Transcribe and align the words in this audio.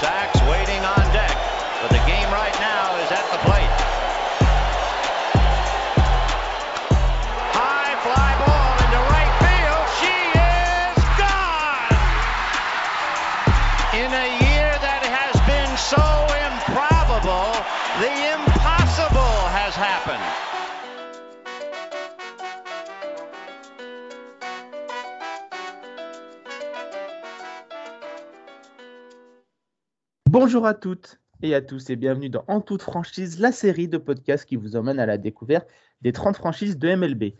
sacks. 0.00 0.40
Way 0.42 0.57
Bonjour 30.58 30.70
à 30.70 30.74
toutes 30.74 31.20
et 31.40 31.54
à 31.54 31.62
tous 31.62 31.88
et 31.88 31.94
bienvenue 31.94 32.30
dans 32.30 32.42
En 32.48 32.60
toute 32.60 32.82
franchise, 32.82 33.38
la 33.38 33.52
série 33.52 33.86
de 33.86 33.96
podcasts 33.96 34.44
qui 34.44 34.56
vous 34.56 34.74
emmène 34.74 34.98
à 34.98 35.06
la 35.06 35.16
découverte 35.16 35.68
des 36.02 36.10
30 36.10 36.36
franchises 36.36 36.76
de 36.76 36.96
MLB. 36.96 37.34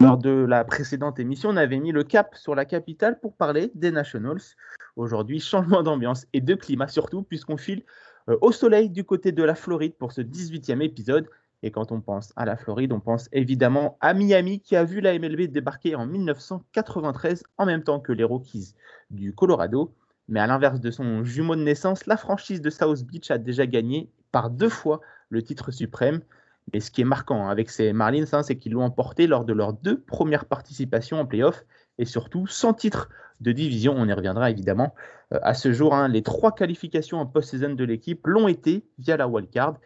Lors 0.00 0.16
de 0.16 0.30
la 0.30 0.64
précédente 0.64 1.18
émission, 1.18 1.50
on 1.50 1.56
avait 1.58 1.78
mis 1.78 1.92
le 1.92 2.02
cap 2.02 2.34
sur 2.34 2.54
la 2.54 2.64
capitale 2.64 3.20
pour 3.20 3.36
parler 3.36 3.70
des 3.74 3.90
Nationals. 3.90 4.40
Aujourd'hui, 4.96 5.38
changement 5.38 5.82
d'ambiance 5.82 6.26
et 6.32 6.40
de 6.40 6.54
climat 6.54 6.88
surtout, 6.88 7.22
puisqu'on 7.22 7.58
file 7.58 7.82
euh, 8.30 8.38
au 8.40 8.52
soleil 8.52 8.88
du 8.88 9.04
côté 9.04 9.32
de 9.32 9.42
la 9.42 9.54
Floride 9.54 9.92
pour 9.98 10.12
ce 10.12 10.22
18e 10.22 10.80
épisode. 10.80 11.28
Et 11.62 11.70
quand 11.70 11.92
on 11.92 12.00
pense 12.00 12.32
à 12.36 12.46
la 12.46 12.56
Floride, 12.56 12.90
on 12.94 13.00
pense 13.00 13.28
évidemment 13.32 13.98
à 14.00 14.14
Miami 14.14 14.60
qui 14.60 14.76
a 14.76 14.84
vu 14.84 15.02
la 15.02 15.18
MLB 15.18 15.42
débarquer 15.42 15.94
en 15.94 16.06
1993 16.06 17.44
en 17.58 17.66
même 17.66 17.82
temps 17.82 18.00
que 18.00 18.12
les 18.12 18.24
Rockies 18.24 18.72
du 19.10 19.34
Colorado. 19.34 19.94
Mais 20.28 20.40
à 20.40 20.46
l'inverse 20.46 20.80
de 20.80 20.90
son 20.90 21.24
jumeau 21.24 21.56
de 21.56 21.62
naissance, 21.62 22.06
la 22.06 22.16
franchise 22.16 22.60
de 22.60 22.70
South 22.70 23.04
Beach 23.04 23.30
a 23.30 23.38
déjà 23.38 23.66
gagné 23.66 24.10
par 24.32 24.50
deux 24.50 24.68
fois 24.68 25.00
le 25.30 25.42
titre 25.42 25.70
suprême. 25.70 26.20
Mais 26.72 26.80
ce 26.80 26.90
qui 26.90 27.00
est 27.00 27.04
marquant 27.04 27.48
avec 27.48 27.70
ces 27.70 27.92
Marlins, 27.92 28.24
hein, 28.32 28.42
c'est 28.42 28.56
qu'ils 28.56 28.72
l'ont 28.72 28.82
emporté 28.82 29.26
lors 29.26 29.44
de 29.44 29.52
leurs 29.52 29.72
deux 29.72 30.00
premières 30.00 30.46
participations 30.46 31.20
en 31.20 31.26
playoff 31.26 31.64
et 31.98 32.04
surtout 32.04 32.46
sans 32.46 32.74
titre 32.74 33.08
de 33.40 33.52
division. 33.52 33.94
On 33.96 34.06
y 34.08 34.12
reviendra 34.12 34.50
évidemment. 34.50 34.94
Euh, 35.32 35.38
à 35.42 35.54
ce 35.54 35.72
jour, 35.72 35.94
hein, 35.94 36.08
les 36.08 36.22
trois 36.22 36.52
qualifications 36.52 37.18
en 37.18 37.26
post-saison 37.26 37.74
de 37.74 37.84
l'équipe 37.84 38.26
l'ont 38.26 38.48
été 38.48 38.84
via 38.98 39.16
la 39.16 39.28
wildcard. 39.28 39.76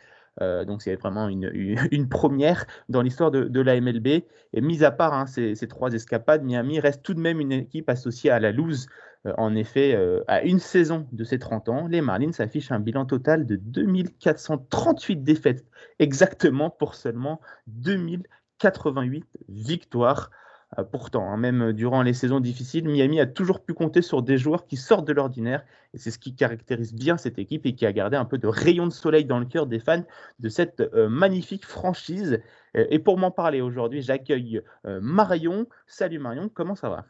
Euh, 0.42 0.64
donc 0.64 0.82
c'est 0.82 0.96
vraiment 0.96 1.28
une, 1.28 1.50
une, 1.90 2.08
première 2.08 2.66
dans 2.88 3.02
l'histoire 3.02 3.30
de, 3.30 3.44
de, 3.44 3.60
la 3.60 3.80
MLB. 3.80 4.06
Et 4.52 4.60
mis 4.60 4.84
à 4.84 4.90
part 4.90 5.14
hein, 5.14 5.26
ces, 5.26 5.54
ces, 5.54 5.68
trois 5.68 5.92
escapades, 5.92 6.42
Miami 6.42 6.80
reste 6.80 7.02
tout 7.02 7.14
de 7.14 7.20
même 7.20 7.40
une 7.40 7.52
équipe 7.52 7.88
associée 7.88 8.30
à 8.30 8.40
la 8.40 8.52
loose 8.52 8.86
euh, 9.26 9.34
en 9.36 9.54
effet, 9.54 9.94
euh, 9.94 10.22
à 10.28 10.42
une 10.42 10.58
saison 10.58 11.06
de 11.12 11.24
ses 11.24 11.38
30 11.38 11.68
ans, 11.68 11.86
les 11.86 12.00
Marlins 12.00 12.30
affichent 12.38 12.72
un 12.72 12.80
bilan 12.80 13.04
total 13.04 13.46
de 13.46 13.56
2438 13.56 15.22
défaites, 15.22 15.66
exactement 15.98 16.70
pour 16.70 16.94
seulement 16.94 17.40
2088 17.66 19.26
victoires. 19.48 20.30
Euh, 20.78 20.84
pourtant, 20.84 21.28
hein, 21.30 21.36
même 21.36 21.72
durant 21.72 22.02
les 22.02 22.12
saisons 22.14 22.40
difficiles, 22.40 22.88
Miami 22.88 23.20
a 23.20 23.26
toujours 23.26 23.64
pu 23.64 23.74
compter 23.74 24.02
sur 24.02 24.22
des 24.22 24.38
joueurs 24.38 24.66
qui 24.66 24.76
sortent 24.76 25.06
de 25.06 25.12
l'ordinaire. 25.12 25.64
Et 25.94 25.98
c'est 25.98 26.10
ce 26.10 26.18
qui 26.18 26.34
caractérise 26.34 26.94
bien 26.94 27.16
cette 27.16 27.38
équipe 27.38 27.66
et 27.66 27.74
qui 27.74 27.86
a 27.86 27.92
gardé 27.92 28.16
un 28.16 28.24
peu 28.24 28.38
de 28.38 28.46
rayon 28.46 28.86
de 28.86 28.92
soleil 28.92 29.24
dans 29.24 29.40
le 29.40 29.46
cœur 29.46 29.66
des 29.66 29.80
fans 29.80 30.04
de 30.38 30.48
cette 30.48 30.80
magnifique 30.94 31.66
franchise. 31.66 32.40
et 32.74 33.00
pour 33.00 33.18
m'en 33.18 33.32
parler 33.32 33.60
aujourd'hui, 33.60 34.02
j'accueille 34.02 34.62
Marion. 34.84 35.66
Salut 35.88 36.20
Marion, 36.20 36.48
comment 36.48 36.76
ça 36.76 36.88
va? 36.88 37.04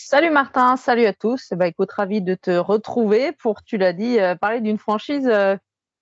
Salut 0.00 0.30
Martin, 0.30 0.76
salut 0.76 1.06
à 1.06 1.12
tous. 1.12 1.52
Bah, 1.54 1.66
écoute, 1.66 1.90
ravi 1.90 2.22
de 2.22 2.36
te 2.36 2.52
retrouver 2.52 3.32
pour, 3.32 3.64
tu 3.64 3.78
l'as 3.78 3.92
dit, 3.92 4.20
euh, 4.20 4.36
parler 4.36 4.60
d'une 4.60 4.78
franchise 4.78 5.26
euh, 5.26 5.56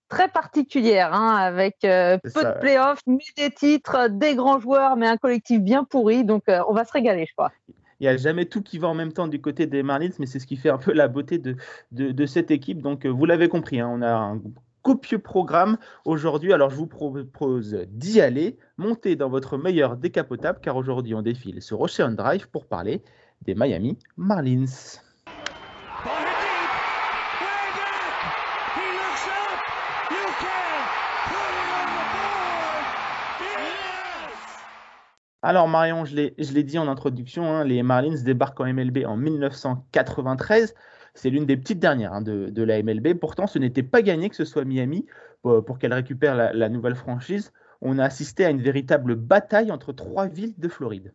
très 0.08 0.28
particulière, 0.28 1.12
hein, 1.12 1.36
avec 1.36 1.76
euh, 1.84 2.18
peu 2.18 2.44
de 2.44 2.58
playoffs, 2.60 3.00
mais 3.06 3.18
des 3.36 3.50
titres, 3.50 4.08
des 4.08 4.34
grands 4.34 4.60
joueurs, 4.60 4.96
mais 4.96 5.06
un 5.06 5.16
collectif 5.16 5.60
bien 5.60 5.84
pourri. 5.84 6.24
Donc, 6.24 6.44
on 6.48 6.72
va 6.72 6.84
se 6.84 6.92
régaler, 6.92 7.26
je 7.26 7.32
crois. 7.32 7.52
Il 7.98 8.04
n'y 8.04 8.08
a 8.08 8.16
jamais 8.16 8.44
tout 8.44 8.62
qui 8.62 8.78
va 8.78 8.88
en 8.88 8.94
même 8.94 9.12
temps 9.12 9.26
du 9.26 9.40
côté 9.40 9.66
des 9.66 9.82
Marlins, 9.82 10.10
mais 10.18 10.26
c'est 10.26 10.38
ce 10.38 10.46
qui 10.46 10.56
fait 10.56 10.68
un 10.68 10.78
peu 10.78 10.92
la 10.92 11.08
beauté 11.08 11.38
de, 11.38 11.56
de, 11.92 12.26
cette 12.26 12.50
équipe. 12.50 12.82
Donc, 12.82 13.06
vous 13.06 13.24
l'avez 13.24 13.48
compris, 13.48 13.80
hein, 13.80 13.88
on 13.90 14.02
a 14.02 14.12
un 14.12 14.40
copieux 14.82 15.18
programme 15.18 15.78
aujourd'hui. 16.04 16.52
Alors, 16.52 16.70
je 16.70 16.76
vous 16.76 16.86
propose 16.86 17.86
d'y 17.88 18.20
aller, 18.20 18.58
monter 18.76 19.16
dans 19.16 19.28
votre 19.28 19.56
meilleur 19.56 19.96
décapotable, 19.96 20.60
car 20.62 20.76
aujourd'hui, 20.76 21.14
on 21.14 21.22
défile 21.22 21.62
sur 21.62 21.80
Ocean 21.80 22.12
Drive 22.12 22.48
pour 22.50 22.66
parler 22.66 23.02
des 23.42 23.54
Miami 23.54 23.98
Marlins. 24.16 24.66
Alors 35.46 35.68
Marion, 35.68 36.04
je 36.04 36.16
l'ai 36.16 36.62
dit 36.64 36.76
en 36.76 36.88
introduction, 36.88 37.44
hein, 37.44 37.62
les 37.62 37.84
Marlins 37.84 38.20
débarquent 38.24 38.58
en 38.58 38.64
MLB 38.64 39.04
en 39.06 39.16
1993. 39.16 40.74
C'est 41.14 41.30
l'une 41.30 41.46
des 41.46 41.56
petites 41.56 41.78
dernières 41.78 42.14
hein, 42.14 42.20
de, 42.20 42.62
la 42.64 42.82
MLB. 42.82 43.14
Pourtant, 43.14 43.46
ce 43.46 43.60
n'était 43.60 43.84
pas 43.84 44.02
gagné 44.02 44.28
que 44.28 44.34
ce 44.34 44.44
soit 44.44 44.64
Miami 44.64 45.06
pour, 45.42 45.64
pour 45.64 45.78
qu'elle 45.78 45.94
récupère 45.94 46.34
la 46.34 46.68
nouvelle 46.68 46.96
franchise. 46.96 47.52
On 47.80 48.00
a 48.00 48.04
assisté 48.04 48.44
à 48.44 48.50
une 48.50 48.60
véritable 48.60 49.14
bataille 49.14 49.70
entre 49.70 49.92
trois 49.92 50.26
villes 50.26 50.54
de 50.58 50.66
Floride. 50.66 51.12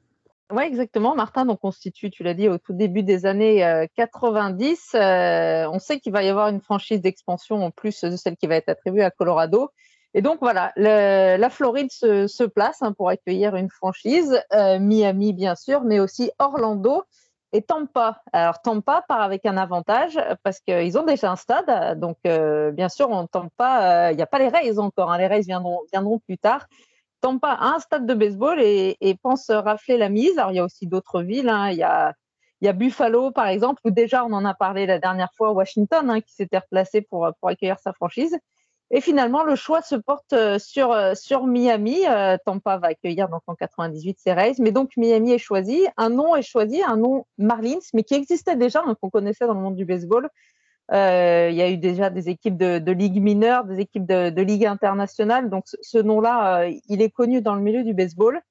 Oui, 0.49 0.63
exactement. 0.63 1.13
Martin 1.13 1.43
donc 1.43 1.59
constitue, 1.59 2.09
tu 2.09 2.23
l'as 2.23 2.33
dit, 2.33 2.47
au 2.47 2.57
tout 2.57 2.71
début 2.71 3.03
des 3.03 3.25
années 3.25 3.85
90. 3.97 4.91
Euh, 4.93 4.99
euh, 4.99 5.69
on 5.73 5.79
sait 5.79 5.99
qu'il 5.99 6.13
va 6.13 6.23
y 6.23 6.29
avoir 6.29 6.47
une 6.47 6.61
franchise 6.61 7.01
d'expansion 7.01 7.57
en 7.65 7.71
plus 7.71 7.99
de 8.01 8.15
celle 8.15 8.37
qui 8.37 8.47
va 8.47 8.55
être 8.55 8.69
attribuée 8.69 9.03
à 9.03 9.11
Colorado. 9.11 9.71
Et 10.13 10.22
donc 10.22 10.39
voilà, 10.41 10.73
la 10.75 11.49
Floride 11.49 11.91
se, 11.91 12.44
place 12.44 12.81
hein, 12.81 12.94
pour 12.94 13.09
accueillir 13.09 13.55
une 13.55 13.69
franchise, 13.69 14.41
euh, 14.53 14.77
Miami 14.79 15.33
bien 15.33 15.55
sûr, 15.55 15.83
mais 15.83 15.99
aussi 15.99 16.31
Orlando 16.38 17.03
et 17.53 17.61
Tampa. 17.61 18.22
Alors 18.33 18.61
Tampa 18.61 19.03
part 19.07 19.22
avec 19.22 19.45
un 19.45 19.55
avantage 19.57 20.19
parce 20.44 20.59
qu'ils 20.59 20.97
ont 20.97 21.03
déjà 21.03 21.31
un 21.31 21.35
stade, 21.38 21.99
donc 21.99 22.17
bien 22.23 22.89
sûr 22.89 23.09
on 23.09 23.25
Tampa, 23.27 24.11
il 24.11 24.17
n'y 24.17 24.22
a 24.22 24.27
pas 24.27 24.39
les 24.39 24.49
Rays 24.49 24.79
encore, 24.79 25.11
hein. 25.11 25.17
les 25.17 25.27
Rays 25.27 25.41
viendront, 25.41 25.79
viendront 25.91 26.19
plus 26.19 26.38
tard. 26.38 26.67
Tampa 27.22 27.49
a 27.51 27.75
un 27.75 27.79
stade 27.79 28.05
de 28.05 28.13
baseball 28.13 28.59
et, 28.59 29.17
pense 29.22 29.49
rafler 29.49 29.97
la 29.97 30.09
mise. 30.09 30.38
Alors, 30.38 30.51
il 30.51 30.55
y 30.55 30.59
a 30.59 30.66
aussi 30.66 30.88
d'autres 30.88 31.22
villes. 31.22 31.49
Hein. 31.49 31.69
Il, 31.69 31.78
y 31.78 31.83
a, 31.83 32.13
il, 32.59 32.66
y 32.66 32.67
a, 32.67 32.73
Buffalo, 32.73 33.31
par 33.31 33.47
exemple, 33.47 33.79
où 33.85 33.91
déjà 33.91 34.25
on 34.25 34.33
en 34.33 34.43
a 34.43 34.53
parlé 34.53 34.85
la 34.85 34.99
dernière 34.99 35.31
fois, 35.38 35.51
Washington, 35.51 36.09
hein, 36.09 36.22
qui 36.22 36.33
s'était 36.33 36.57
replacé 36.57 37.01
pour, 37.01 37.29
pour 37.39 37.49
accueillir 37.49 37.79
sa 37.79 37.93
franchise. 37.93 38.38
Et 38.94 39.00
finalement, 39.00 39.44
le 39.44 39.56
choix 39.56 39.81
se 39.81 39.96
porte 39.96 40.34
euh, 40.34 40.59
sur, 40.59 40.91
euh, 40.91 41.13
sur 41.16 41.47
Miami. 41.47 42.06
Euh, 42.07 42.38
Tampa 42.46 42.78
va 42.78 42.88
accueillir 42.88 43.29
donc 43.29 43.41
en 43.47 43.56
98 43.56 44.19
ses 44.19 44.34
Rays, 44.34 44.56
mais 44.59 44.72
donc 44.72 44.91
Miami 44.97 45.31
est 45.31 45.38
choisi. 45.38 45.88
Un 45.96 46.09
nom 46.09 46.35
est 46.35 46.41
choisi, 46.41 46.84
un 46.84 46.97
nom 46.97 47.25
Marlins, 47.38 47.79
mais 47.94 48.03
qui 48.03 48.16
existait 48.16 48.57
déjà, 48.57 48.84
hein, 48.85 48.96
qu'on 49.02 49.09
connaissait 49.09 49.47
dans 49.47 49.53
le 49.53 49.62
monde 49.62 49.75
du 49.75 49.85
baseball. 49.85 50.29
Il 50.91 51.56
y 51.56 51.62
a 51.62 51.69
eu 51.69 51.78
déjà 51.78 52.09
des 52.09 52.28
équipes 52.28 52.57
de, 52.57 52.91
ligue 52.91 53.22
mineure, 53.22 53.63
des 53.63 53.79
équipes 53.79 54.06
de, 54.06 54.41
ligue 54.41 54.66
internationale. 54.66 55.50
Donc 55.50 55.63
ce, 55.81 55.97
nom-là, 55.97 56.68
il 56.90 57.02
est 57.02 57.09
connu 57.09 57.41
dans 57.41 57.56
le 57.56 57.62
milieu 57.62 57.84
du 57.84 57.94
baseball. 57.94 58.41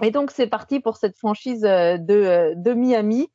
Et 0.00 0.10
donc 0.10 0.30
c'est 0.30 0.46
parti 0.46 0.80
pour 0.80 0.96
cette 0.96 1.16
franchise 1.16 1.64
euh, 1.64 1.96
de, 1.98 2.72
Miami. 2.72 3.28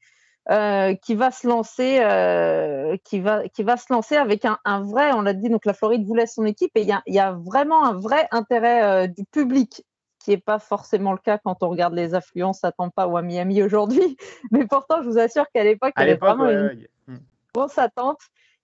Qui 0.47 1.15
va 1.15 1.31
se 1.31 1.47
lancer, 1.47 2.99
qui 3.03 3.19
va, 3.19 3.47
qui 3.49 3.63
va 3.63 3.77
se 3.77 3.91
lancer 3.91 4.15
avec 4.15 4.45
un, 4.45 4.81
vrai, 4.83 5.11
on 5.13 5.21
l'a 5.21 5.33
dit, 5.33 5.49
donc 5.49 5.65
la 5.65 5.73
Floride 5.73 6.05
voulait 6.05 6.27
son 6.27 6.45
équipe 6.45 6.71
et 6.75 6.81
il 6.81 6.87
y 6.87 6.91
a, 6.91 7.01
y 7.05 7.19
a, 7.19 7.33
vraiment 7.33 7.85
un 7.85 7.93
vrai 7.93 8.27
intérêt 8.31 9.07
du 9.09 9.25
public 9.25 9.83
qui 10.27 10.31
n'est 10.31 10.37
pas 10.37 10.59
forcément 10.59 11.13
le 11.13 11.19
cas 11.19 11.37
quand 11.37 11.63
on 11.63 11.69
regarde 11.69 11.93
les 11.93 12.13
affluences 12.13 12.61
à 12.65 12.73
Tampa 12.73 13.07
ou 13.07 13.15
à 13.15 13.21
Miami 13.21 13.63
aujourd'hui. 13.63 14.17
Mais 14.51 14.65
pourtant, 14.65 15.01
je 15.01 15.09
vous 15.09 15.17
assure 15.17 15.45
qu'à 15.53 15.63
l'époque, 15.63 15.93
il 15.95 16.01
y 16.01 16.03
avait 16.03 16.15
vraiment 16.15 16.49
une, 16.49 16.87
grosse 17.55 17.77
attente. 17.77 18.19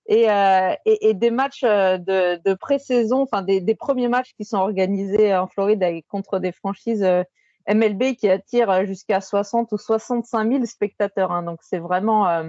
Et, 0.06 0.30
euh, 0.30 0.74
et, 0.86 1.10
et, 1.10 1.14
des 1.14 1.32
matchs 1.32 1.64
euh, 1.64 1.98
de, 1.98 2.38
de 2.44 2.54
pré-saison, 2.56 3.22
enfin 3.22 3.42
des, 3.42 3.62
des, 3.62 3.76
premiers 3.76 4.10
matchs 4.10 4.34
qui 4.36 4.44
sont 4.44 4.58
organisés 4.58 5.34
en 5.34 5.48
Floride 5.48 5.82
avec, 5.82 6.06
contre 6.10 6.40
des 6.40 6.52
franchises 6.52 7.06
euh, 7.06 7.24
MLB 7.68 8.16
qui 8.16 8.30
attirent 8.30 8.86
jusqu'à 8.86 9.22
60 9.22 9.72
ou 9.72 9.78
65 9.78 10.52
000 10.52 10.66
spectateurs. 10.66 11.32
Hein. 11.32 11.44
donc 11.44 11.60
c'est 11.62 11.80
vraiment, 11.80 12.44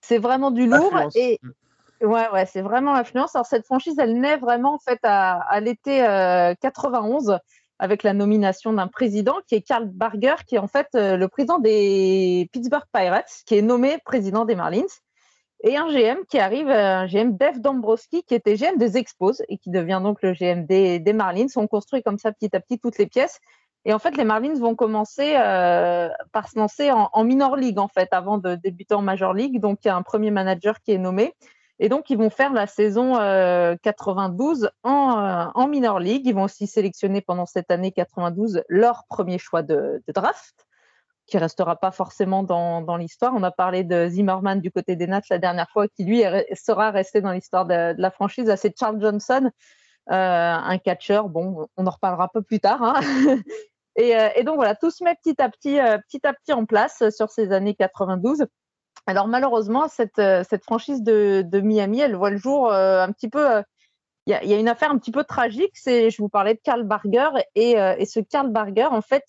c'est 0.00 0.18
vraiment 0.18 0.50
du 0.50 0.66
lourd. 0.66 0.94
Et 1.14 1.40
ouais, 2.00 2.28
ouais, 2.32 2.46
c'est 2.46 2.62
vraiment 2.62 2.92
l'influence. 2.92 3.34
Alors 3.34 3.46
cette 3.46 3.66
franchise, 3.66 3.96
elle 3.98 4.20
naît 4.20 4.38
vraiment 4.38 4.74
en 4.74 4.78
fait 4.78 5.00
à, 5.02 5.40
à 5.40 5.60
l'été 5.60 5.98
91 6.60 7.38
avec 7.80 8.02
la 8.02 8.12
nomination 8.12 8.72
d'un 8.72 8.88
président 8.88 9.36
qui 9.46 9.54
est 9.54 9.62
Karl 9.62 9.86
Barger, 9.86 10.34
qui 10.46 10.56
est 10.56 10.58
en 10.58 10.68
fait 10.68 10.88
le 10.94 11.26
président 11.26 11.58
des 11.58 12.48
Pittsburgh 12.52 12.84
Pirates, 12.92 13.42
qui 13.46 13.56
est 13.56 13.62
nommé 13.62 13.98
président 14.04 14.44
des 14.44 14.56
Marlins 14.56 14.86
et 15.64 15.76
un 15.76 15.88
GM 15.88 16.24
qui 16.28 16.38
arrive, 16.38 16.68
un 16.68 17.06
GM 17.06 17.36
Dave 17.36 17.60
Dombrowski, 17.60 18.22
qui 18.22 18.34
était 18.34 18.54
GM 18.54 18.78
des 18.78 18.96
Expos 18.96 19.42
et 19.48 19.58
qui 19.58 19.70
devient 19.70 20.00
donc 20.02 20.22
le 20.22 20.32
GM 20.32 20.66
des, 20.66 21.12
Marlins. 21.12 21.46
On 21.56 21.66
construit 21.66 22.02
comme 22.02 22.18
ça 22.18 22.32
petit 22.32 22.54
à 22.54 22.60
petit 22.60 22.78
toutes 22.78 22.98
les 22.98 23.06
pièces. 23.06 23.40
Et 23.88 23.94
en 23.94 23.98
fait, 23.98 24.18
les 24.18 24.24
Marlins 24.24 24.60
vont 24.60 24.74
commencer 24.74 25.34
euh, 25.38 26.10
par 26.32 26.46
se 26.50 26.58
lancer 26.58 26.90
en, 26.92 27.24
minor 27.24 27.56
league, 27.56 27.78
en 27.78 27.88
fait, 27.88 28.10
avant 28.12 28.36
de 28.36 28.54
débuter 28.54 28.94
en 28.94 29.00
major 29.00 29.32
league. 29.32 29.60
Donc, 29.60 29.78
il 29.82 29.88
y 29.88 29.90
a 29.90 29.96
un 29.96 30.02
premier 30.02 30.30
manager 30.30 30.82
qui 30.82 30.92
est 30.92 30.98
nommé. 30.98 31.32
Et 31.78 31.88
donc, 31.88 32.10
ils 32.10 32.18
vont 32.18 32.28
faire 32.28 32.52
la 32.52 32.66
saison 32.66 33.14
92 33.82 34.68
en, 34.82 35.50
en 35.54 35.68
minor 35.68 36.00
league. 36.00 36.26
Ils 36.26 36.34
vont 36.34 36.42
aussi 36.42 36.66
sélectionner 36.66 37.22
pendant 37.22 37.46
cette 37.46 37.70
année 37.70 37.90
92 37.90 38.62
leur 38.68 39.04
premier 39.08 39.38
choix 39.38 39.62
de, 39.62 40.02
draft, 40.14 40.66
qui 41.26 41.38
restera 41.38 41.76
pas 41.76 41.90
forcément 41.90 42.42
dans, 42.42 42.96
l'histoire. 42.98 43.32
On 43.34 43.42
a 43.42 43.50
parlé 43.50 43.84
de 43.84 44.06
Zimmerman 44.06 44.60
du 44.60 44.70
côté 44.70 44.96
des 44.96 45.06
Nats 45.06 45.22
la 45.30 45.38
dernière 45.38 45.70
fois, 45.70 45.88
qui 45.88 46.04
lui 46.04 46.24
sera 46.52 46.90
resté 46.90 47.22
dans 47.22 47.32
l'histoire 47.32 47.64
de, 47.64 47.94
la 47.96 48.10
franchise. 48.10 48.54
C'est 48.56 48.78
Charles 48.78 49.00
Johnson, 49.00 49.50
un 50.08 50.76
catcheur. 50.76 51.30
Bon, 51.30 51.68
on 51.78 51.86
en 51.86 51.90
reparlera 51.90 52.24
un 52.24 52.30
peu 52.30 52.42
plus 52.42 52.60
tard. 52.60 52.82
Hein. 52.82 53.00
et, 53.98 54.44
donc 54.44 54.56
voilà, 54.56 54.74
tout 54.74 54.90
se 54.90 55.02
met 55.04 55.14
petit 55.16 55.40
à 55.42 55.48
petit, 55.48 55.78
petit 56.08 56.26
à 56.26 56.32
petit 56.32 56.52
en 56.52 56.64
place 56.64 57.02
sur 57.10 57.30
ces 57.30 57.52
années 57.52 57.74
92. 57.74 58.46
Alors 59.08 59.26
malheureusement, 59.26 59.88
cette, 59.88 60.18
euh, 60.18 60.44
cette 60.48 60.64
franchise 60.64 61.02
de, 61.02 61.60
Miami, 61.60 62.00
elle 62.00 62.14
voit 62.14 62.28
le 62.28 62.36
jour 62.36 62.70
euh, 62.70 63.02
un 63.02 63.10
petit 63.10 63.30
peu. 63.30 63.56
Euh, 63.56 63.62
il 64.26 64.32
y, 64.32 64.52
a 64.52 64.58
une 64.58 64.68
affaire 64.68 64.90
un 64.90 64.98
petit 64.98 65.10
peu 65.10 65.24
tragique. 65.24 65.72
C'est, 65.72 66.10
je 66.10 66.20
vous 66.20 66.28
parlais 66.28 66.52
de 66.52 66.60
Karl 66.62 66.82
Barger 66.82 67.30
et, 67.54 67.76
et 67.76 68.04
ce 68.04 68.20
Karl 68.20 68.52
Barger, 68.52 68.84
en 68.84 69.00
fait, 69.00 69.24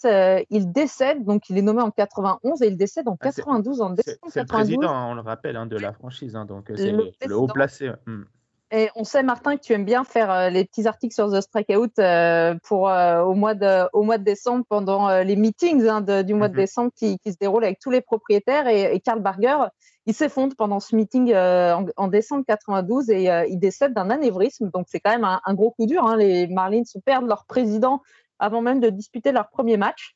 il 0.50 0.74
décède. 0.74 1.24
Donc, 1.24 1.50
il 1.50 1.57
est 1.57 1.62
nommé 1.62 1.81
en 1.81 1.89
91 1.89 2.62
et 2.62 2.68
il 2.68 2.75
décède 2.75 3.07
en 3.07 3.16
92. 3.16 3.81
Ah, 3.81 3.94
c'est, 4.27 4.42
le 4.42 4.45
président, 4.45 5.12
on 5.12 5.13
le 5.13 5.21
rappelle, 5.21 5.56
hein, 5.56 5.68
de 5.68 5.77
la 5.77 5.94
franchise. 5.94 6.36
Hein, 6.36 6.44
donc, 6.44 6.69
c'est 6.75 6.92
le, 6.92 7.38
haut 7.38 7.48
placé. 7.48 7.92
Hmm. 8.07 8.24
Et 8.71 8.89
on 8.95 9.04
sait, 9.04 9.24
Martin, 9.24 9.57
que 9.57 9.62
tu 9.62 9.74
aimes 9.74 9.86
bien 9.86 10.04
faire 10.04 10.30
euh, 10.30 10.50
les 10.50 10.63
petits 10.63 10.88
articles 10.88 11.13
sur 11.13 11.31
The 11.31 11.42
Strikeout 11.42 11.98
euh, 11.98 12.54
pour 12.63 12.88
euh, 12.89 13.24
au 13.24 13.33
mois 13.33 13.56
de 13.56 13.88
au 13.94 14.04
mois 14.04 14.19
de 14.19 14.24
décembre 14.24 14.63
pendant 14.69 15.10
les 15.21 15.36
meetings 15.36 15.88
hein, 15.88 16.01
du 16.01 16.36
mois 16.36 16.50
de 16.50 16.54
mhm. 16.54 16.60
décembre 16.60 16.92
qui, 16.95 17.18
qui, 17.18 17.31
se 17.31 17.38
déroulent 17.38 17.63
avec 17.63 17.80
tous 17.80 17.89
les 17.89 18.01
propriétaires. 18.01 18.68
Et, 18.68 19.00
Karl 19.00 19.21
Barger, 19.21 19.57
il 20.06 20.13
s'effondre 20.13 20.56
pendant 20.56 20.80
ce 20.80 20.95
meeting 20.95 21.33
en, 21.33 22.07
décembre 22.07 22.44
92 22.48 23.10
et 23.10 23.30
il 23.50 23.57
décède 23.57 23.94
d'un 23.94 24.12
anévrisme. 24.12 24.69
Donc 24.71 24.86
c'est 24.88 25.00
quand 25.00 25.12
même 25.12 25.25
un, 25.25 25.54
gros 25.56 25.71
coup 25.71 25.88
dur. 25.88 26.06
Hein. 26.06 26.18
Les 26.18 26.48
Marlins 26.48 26.83
perdent 27.06 27.27
leur 27.27 27.45
président 27.45 28.01
avant 28.38 28.62
même 28.62 28.80
de 28.80 28.89
disputer 28.89 29.31
leur 29.31 29.50
premier 29.50 29.77
match. 29.77 30.16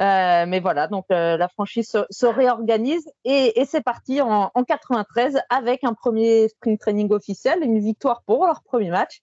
Euh, 0.00 0.44
mais 0.48 0.58
voilà, 0.58 0.88
donc 0.88 1.06
euh, 1.12 1.36
la 1.36 1.48
franchise 1.48 1.96
se, 2.10 2.26
réorganise 2.26 3.08
et, 3.24 3.64
c'est 3.64 3.82
parti 3.82 4.20
en, 4.20 4.50
en, 4.52 4.64
93 4.64 5.38
avec 5.50 5.84
un 5.84 5.94
premier 5.94 6.48
sprint 6.48 6.80
training 6.80 7.12
officiel, 7.12 7.62
une 7.62 7.78
victoire 7.78 8.22
pour 8.26 8.44
leur 8.44 8.62
premier 8.64 8.90
match. 8.90 9.20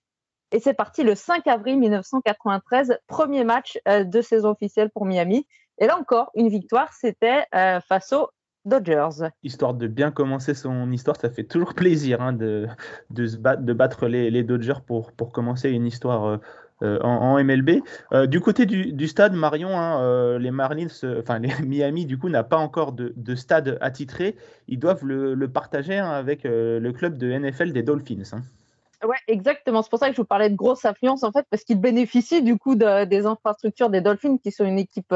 Et 0.53 0.59
c'est 0.59 0.73
parti 0.73 1.03
le 1.03 1.15
5 1.15 1.45
avril 1.47 1.77
1993, 1.79 2.99
premier 3.07 3.43
match 3.43 3.79
euh, 3.87 4.05
de 4.05 4.21
saison 4.21 4.51
officielle 4.51 4.89
pour 4.89 5.05
Miami. 5.05 5.45
Et 5.77 5.87
là 5.87 5.97
encore, 5.97 6.31
une 6.35 6.47
victoire, 6.47 6.93
c'était 6.93 7.45
face 7.87 8.13
aux 8.13 8.29
Dodgers. 8.65 9.29
Histoire 9.41 9.73
de 9.73 9.87
bien 9.87 10.11
commencer 10.11 10.53
son 10.53 10.91
histoire, 10.91 11.19
ça 11.19 11.31
fait 11.31 11.45
toujours 11.45 11.73
plaisir 11.73 12.21
hein, 12.21 12.33
de, 12.33 12.67
se 13.17 13.37
battre, 13.37 14.05
les, 14.05 14.43
Dodgers 14.43 14.81
pour 14.85 15.31
commencer 15.31 15.71
une 15.71 15.87
histoire 15.87 16.39
euh, 16.83 16.99
en, 17.01 17.41
MLB. 17.43 17.81
Euh, 18.11 18.25
du 18.25 18.41
côté 18.41 18.65
du, 18.65 19.07
stade, 19.07 19.33
Marion, 19.33 19.77
hein, 19.77 20.01
euh, 20.01 20.39
les 20.39 20.51
Marlins, 20.51 20.87
enfin 21.19 21.39
les 21.39 21.53
Miami, 21.65 22.05
du 22.05 22.17
coup, 22.17 22.29
n'a 22.29 22.43
pas 22.43 22.57
encore 22.57 22.91
de, 22.93 23.35
stade 23.35 23.77
attitré. 23.81 24.35
Ils 24.67 24.79
doivent 24.79 25.05
le, 25.05 25.47
partager 25.47 25.97
hein, 25.97 26.09
avec 26.09 26.41
le 26.43 26.91
club 26.91 27.17
de 27.17 27.31
NFL 27.31 27.71
des 27.71 27.83
Dolphins. 27.83 28.23
Hein. 28.33 28.41
Exactement. 29.27 29.81
C'est 29.81 29.89
pour 29.89 29.99
ça 29.99 30.07
que 30.07 30.13
je 30.13 30.21
vous 30.21 30.27
parlais 30.27 30.49
de 30.49 30.55
grosse 30.55 30.85
affluence, 30.85 31.23
en 31.23 31.31
fait, 31.31 31.45
parce 31.49 31.63
qu'ils 31.63 31.79
bénéficient 31.79 32.43
du 32.43 32.57
coup 32.57 32.75
des 32.75 33.25
infrastructures 33.25 33.89
des 33.89 34.01
Dolphins, 34.01 34.37
qui 34.37 34.51
sont 34.51 34.65
une 34.65 34.79
équipe, 34.79 35.13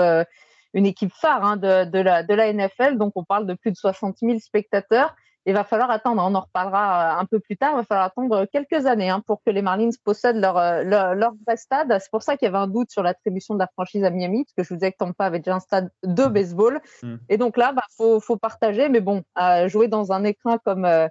une 0.74 0.86
équipe 0.86 1.12
phare 1.14 1.58
la, 1.62 1.86
de 1.86 2.34
la 2.34 2.54
NFL. 2.54 2.98
Donc, 2.98 3.14
on 3.16 3.24
parle 3.24 3.48
de 3.48 3.54
plus 3.54 3.72
de 3.72 3.78
60 3.78 4.18
000 4.22 4.40
spectateurs 4.40 5.16
il 5.46 5.54
va 5.54 5.64
falloir 5.64 5.92
attendre, 5.92 6.24
on 6.26 6.34
en 6.34 6.42
reparlera 6.42 7.18
euh, 7.18 7.20
un 7.22 7.26
peu 7.26 7.40
plus 7.40 7.56
tard, 7.56 7.72
il 7.74 7.78
va 7.78 7.84
falloir 7.84 8.06
attendre 8.06 8.46
quelques 8.46 8.86
années 8.86 9.10
hein, 9.10 9.22
pour 9.26 9.44
que 9.44 9.52
les 9.52 9.62
Marlins 9.62 9.92
possèdent 10.04 10.38
leur, 10.38 10.58
euh, 10.58 10.84
leur, 10.84 11.34
vrai 11.46 11.56
stade. 11.58 11.96
C'est 12.00 12.10
pour 12.10 12.24
ça 12.24 12.36
qu'il 12.36 12.48
y 12.48 12.50
avait 12.50 12.58
un 12.58 12.68
doute 12.68 12.92
sur 12.92 13.04
l'attribution 13.04 13.54
de 13.54 13.60
la 13.60 13.68
franchise 13.68 14.04
à 14.04 14.10
Miami, 14.10 14.46
parce 14.46 14.54
que 14.54 14.64
je 14.64 14.70
vous 14.70 14.80
disais 14.80 14.92
que 14.92 14.98
Tampa 14.98 15.26
avait 15.26 15.40
déjà 15.40 15.56
un 15.56 15.60
stade 15.60 15.92
de 16.04 16.24
mmh. 16.24 16.30
baseball. 16.30 16.82
Mmh. 17.04 17.16
Et 17.30 17.38
donc 17.38 17.58
là, 17.58 17.70
il 17.72 17.76
bah, 17.76 17.84
faut, 17.96 18.20
faut, 18.20 18.38
partager, 18.38 18.90
mais 18.90 19.02
bon, 19.02 19.24
jouer 19.68 19.88
dans 19.88 20.12
un 20.12 20.24
écrin 20.24 20.58
comme, 20.66 20.86
euh, 20.86 21.08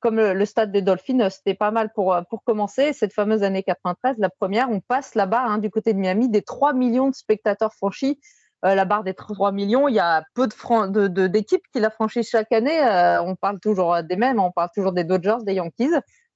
comme 0.00 0.16
le, 0.16 0.44
stade 0.46 0.72
des 0.72 0.82
Dolphins, 0.82 1.28
c'était 1.28 1.54
pas 1.54 1.70
mal 1.70 1.90
pour, 1.94 2.16
pour 2.30 2.42
commencer. 2.42 2.94
Cette 2.94 3.12
fameuse 3.12 3.42
année 3.42 3.62
93, 3.62 4.16
la 4.18 4.30
première, 4.30 4.70
on 4.70 4.80
passe 4.80 5.14
là-bas, 5.14 5.42
hein, 5.42 5.58
du 5.58 5.70
côté 5.70 5.92
de 5.92 5.98
Miami, 5.98 6.30
des 6.30 6.42
3 6.42 6.72
millions 6.72 7.10
de 7.10 7.14
spectateurs 7.14 7.74
franchis 7.74 8.18
euh, 8.64 8.74
la 8.74 8.84
barre 8.84 9.04
des 9.04 9.14
3 9.14 9.52
millions. 9.52 9.88
Il 9.88 9.94
y 9.94 10.00
a 10.00 10.24
peu 10.34 10.46
de 10.46 11.26
d'équipes 11.26 11.64
qui 11.72 11.80
la 11.80 11.90
franchissent 11.90 12.30
chaque 12.30 12.52
année. 12.52 12.80
Euh, 12.80 13.22
on 13.22 13.36
parle 13.36 13.60
toujours 13.60 14.02
des 14.02 14.16
mêmes, 14.16 14.40
on 14.40 14.50
parle 14.50 14.70
toujours 14.74 14.92
des 14.92 15.04
Dodgers, 15.04 15.44
des 15.44 15.54
Yankees. 15.54 15.90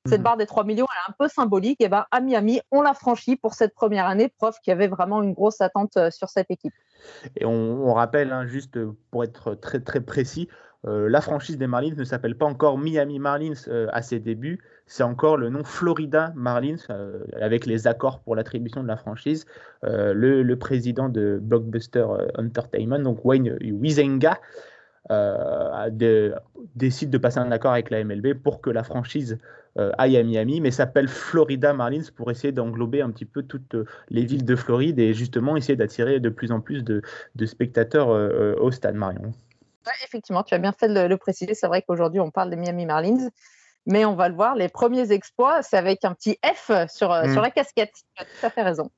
Cette 0.07 0.21
mhm. 0.21 0.25
barre 0.25 0.37
des 0.37 0.47
3 0.47 0.65
millions, 0.65 0.87
elle 0.91 0.99
est 0.99 1.13
un 1.13 1.17
peu 1.19 1.29
symbolique. 1.29 1.81
Et 1.81 1.89
ben, 1.89 2.07
à 2.11 2.21
Miami, 2.21 2.61
on 2.71 2.83
l'a 2.83 2.95
franchi 2.95 3.37
pour 3.37 3.55
cette 3.55 3.75
première 3.75 4.07
année, 4.07 4.33
preuve 4.39 4.55
qu'il 4.63 4.71
y 4.71 4.75
avait 4.75 4.89
vraiment 4.89 5.23
une 5.23 5.33
grosse 5.33 5.61
attente 5.61 5.97
euh, 5.97 6.11
sur 6.11 6.29
cette 6.29 6.51
équipe. 6.51 6.73
Et 7.37 7.45
on, 7.45 7.93
rappelle, 7.93 8.33
hein, 8.33 8.47
juste 8.47 8.79
pour 9.11 9.25
être 9.25 9.55
très 9.55 9.81
très 9.81 10.01
précis, 10.01 10.49
la 10.85 11.21
franchise 11.21 11.59
des 11.59 11.67
Marlins 11.67 11.95
ne 11.97 12.05
s'appelle 12.05 12.37
pas 12.37 12.47
encore 12.47 12.79
Miami 12.79 13.19
Marlins 13.19 13.55
à 13.91 14.03
ses 14.03 14.21
débuts, 14.21 14.61
c'est 14.89 15.03
encore 15.03 15.37
le 15.37 15.51
nom 15.51 15.63
Florida 15.65 16.33
Marlins, 16.35 16.77
euh, 16.91 17.25
avec 17.41 17.67
les 17.67 17.87
accords 17.87 18.21
pour 18.21 18.35
l'attribution 18.35 18.83
de 18.83 18.89
la 18.89 18.97
franchise. 18.97 19.45
Euh, 19.85 20.15
le, 20.15 20.57
président 20.57 21.11
de 21.11 21.39
Blockbuster 21.41 22.07
euh, 22.09 22.27
Entertainment, 22.39 22.99
donc 22.99 23.25
Wayne 23.25 23.57
Wizenga, 23.61 24.41
décide 26.75 27.11
de 27.11 27.19
passer 27.19 27.39
un 27.39 27.51
accord 27.53 27.73
avec 27.73 27.91
la 27.91 28.03
MLB 28.03 28.35
pour 28.35 28.61
que 28.61 28.69
la 28.69 28.83
franchise 28.83 29.39
aille 29.97 30.17
à 30.17 30.23
Miami, 30.23 30.61
mais 30.61 30.71
s'appelle 30.71 31.09
Florida 31.09 31.73
Marlins 31.73 32.11
pour 32.15 32.31
essayer 32.31 32.53
d'englober 32.53 33.01
un 33.01 33.11
petit 33.11 33.25
peu 33.25 33.43
toutes 33.43 33.77
les 34.11 34.27
villes 34.27 34.45
de 34.45 34.57
Floride 34.57 34.99
et 34.99 35.15
justement 35.15 35.57
essayer 35.57 35.77
d'attirer 35.77 36.21
de 36.21 36.29
plus 36.29 36.51
en 36.51 36.61
plus 36.61 36.85
de, 36.85 37.03
spectateurs 37.47 38.09
au 38.61 38.71
stade 38.71 38.97
Marion. 38.97 39.33
Effectivement, 40.05 40.43
tu 40.43 40.55
as 40.55 40.59
bien 40.59 40.73
fait 40.73 40.89
de 40.89 41.01
le 41.01 41.17
préciser. 41.17 41.55
C'est 41.55 41.67
vrai 41.67 41.83
qu'aujourd'hui, 41.83 42.21
on 42.21 42.31
parle 42.31 42.51
des 42.51 42.57
Miami 42.57 42.87
Marlins 42.87 43.31
mais 43.89 44.05
on 44.05 44.15
va 44.15 44.29
le 44.29 44.35
voir, 44.35 44.55
les 44.55 44.69
premiers 44.69 45.11
exploits, 45.13 45.63
c'est 45.63 45.77
avec 45.77 46.05
un 46.05 46.13
petit 46.13 46.39
F 46.45 46.71
sur, 46.89 47.11
euh, 47.11 47.25
sur 47.25 47.41
mm. 47.41 47.43
la 47.43 47.51
casquette. 47.51 47.93
Tu 48.15 48.23
as 48.23 48.27
tout 48.27 48.47
à 48.47 48.51
fait 48.51 48.63
raison. 48.63 48.91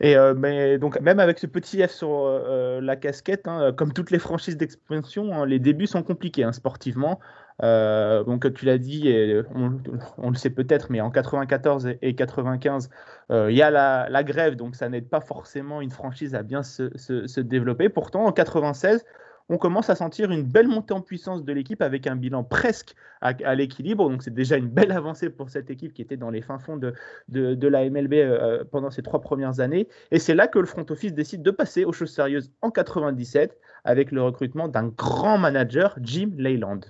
Et 0.00 0.16
euh, 0.16 0.34
mais 0.36 0.78
donc 0.78 1.00
même 1.00 1.20
avec 1.20 1.38
ce 1.38 1.46
petit 1.46 1.86
F 1.86 1.92
sur 1.92 2.08
euh, 2.10 2.80
la 2.80 2.96
casquette, 2.96 3.46
hein, 3.46 3.72
comme 3.76 3.92
toutes 3.92 4.10
les 4.10 4.18
franchises 4.18 4.56
d'expansion, 4.56 5.32
hein, 5.32 5.46
les 5.46 5.60
débuts 5.60 5.86
sont 5.86 6.02
compliqués 6.02 6.42
hein, 6.42 6.52
sportivement. 6.52 7.20
donc 7.60 8.52
tu 8.54 8.64
l'as 8.64 8.78
dit, 8.78 9.08
et 9.08 9.42
on, 9.54 10.30
le 10.30 10.36
sait 10.36 10.50
peut-être, 10.50 10.90
mais 10.90 11.00
en 11.00 11.10
94 11.10 11.88
et 12.02 12.14
95, 12.14 12.90
il 13.30 13.50
y 13.50 13.62
a 13.62 13.70
la, 13.70 14.08
la, 14.08 14.24
grève, 14.24 14.56
donc 14.56 14.74
ça 14.74 14.88
n'aide 14.88 15.08
pas 15.08 15.20
forcément 15.20 15.80
une 15.82 15.90
franchise 15.90 16.34
à 16.34 16.42
bien 16.42 16.62
se, 16.62 16.90
se, 16.96 17.26
se 17.26 17.40
développer. 17.40 17.90
Pourtant, 17.90 18.24
en 18.24 18.32
96, 18.32 19.04
on 19.50 19.58
commence 19.58 19.90
à 19.90 19.96
sentir 19.96 20.30
une 20.30 20.44
belle 20.44 20.68
montée 20.68 20.94
en 20.94 21.00
puissance 21.00 21.44
de 21.44 21.52
l'équipe 21.52 21.82
avec 21.82 22.06
un 22.06 22.14
bilan 22.14 22.44
presque 22.44 22.94
à, 23.20 23.54
l'équilibre. 23.56 24.08
Donc 24.08 24.22
c'est 24.22 24.32
déjà 24.32 24.56
une 24.56 24.68
belle 24.68 24.92
avancée 24.92 25.28
pour 25.28 25.50
cette 25.50 25.70
équipe 25.70 25.92
qui 25.92 26.02
était 26.02 26.16
dans 26.16 26.30
les 26.30 26.40
fins 26.40 26.60
fonds 26.60 26.76
de, 26.76 26.94
la 27.28 27.90
MLB 27.90 28.14
euh, 28.14 28.64
pendant 28.70 28.90
ces 28.90 29.02
trois 29.02 29.20
premières 29.20 29.58
années. 29.58 29.88
Et 30.12 30.20
c'est 30.20 30.36
là 30.36 30.46
que 30.46 30.60
le 30.60 30.66
front 30.66 30.86
office 30.88 31.12
décide 31.14 31.42
de 31.42 31.50
passer 31.50 31.84
aux 31.84 31.92
choses 31.92 32.12
sérieuses 32.12 32.52
en 32.62 32.70
97 32.70 33.58
avec 33.82 34.12
le 34.12 34.22
recrutement 34.22 34.68
d'un 34.68 34.86
grand 34.86 35.36
manager, 35.36 35.96
Jim 36.00 36.30
Leyland. 36.36 36.80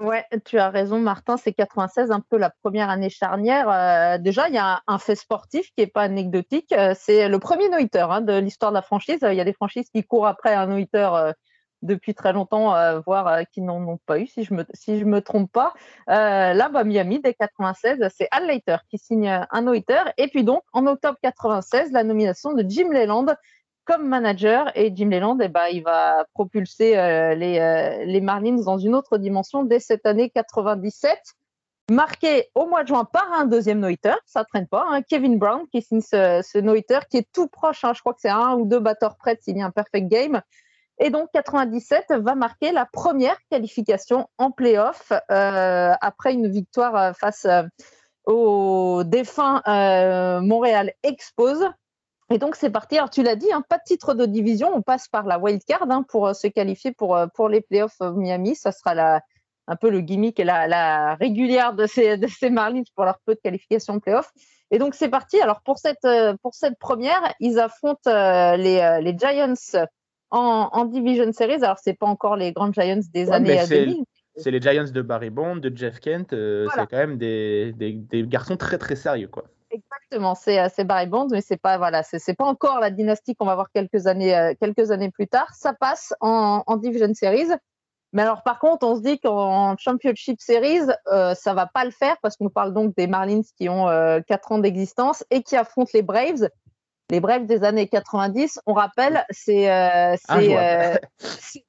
Ouais, 0.00 0.24
tu 0.44 0.58
as 0.58 0.70
raison, 0.70 0.98
Martin. 0.98 1.36
C'est 1.36 1.52
96, 1.52 2.10
un 2.10 2.18
peu 2.18 2.36
la 2.36 2.50
première 2.50 2.90
année 2.90 3.10
charnière. 3.10 3.70
Euh, 3.70 4.18
déjà, 4.18 4.48
il 4.48 4.54
y 4.54 4.58
a 4.58 4.82
un, 4.88 4.98
fait 4.98 5.14
sportif 5.14 5.66
qui 5.66 5.74
n'est 5.78 5.86
pas 5.86 6.02
anecdotique. 6.02 6.72
Euh, 6.72 6.94
c'est 6.98 7.28
le 7.28 7.38
premier 7.38 7.68
no 7.68 7.76
hein, 7.76 8.20
de 8.22 8.38
l'histoire 8.38 8.72
de 8.72 8.76
la 8.76 8.82
franchise. 8.82 9.20
Il 9.22 9.36
y 9.36 9.40
a 9.40 9.44
des 9.44 9.52
franchises 9.52 9.88
qui 9.94 10.02
courent 10.02 10.26
après 10.26 10.52
un 10.54 10.66
no 10.66 10.84
depuis 11.82 12.14
très 12.14 12.32
longtemps, 12.32 12.74
euh, 12.74 13.00
voire 13.00 13.28
euh, 13.28 13.42
qui 13.52 13.60
n'en 13.60 13.86
ont 13.86 13.98
pas 14.06 14.18
eu, 14.18 14.26
si 14.26 14.44
je 14.44 14.54
me, 14.54 14.64
si 14.72 15.04
me 15.04 15.20
trompe 15.20 15.50
pas. 15.52 15.74
Euh, 16.08 16.54
là, 16.54 16.68
bah, 16.68 16.84
Miami, 16.84 17.20
dès 17.20 17.34
96, 17.34 18.08
c'est 18.16 18.28
Al 18.30 18.46
Leiter 18.46 18.76
qui 18.88 18.98
signe 18.98 19.28
un 19.28 19.62
no 19.62 19.74
Et 19.74 20.28
puis 20.28 20.44
donc, 20.44 20.62
en 20.72 20.86
octobre 20.86 21.18
96, 21.22 21.92
la 21.92 22.04
nomination 22.04 22.52
de 22.52 22.64
Jim 22.68 22.88
Leland 22.90 23.26
comme 23.84 24.06
manager. 24.06 24.70
Et 24.76 24.92
Jim 24.94 25.10
Leland, 25.10 25.38
eh 25.40 25.48
ben, 25.48 25.66
il 25.72 25.82
va 25.82 26.24
propulser 26.34 26.92
les, 27.36 28.04
les 28.06 28.20
Marlins 28.20 28.62
dans 28.64 28.78
une 28.78 28.94
autre 28.94 29.18
dimension 29.18 29.64
dès 29.64 29.80
cette 29.80 30.06
année 30.06 30.30
97 30.30 31.18
marqué 31.90 32.48
au 32.54 32.66
mois 32.66 32.82
de 32.82 32.88
juin 32.88 33.04
par 33.04 33.32
un 33.32 33.44
deuxième 33.44 33.80
no-hitter, 33.80 34.14
ça 34.24 34.44
traîne 34.44 34.66
pas, 34.66 34.86
hein. 34.88 35.02
Kevin 35.02 35.38
Brown 35.38 35.66
qui 35.70 35.82
signe 35.82 36.00
ce, 36.00 36.40
ce 36.42 36.58
no-hitter 36.58 37.00
qui 37.10 37.18
est 37.18 37.28
tout 37.32 37.48
proche, 37.48 37.84
hein. 37.84 37.92
je 37.94 38.00
crois 38.00 38.14
que 38.14 38.20
c'est 38.20 38.30
un 38.30 38.54
ou 38.54 38.66
deux 38.66 38.78
batteurs 38.78 39.16
près 39.16 39.34
de 39.34 39.40
signer 39.40 39.62
un 39.62 39.70
perfect 39.70 40.08
game. 40.08 40.40
Et 41.04 41.10
donc 41.10 41.30
97 41.32 42.12
va 42.20 42.36
marquer 42.36 42.70
la 42.70 42.86
première 42.86 43.36
qualification 43.50 44.28
en 44.38 44.52
playoff 44.52 45.10
euh, 45.32 45.92
après 46.00 46.32
une 46.32 46.48
victoire 46.48 46.94
euh, 46.94 47.12
face 47.12 47.44
euh, 47.44 47.64
au 48.24 49.02
défunt 49.04 49.62
Montréal 50.42 50.92
Expose. 51.02 51.68
Et 52.30 52.38
donc 52.38 52.54
c'est 52.54 52.70
parti. 52.70 52.98
Alors 52.98 53.10
tu 53.10 53.24
l'as 53.24 53.34
dit, 53.34 53.52
hein, 53.52 53.64
pas 53.68 53.78
de 53.78 53.82
titre 53.84 54.14
de 54.14 54.26
division, 54.26 54.70
on 54.72 54.80
passe 54.80 55.08
par 55.08 55.26
la 55.26 55.40
wild 55.40 55.64
card 55.64 55.90
hein, 55.90 56.04
pour 56.08 56.36
se 56.36 56.46
qualifier 56.46 56.92
pour, 56.92 57.18
pour 57.34 57.48
les 57.48 57.62
playoffs 57.62 57.98
Miami. 58.00 58.54
Ça 58.54 58.70
sera 58.70 59.20
un 59.66 59.76
peu 59.76 59.90
le 59.90 60.02
gimmick 60.02 60.38
et 60.38 60.44
la, 60.44 61.16
régulière 61.16 61.72
de 61.72 61.86
ces, 61.86 62.16
de 62.16 62.48
Marlins 62.48 62.84
pour 62.94 63.06
leur 63.06 63.18
peu 63.26 63.34
de 63.34 63.40
qualification 63.40 63.98
playoff. 63.98 64.30
Et 64.70 64.78
donc 64.78 64.94
c'est 64.94 65.08
parti. 65.08 65.40
Alors 65.40 65.62
pour 65.62 65.78
cette, 65.78 66.06
pour 66.42 66.54
cette 66.54 66.78
première, 66.78 67.34
ils 67.40 67.58
affrontent 67.58 68.08
les, 68.54 69.00
les 69.02 69.18
Giants 69.18 69.54
en, 70.32 70.84
Division 70.86 71.32
Series. 71.32 71.62
Alors 71.62 71.78
c'est 71.78 71.94
pas 71.94 72.06
encore 72.06 72.36
les 72.36 72.52
grands 72.52 72.72
Giants 72.72 73.00
des 73.12 73.30
années 73.30 73.60
2000. 73.68 74.04
C'est 74.36 74.50
les 74.50 74.60
Giants 74.60 74.90
de 74.90 75.02
Barry 75.02 75.28
Bond, 75.28 75.56
de 75.56 75.76
Jeff 75.76 76.00
Kent. 76.00 76.30
C'est 76.30 76.86
quand 76.90 76.96
même 76.96 77.18
des, 77.18 77.72
des, 77.76 77.92
des, 77.92 78.26
garçons 78.26 78.56
très 78.56 78.78
très 78.78 78.96
sérieux 78.96 79.28
quoi. 79.28 79.44
Exactement, 79.70 80.34
c'est 80.34 80.84
Barry 80.84 81.06
Bond, 81.06 81.28
mais 81.30 81.40
c'est 81.40 81.56
pas 81.56 81.78
voilà, 81.78 82.02
c'est 82.02 82.34
pas 82.34 82.44
encore 82.44 82.80
la 82.80 82.90
dynastie 82.90 83.34
qu'on 83.34 83.46
va 83.46 83.54
voir 83.54 83.70
quelques 83.72 84.06
années 84.06 84.54
quelques 84.60 84.90
années 84.90 85.10
plus 85.10 85.28
tard. 85.28 85.48
Ça 85.54 85.72
passe 85.72 86.12
en, 86.20 86.62
en 86.66 86.76
Division 86.76 87.12
Series. 87.14 87.52
Mais 88.12 88.22
alors, 88.22 88.42
par 88.42 88.58
contre, 88.58 88.86
on 88.86 88.96
se 88.96 89.00
dit 89.00 89.18
qu'en 89.18 89.74
Championship 89.78 90.40
Series, 90.40 90.90
euh, 91.10 91.34
ça 91.34 91.54
va 91.54 91.66
pas 91.66 91.84
le 91.84 91.90
faire 91.90 92.16
parce 92.22 92.36
qu'on 92.36 92.50
parle 92.50 92.74
donc 92.74 92.94
des 92.94 93.06
Marlins 93.06 93.40
qui 93.56 93.68
ont 93.70 93.88
euh, 93.88 94.20
4 94.28 94.52
ans 94.52 94.58
d'existence 94.58 95.24
et 95.30 95.42
qui 95.42 95.56
affrontent 95.56 95.90
les 95.94 96.02
Braves. 96.02 96.48
Les 97.10 97.20
Braves 97.20 97.46
des 97.46 97.62
années 97.62 97.88
90, 97.88 98.60
on 98.66 98.72
rappelle, 98.72 99.24
c'est 99.30 99.70
euh, 99.70 100.16
euh 100.30 100.96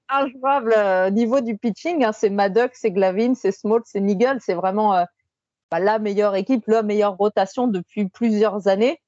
injouable 0.07 0.73
euh, 0.77 1.09
niveau 1.09 1.41
du 1.41 1.57
pitching. 1.57 2.03
Hein, 2.05 2.11
c'est 2.13 2.29
Maddox, 2.29 2.79
c'est 2.79 2.91
Glavine, 2.91 3.35
c'est 3.35 3.51
Small, 3.51 3.81
c'est 3.85 3.99
Nigel. 3.99 4.39
C'est 4.39 4.53
vraiment 4.53 4.95
euh, 4.95 5.03
bah, 5.69 5.79
la 5.79 5.99
meilleure 5.99 6.35
équipe, 6.35 6.63
la 6.67 6.83
meilleure 6.83 7.17
rotation 7.17 7.67
depuis 7.67 8.07
plusieurs 8.07 8.67
années. 8.67 9.01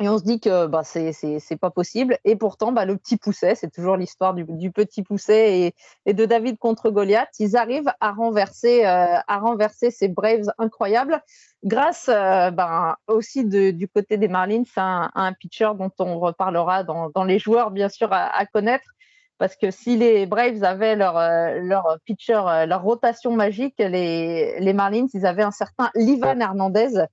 Et 0.00 0.08
on 0.08 0.18
se 0.18 0.24
dit 0.24 0.40
que 0.40 0.66
bah, 0.66 0.82
c'est 0.82 1.56
pas 1.60 1.70
possible. 1.70 2.18
Et 2.24 2.34
pourtant, 2.34 2.72
bah, 2.72 2.84
le 2.84 2.96
petit 2.96 3.16
pousset, 3.16 3.54
c'est 3.54 3.70
toujours 3.70 3.96
l'histoire 3.96 4.34
du, 4.34 4.44
du, 4.48 4.72
petit 4.72 5.04
pousset 5.04 5.60
et, 5.60 5.74
et, 6.04 6.14
de 6.14 6.24
David 6.24 6.58
contre 6.58 6.90
Goliath. 6.90 7.28
Ils 7.38 7.56
arrivent 7.56 7.92
à 8.00 8.10
renverser, 8.10 8.84
euh, 8.84 9.16
à 9.28 9.38
renverser 9.38 9.92
ces 9.92 10.08
Braves 10.08 10.50
incroyables 10.58 11.22
grâce 11.62 12.08
euh, 12.08 12.50
ben, 12.50 12.96
aussi 13.06 13.44
de, 13.44 13.70
du 13.70 13.86
côté 13.86 14.16
des 14.16 14.26
Marlins 14.26 14.64
à 14.74 14.82
un, 14.82 15.10
un, 15.14 15.32
pitcher 15.32 15.70
dont 15.78 15.92
on 16.00 16.18
reparlera 16.18 16.82
dans, 16.82 17.10
dans 17.10 17.24
les 17.24 17.38
joueurs, 17.38 17.70
bien 17.70 17.88
sûr, 17.88 18.12
à, 18.12 18.36
à, 18.36 18.46
connaître. 18.46 18.90
Parce 19.38 19.54
que 19.54 19.70
si 19.70 19.96
les 19.96 20.26
Braves 20.26 20.64
avaient 20.64 20.96
leur, 20.96 21.16
euh, 21.18 21.60
leur 21.60 21.98
pitcher, 22.04 22.34
euh, 22.34 22.66
leur 22.66 22.82
rotation 22.82 23.32
magique, 23.32 23.76
les, 23.78 24.58
les 24.58 24.72
Marlins, 24.72 25.06
ils 25.14 25.24
avaient 25.24 25.42
un 25.44 25.52
certain 25.52 25.90
Livan 25.94 26.40
Hernandez 26.40 27.06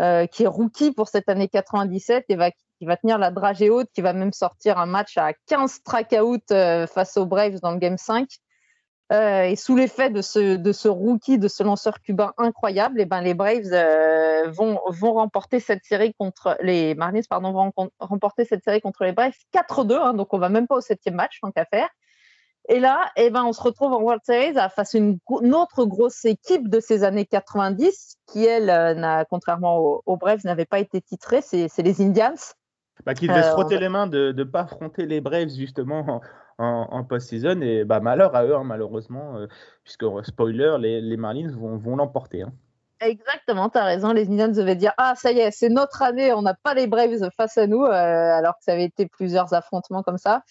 euh, 0.00 0.26
qui 0.26 0.42
est 0.42 0.48
rookie 0.48 0.90
pour 0.90 1.08
cette 1.08 1.28
année 1.28 1.46
97 1.46 2.24
et 2.28 2.34
va, 2.34 2.50
qui 2.50 2.84
va 2.84 2.96
tenir 2.96 3.16
la 3.16 3.30
dragée 3.30 3.70
haute, 3.70 3.88
qui 3.94 4.00
va 4.00 4.12
même 4.12 4.32
sortir 4.32 4.78
un 4.78 4.86
match 4.86 5.16
à 5.16 5.32
15 5.46 5.70
strikeouts 5.70 6.38
euh, 6.50 6.88
face 6.88 7.16
aux 7.16 7.26
Braves 7.26 7.60
dans 7.60 7.70
le 7.70 7.78
Game 7.78 7.96
5. 7.96 8.28
Euh, 9.12 9.44
et 9.44 9.54
sous 9.54 9.76
l'effet 9.76 10.10
de 10.10 10.20
ce, 10.20 10.56
de 10.56 10.72
ce 10.72 10.88
rookie, 10.88 11.38
de 11.38 11.46
ce 11.46 11.62
lanceur 11.62 12.00
cubain 12.00 12.32
incroyable, 12.38 12.98
et 12.98 13.02
eh 13.02 13.06
ben 13.06 13.20
les 13.20 13.34
Braves 13.34 13.70
vont, 14.48 14.80
vont 14.88 15.12
remporter 15.12 15.60
cette 15.60 15.84
série 15.84 16.14
contre 16.14 16.56
les 16.60 16.94
Marlins, 16.94 17.20
pardon, 17.28 17.52
vont 17.52 17.90
remporter 18.00 18.44
cette 18.46 18.64
série 18.64 18.80
contre 18.80 19.04
les 19.04 19.12
Braves 19.12 19.34
4-2, 19.54 19.94
hein, 19.94 20.14
donc 20.14 20.32
on 20.32 20.38
va 20.38 20.48
même 20.48 20.66
pas 20.66 20.76
au 20.76 20.80
septième 20.80 21.14
match, 21.14 21.38
tant 21.40 21.52
qu'à 21.52 21.66
faire. 21.66 21.88
Et 22.68 22.80
là, 22.80 23.10
eh 23.16 23.30
ben, 23.30 23.44
on 23.44 23.52
se 23.52 23.60
retrouve 23.60 23.92
en 23.92 24.00
World 24.00 24.22
Series 24.24 24.54
face 24.74 24.94
à 24.94 24.98
une, 24.98 25.18
autre 25.28 25.84
grosse 25.84 26.24
équipe 26.24 26.68
de 26.68 26.80
ces 26.80 27.04
années 27.04 27.26
90 27.26 28.16
qui, 28.26 28.46
elle, 28.46 28.70
euh, 28.70 29.22
contrairement 29.28 29.78
aux, 29.78 30.02
aux 30.06 30.16
Braves, 30.16 30.44
n'avait 30.44 30.64
pas 30.64 30.78
été 30.78 31.02
titrée. 31.02 31.42
C'est 31.42 31.82
les 31.82 32.02
Indians. 32.02 32.34
Bah, 33.04 33.12
qui 33.14 33.28
devaient 33.28 33.42
se 33.42 33.48
euh, 33.48 33.52
frotter 33.52 33.78
les 33.78 33.88
mains 33.90 34.06
de 34.06 34.32
ne 34.32 34.44
pas 34.44 34.62
affronter 34.62 35.04
les 35.04 35.20
Braves 35.20 35.50
justement 35.50 36.22
en, 36.58 36.88
en, 36.90 37.04
post-season. 37.04 37.60
Et 37.60 37.84
bah, 37.84 38.00
malheur 38.00 38.34
à 38.34 38.44
eux, 38.44 38.54
hein, 38.54 38.64
malheureusement, 38.64 39.36
euh, 39.36 39.46
puisque 39.82 40.06
spoiler, 40.24 40.76
les, 40.78 41.00
les 41.02 41.16
Marlins 41.18 41.52
vont, 41.54 41.76
vont 41.76 41.96
l'emporter. 41.96 42.42
Hein. 42.42 42.52
Exactement, 43.00 43.68
tu 43.68 43.76
as 43.76 43.84
raison. 43.84 44.12
Les 44.14 44.30
Indians 44.30 44.48
devaient 44.48 44.76
dire 44.76 44.92
Ah, 44.96 45.12
ça 45.16 45.32
y 45.32 45.40
est, 45.40 45.50
c'est 45.50 45.68
notre 45.68 46.00
année, 46.00 46.32
on 46.32 46.40
n'a 46.40 46.54
pas 46.54 46.72
les 46.72 46.86
Braves 46.86 47.28
face 47.36 47.58
à 47.58 47.66
nous, 47.66 47.84
alors 47.84 48.54
que 48.56 48.64
ça 48.64 48.72
avait 48.72 48.84
été 48.84 49.06
plusieurs 49.06 49.52
affrontements 49.52 50.02
comme 50.02 50.16
ça. 50.16 50.42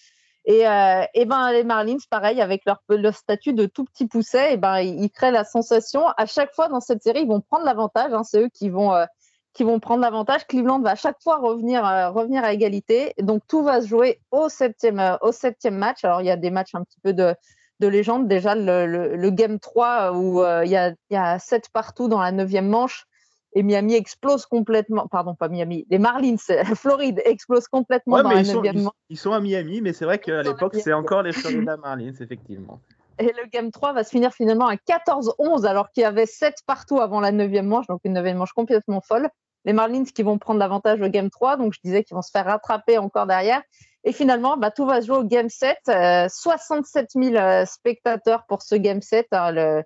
Et, 0.45 0.67
euh, 0.67 1.03
et, 1.13 1.25
ben 1.25 1.51
les 1.51 1.63
Marlins, 1.63 1.97
pareil, 2.09 2.41
avec 2.41 2.63
leur, 2.65 2.81
statut 3.15 3.53
de 3.53 3.65
tout 3.65 3.85
petit 3.85 4.07
pousset, 4.07 4.53
et 4.53 4.57
ben 4.57 4.79
ils, 4.79 5.09
créent 5.09 5.31
la 5.31 5.45
sensation. 5.45 6.07
À 6.17 6.25
chaque 6.25 6.53
fois 6.53 6.67
dans 6.67 6.81
cette 6.81 7.01
série, 7.01 7.21
ils 7.21 7.27
vont 7.27 7.41
prendre 7.41 7.65
l'avantage. 7.65 8.13
Hein, 8.13 8.23
c'est 8.23 8.41
eux 8.41 8.50
qui 8.53 8.69
vont 8.69 8.93
euh, 8.93 9.05
qui 9.53 9.63
vont 9.63 9.79
prendre 9.79 10.01
l'avantage. 10.01 10.45
Cleveland 10.47 10.81
va 10.81 10.91
à 10.91 10.95
chaque 10.95 11.21
fois 11.23 11.38
revenir 11.38 11.85
euh, 11.85 12.09
revenir 12.09 12.43
à 12.43 12.53
égalité. 12.53 13.13
Donc 13.19 13.43
tout 13.47 13.63
va 13.63 13.81
se 13.81 13.88
jouer 13.88 14.19
au 14.31 14.50
septième 14.50 15.17
au 15.21 15.31
septième 15.31 15.77
match. 15.77 16.03
Alors 16.03 16.21
il 16.21 16.27
y 16.27 16.31
a 16.31 16.38
des 16.38 16.51
matchs 16.51 16.75
un 16.75 16.83
petit 16.83 17.00
peu 17.01 17.13
de 17.13 17.35
de 17.79 17.88
légende. 17.88 18.27
Déjà 18.27 18.55
le 18.55 19.29
game 19.29 19.59
3 19.59 20.13
où 20.13 20.43
il 20.63 20.69
y 20.69 20.75
a 20.75 20.89
il 20.89 21.13
y 21.13 21.15
a 21.15 21.39
7 21.39 21.69
partout 21.71 22.07
dans 22.09 22.19
la 22.19 22.31
neuvième 22.31 22.67
manche 22.67 23.07
et 23.55 23.63
Miami 23.63 23.95
explose 23.95 24.45
complètement. 24.45 25.07
Pardon, 25.07 25.36
pas 25.36 25.48
Miami. 25.48 25.86
Les 25.89 26.00
Marlins, 26.00 26.36
Floride 26.75 27.22
explose 27.25 27.67
complètement 27.67 28.22
dans 28.22 28.29
neuvième 28.29 28.77
ils, 28.77 28.89
ils, 29.10 29.17
sont 29.17 29.31
à 29.31 29.39
Miami, 29.39 29.81
mais 29.81 29.93
c'est 29.93 30.05
vrai 30.05 30.19
qu'à 30.19 30.41
l'époque, 30.43 30.75
c'est 30.75 30.93
encore 30.93 31.24
les 31.24 31.31
Florida 31.31 31.77
Marlins, 31.77 32.13
effectivement. 32.19 32.79
Et 33.19 33.25
le 33.25 33.48
Game 33.51 33.72
3 33.72 33.93
va 33.93 34.03
se 34.03 34.10
finir 34.10 34.33
finalement 34.33 34.67
à 34.67 34.75
14-11, 34.75 35.65
alors 35.65 35.91
qu'il 35.91 36.01
y 36.01 36.05
avait 36.05 36.25
7 36.25 36.55
partout 36.65 37.00
avant 37.00 37.19
la 37.19 37.31
neuvième 37.31 37.67
manche, 37.67 37.86
donc 37.88 38.01
une 38.03 38.13
neuvième 38.13 38.38
manche 38.38 38.53
complètement 38.53 39.01
folle. 39.01 39.29
Les 39.65 39.74
Marlins 39.74 40.03
qui 40.03 40.24
vont 40.24 40.38
prendre 40.38 40.60
l'avantage 40.60 41.00
au 41.01 41.07
Game 41.07 41.29
3, 41.29 41.57
donc 41.57 41.74
je 41.74 41.79
disais 41.83 42.03
qu'ils 42.03 42.15
vont 42.15 42.22
se 42.22 42.31
faire 42.31 42.45
rattraper 42.45 42.98
encore 42.98 43.27
derrière. 43.27 43.62
Et 44.03 44.12
finalement, 44.12 44.57
bah, 44.57 44.72
tout 44.72 44.86
va 44.86 45.01
se 45.01 45.07
jouer 45.07 45.17
au 45.17 45.24
Game 45.24 45.50
7. 45.50 45.77
Euh, 45.88 46.27
67 46.27 47.12
000 47.15 47.36
euh, 47.36 47.65
spectateurs 47.65 48.45
pour 48.48 48.62
ce 48.62 48.75
Game 48.75 49.01
7. 49.01 49.27
Hein, 49.31 49.51
le, 49.51 49.83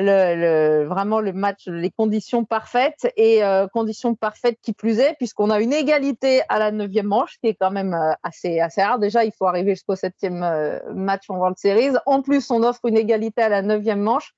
le, 0.00 0.84
vraiment 0.86 1.20
le 1.20 1.32
match, 1.32 1.66
les 1.66 1.90
conditions 1.90 2.44
parfaites 2.44 3.12
et 3.16 3.44
euh, 3.44 3.66
conditions 3.68 4.14
parfaites 4.14 4.58
qui 4.62 4.72
plus 4.72 4.98
est, 4.98 5.14
puisqu'on 5.18 5.50
a 5.50 5.60
une 5.60 5.72
égalité 5.72 6.42
à 6.48 6.58
la 6.58 6.70
neuvième 6.70 7.06
manche, 7.06 7.38
qui 7.40 7.48
est 7.48 7.54
quand 7.54 7.70
même 7.70 7.94
euh, 7.94 8.12
assez, 8.22 8.60
assez 8.60 8.82
rare. 8.82 8.98
Déjà, 8.98 9.24
il 9.24 9.32
faut 9.32 9.46
arriver 9.46 9.74
jusqu'au 9.74 9.96
septième 9.96 10.42
euh, 10.42 10.78
match 10.94 11.28
en 11.28 11.36
World 11.36 11.58
Series. 11.58 11.96
En 12.06 12.22
plus, 12.22 12.50
on 12.50 12.62
offre 12.62 12.86
une 12.86 12.96
égalité 12.96 13.42
à 13.42 13.48
la 13.48 13.62
neuvième 13.62 14.00
manche. 14.00 14.32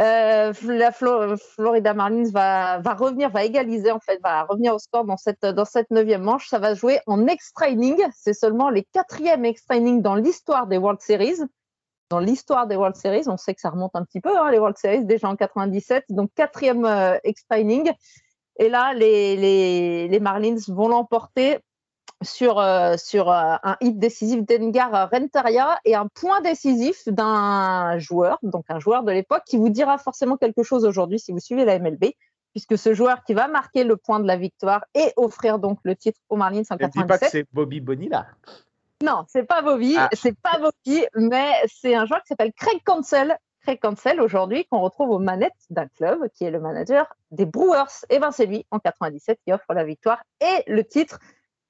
Euh, 0.00 0.52
la 0.64 0.90
Florida 0.90 1.94
Marlins 1.94 2.28
va, 2.32 2.80
va 2.80 2.94
revenir, 2.94 3.30
va 3.30 3.44
égaliser 3.44 3.92
en 3.92 4.00
fait, 4.00 4.18
va 4.24 4.42
revenir 4.42 4.74
au 4.74 4.80
score 4.80 5.04
dans 5.04 5.16
cette 5.16 5.46
dans 5.46 5.64
cette 5.64 5.88
neuvième 5.92 6.22
manche. 6.22 6.48
Ça 6.48 6.58
va 6.58 6.74
jouer 6.74 6.98
en 7.06 7.28
extra 7.28 7.68
inning. 7.68 8.02
C'est 8.12 8.34
seulement 8.34 8.70
les 8.70 8.82
quatrièmes 8.82 9.44
extra 9.44 9.76
innings 9.76 10.02
dans 10.02 10.16
l'histoire 10.16 10.66
des 10.66 10.78
World 10.78 11.00
Series 11.00 11.38
dans 12.14 12.20
l'histoire 12.20 12.68
des 12.68 12.76
World 12.76 12.94
Series. 12.94 13.24
On 13.26 13.36
sait 13.36 13.54
que 13.54 13.60
ça 13.60 13.70
remonte 13.70 13.90
un 13.94 14.04
petit 14.04 14.20
peu, 14.20 14.38
hein, 14.38 14.52
les 14.52 14.58
World 14.58 14.78
Series, 14.78 15.04
déjà 15.04 15.28
en 15.28 15.34
97. 15.34 16.04
Donc, 16.10 16.30
quatrième 16.36 16.84
euh. 16.84 17.18
Et 18.56 18.68
là, 18.68 18.94
les, 18.94 19.34
les, 19.34 20.06
les 20.06 20.20
Marlins 20.20 20.62
vont 20.68 20.86
l'emporter 20.86 21.58
sur, 22.22 22.60
euh, 22.60 22.94
sur 22.96 23.32
euh, 23.32 23.56
un 23.64 23.76
hit 23.80 23.98
décisif 23.98 24.46
d'Engar 24.46 25.10
Rentaria 25.10 25.80
et 25.84 25.96
un 25.96 26.06
point 26.06 26.40
décisif 26.40 27.08
d'un 27.08 27.98
joueur, 27.98 28.38
donc 28.44 28.64
un 28.68 28.78
joueur 28.78 29.02
de 29.02 29.10
l'époque, 29.10 29.42
qui 29.44 29.56
vous 29.56 29.70
dira 29.70 29.98
forcément 29.98 30.36
quelque 30.36 30.62
chose 30.62 30.84
aujourd'hui 30.84 31.18
si 31.18 31.32
vous 31.32 31.40
suivez 31.40 31.64
la 31.64 31.80
MLB, 31.80 32.04
puisque 32.52 32.78
ce 32.78 32.94
joueur 32.94 33.24
qui 33.24 33.34
va 33.34 33.48
marquer 33.48 33.82
le 33.82 33.96
point 33.96 34.20
de 34.20 34.28
la 34.28 34.36
victoire 34.36 34.84
et 34.94 35.12
offrir 35.16 35.58
donc 35.58 35.80
le 35.82 35.96
titre 35.96 36.20
aux 36.28 36.36
Marlins 36.36 36.62
en 36.70 36.76
97. 36.76 36.96
Ne 36.96 37.02
dis 37.02 37.08
pas 37.08 37.18
que 37.18 37.26
c'est 37.28 37.46
Bobby 37.52 37.80
Bonilla. 37.80 38.28
Non, 39.02 39.24
c'est 39.28 39.44
pas 39.44 39.62
Bobby, 39.62 39.96
ah. 39.98 40.08
c'est 40.12 40.38
pas 40.38 40.58
Bobby, 40.58 41.04
mais 41.14 41.52
c'est 41.66 41.94
un 41.94 42.06
joueur 42.06 42.20
qui 42.22 42.28
s'appelle 42.28 42.52
Craig 42.52 42.80
Cancel. 42.84 43.36
Craig 43.62 43.80
Cancel, 43.80 44.20
aujourd'hui, 44.20 44.66
qu'on 44.66 44.80
retrouve 44.80 45.10
aux 45.10 45.18
manettes 45.18 45.52
d'un 45.70 45.88
club 45.88 46.28
qui 46.34 46.44
est 46.44 46.50
le 46.50 46.60
manager 46.60 47.06
des 47.30 47.46
Brewers. 47.46 48.04
Et 48.10 48.18
ben, 48.18 48.30
c'est 48.30 48.46
lui, 48.46 48.66
en 48.70 48.78
97, 48.78 49.38
qui 49.44 49.52
offre 49.52 49.72
la 49.72 49.84
victoire 49.84 50.22
et 50.40 50.70
le 50.70 50.84
titre 50.84 51.18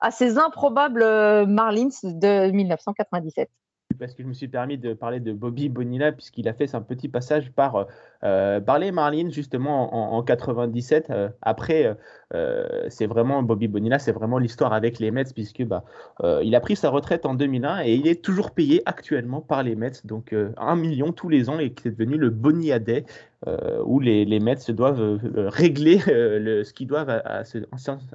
à 0.00 0.10
ces 0.10 0.38
improbables 0.38 1.46
Marlins 1.46 1.88
de 2.02 2.50
1997 2.50 3.48
parce 3.98 4.14
que 4.14 4.22
je 4.22 4.28
me 4.28 4.32
suis 4.32 4.48
permis 4.48 4.78
de 4.78 4.94
parler 4.94 5.20
de 5.20 5.32
Bobby 5.32 5.68
Bonilla 5.68 6.12
puisqu'il 6.12 6.48
a 6.48 6.54
fait 6.54 6.74
un 6.74 6.80
petit 6.80 7.08
passage 7.08 7.50
par, 7.52 7.86
euh, 8.24 8.60
par 8.60 8.78
les 8.78 8.92
Marlins 8.92 9.30
justement 9.30 9.94
en, 9.94 10.16
en 10.16 10.22
97. 10.22 11.10
Euh, 11.10 11.28
après, 11.42 11.96
euh, 12.34 12.86
c'est 12.88 13.06
vraiment 13.06 13.42
Bobby 13.42 13.68
Bonilla, 13.68 13.98
c'est 13.98 14.12
vraiment 14.12 14.38
l'histoire 14.38 14.72
avec 14.72 14.98
les 14.98 15.10
Mets 15.10 15.24
puisque 15.34 15.62
bah, 15.64 15.84
euh, 16.22 16.40
il 16.44 16.54
a 16.54 16.60
pris 16.60 16.74
sa 16.74 16.90
retraite 16.90 17.26
en 17.26 17.34
2001 17.34 17.82
et 17.84 17.94
il 17.94 18.08
est 18.08 18.22
toujours 18.22 18.50
payé 18.50 18.82
actuellement 18.86 19.40
par 19.40 19.62
les 19.62 19.76
Mets, 19.76 19.92
donc 20.04 20.32
euh, 20.32 20.50
un 20.56 20.74
million 20.74 21.12
tous 21.12 21.28
les 21.28 21.48
ans 21.48 21.58
et 21.58 21.72
qui 21.72 21.88
est 21.88 21.90
devenu 21.92 22.16
le 22.16 22.30
Bonilla 22.30 22.78
Day 22.78 23.04
euh, 23.46 23.82
où 23.84 24.00
les, 24.00 24.24
les 24.24 24.40
Mets 24.40 24.56
doivent 24.70 25.02
euh, 25.02 25.48
régler 25.50 26.00
euh, 26.08 26.38
le, 26.38 26.64
ce 26.64 26.72
qu'ils 26.72 26.86
doivent 26.86 27.10
à, 27.10 27.18
à 27.18 27.44
ce 27.44 27.58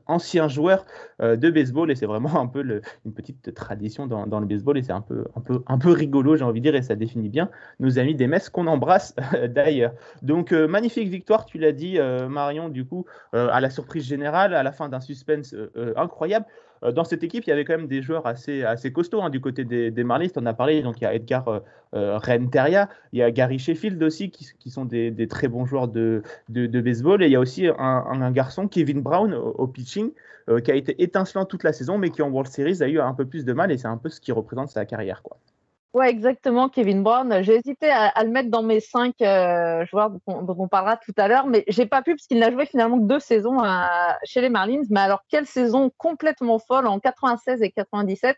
ancien, 0.07 0.48
joueur 0.48 0.86
de 1.19 1.50
baseball 1.50 1.91
et 1.91 1.95
c'est 1.95 2.05
vraiment 2.05 2.39
un 2.41 2.48
peu 2.48 2.81
une 3.05 3.13
petite 3.13 3.53
tradition 3.53 4.07
dans, 4.07 4.25
dans, 4.25 4.39
le 4.39 4.48
baseball 4.48 4.77
et 4.77 4.81
c'est 4.81 4.91
un 4.91 5.01
peu, 5.01 5.25
un, 5.36 5.41
peu, 5.41 5.62
un 5.67 5.77
peu 5.77 5.91
rigolo 5.91 6.36
j'ai 6.36 6.43
envie 6.43 6.62
de 6.62 6.69
dire 6.69 6.75
et 6.75 6.81
ça 6.81 6.95
définit 6.95 7.29
bien 7.29 7.50
nos 7.79 8.00
amis 8.00 8.15
des 8.15 8.27
Mets 8.27 8.50
qu'on 8.51 8.67
embrasse 8.67 9.15
d'ailleurs. 9.50 9.93
Donc 10.21 10.51
magnifique 10.51 11.09
victoire, 11.09 11.45
tu 11.45 11.57
l'as 11.57 11.74
dit 11.74 12.00
Marion, 12.29 12.69
du 12.69 12.86
coup 12.86 13.05
à 13.33 13.59
la 13.59 13.69
surprise 13.69 14.05
générale, 14.05 14.53
à 14.53 14.63
la 14.63 14.71
fin 14.71 14.89
d'un 14.89 15.01
suspense 15.01 15.55
incroyable. 15.95 16.45
Dans 16.81 17.03
cette 17.03 17.24
équipe, 17.24 17.45
il 17.45 17.50
y 17.50 17.53
avait 17.53 17.65
quand 17.65 17.77
même 17.77 17.88
des 17.88 18.01
joueurs 18.01 18.25
assez, 18.25 18.63
costauds 18.93 19.21
hein, 19.21 19.29
du 19.29 19.41
côté 19.41 19.65
des, 19.65 19.91
des 19.91 20.03
Marlins. 20.03 20.27
On 20.36 20.45
a 20.45 20.53
parlé, 20.53 20.81
donc 20.81 21.01
il 21.01 21.03
y 21.03 21.07
a 21.07 21.13
Edgar 21.13 21.62
Renteria, 21.93 22.89
il 23.13 23.19
y 23.19 23.24
a 23.24 23.31
Gary 23.31 23.59
Sheffield 23.59 24.01
aussi, 24.01 24.29
qui, 24.29 24.69
sont 24.69 24.86
des, 24.86 25.27
très 25.27 25.48
bons 25.48 25.65
joueurs 25.65 25.88
de, 25.88 26.24
de, 26.50 26.81
baseball. 26.81 27.24
Et 27.24 27.27
il 27.27 27.31
y 27.31 27.36
a 27.36 27.39
aussi 27.39 27.67
un, 27.77 28.31
garçon, 28.31 28.67
Kevin 28.67 29.01
Brown, 29.01 29.33
au, 29.33 29.67
pitching, 29.67 30.12
qui 30.63 30.71
a 30.71 30.75
été 30.75 31.01
étincelant 31.03 31.45
toute 31.45 31.63
la 31.63 31.74
saison, 31.74 31.98
mais 31.98 32.09
qui 32.09 32.21
en 32.21 32.29
World 32.29 32.51
Series 32.51 32.81
a 32.81 32.88
eu 32.88 33.00
un 33.00 33.13
peu 33.13 33.25
plus 33.25 33.45
de 33.45 33.53
mal. 33.53 33.71
Et 33.71 33.77
c'est 33.77 33.88
un 33.88 33.98
peu 33.98 34.09
ce 34.09 34.21
qui 34.21 34.31
représente 34.31 34.69
sa 34.69 34.86
carrière. 34.86 35.21
Quoi. 35.21 35.38
Ouais, 35.93 36.10
exactement, 36.10 36.69
Kevin 36.69 37.01
Brown. 37.01 37.41
J'ai 37.41 37.55
hésité 37.55 37.89
à, 37.89 38.24
le 38.24 38.29
mettre 38.29 38.50
dans 38.51 38.62
mes 38.62 38.79
cinq 38.79 39.15
euh, 39.22 39.86
joueurs 39.88 40.12
dont 40.12 40.19
on, 40.27 40.67
parlera 40.67 40.98
tout 40.98 41.13
à 41.17 41.27
l'heure, 41.27 41.48
mais 41.48 41.63
j'ai 41.67 41.88
pas 41.88 42.03
pu 42.03 42.12
parce 42.15 42.27
qu'il 42.27 42.38
n'a 42.38 42.51
joué 42.51 42.67
finalement 42.67 43.00
que 43.00 43.05
deux 43.05 43.19
saisons 43.19 43.58
chez 44.24 44.41
les 44.41 44.50
Marlins. 44.50 44.84
Mais 44.91 45.00
alors, 45.00 45.24
quelle 45.29 45.48
saison 45.48 45.91
complètement 45.98 46.60
folle 46.60 46.86
en 46.86 47.00
96 47.00 47.63
et 47.63 47.72
97. 47.72 48.38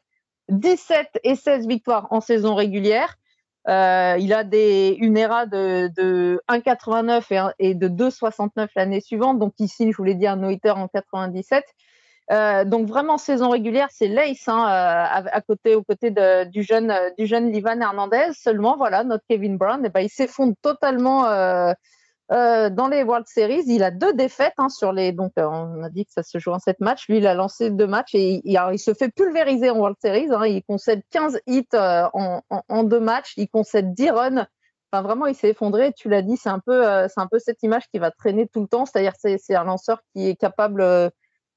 17 0.49 1.19
et 1.23 1.35
16 1.35 1.67
victoires 1.67 2.07
en 2.11 2.21
saison 2.21 2.55
régulière. 2.55 3.17
Euh, 3.67 4.15
il 4.19 4.33
a 4.33 4.43
des, 4.43 4.97
une 4.99 5.17
ERA 5.17 5.45
de, 5.45 5.89
de 5.95 6.41
1,89 6.49 7.53
et, 7.59 7.75
de 7.75 7.87
2,69 7.87 8.67
l'année 8.75 9.01
suivante. 9.01 9.39
Donc 9.39 9.53
ici, 9.59 9.91
je 9.91 9.97
voulais 9.97 10.15
dire 10.15 10.35
Noiter 10.35 10.71
en 10.71 10.87
97. 10.87 11.63
Euh, 12.29 12.63
donc 12.63 12.87
vraiment 12.87 13.17
saison 13.17 13.49
régulière, 13.49 13.89
c'est 13.91 14.07
Lace 14.07 14.47
hein, 14.47 14.63
euh, 14.63 15.29
à, 15.31 15.41
côté, 15.41 15.75
aux 15.75 15.83
côtés 15.83 16.11
du 16.45 16.63
jeune, 16.63 16.91
euh, 16.91 17.09
du 17.17 17.25
jeune 17.25 17.51
Livan 17.51 17.81
Hernandez. 17.81 18.29
Seulement 18.33 18.77
voilà, 18.77 19.03
notre 19.03 19.25
Kevin 19.27 19.57
Brown, 19.57 19.81
eh 19.83 19.89
ben, 19.89 20.01
il 20.01 20.09
s'effondre 20.09 20.55
totalement 20.61 21.23
dans 22.29 22.87
les 22.89 23.03
World 23.03 23.27
Series. 23.27 23.63
Il 23.67 23.83
a 23.83 23.91
deux 23.91 24.13
défaites 24.13 24.53
hein, 24.57 24.69
sur 24.69 24.93
les. 24.93 25.11
Donc 25.11 25.33
on 25.35 25.83
a 25.83 25.89
dit 25.89 26.05
que 26.05 26.11
ça 26.13 26.23
se 26.23 26.37
joue 26.37 26.51
en 26.51 26.59
sept 26.59 26.79
matchs. 26.79 27.07
Lui, 27.09 27.17
il 27.17 27.27
a 27.27 27.33
lancé 27.33 27.69
deux 27.69 27.87
matchs 27.87 28.15
et 28.15 28.41
il, 28.45 28.79
se 28.79 28.93
fait 28.93 29.09
pulvériser 29.09 29.69
en 29.69 29.77
World 29.77 29.97
Series. 30.01 30.29
Hein. 30.31 30.45
Il 30.45 30.63
concède 30.63 31.01
15 31.11 31.41
hits 31.47 31.67
en, 31.73 32.41
en, 32.49 32.83
deux 32.83 33.01
matchs. 33.01 33.33
Il 33.35 33.49
concède 33.49 33.93
10 33.93 34.09
runs. 34.11 34.47
Enfin, 34.93 35.03
vraiment, 35.03 35.25
il 35.25 35.35
s'est 35.35 35.49
effondré. 35.49 35.91
Tu 35.93 36.07
l'as 36.07 36.21
dit, 36.21 36.37
c'est 36.37 36.49
un 36.49 36.59
peu, 36.59 36.83
c'est 37.09 37.19
un 37.19 37.27
peu 37.27 37.39
cette 37.39 37.61
image 37.63 37.89
qui 37.91 37.99
va 37.99 38.11
traîner 38.11 38.47
tout 38.47 38.61
le 38.61 38.67
temps. 38.67 38.85
C'est-à-dire, 38.85 39.13
c'est, 39.19 39.37
c'est 39.37 39.55
un 39.55 39.65
lanceur 39.65 40.01
qui 40.13 40.29
est 40.29 40.35
capable 40.35 41.11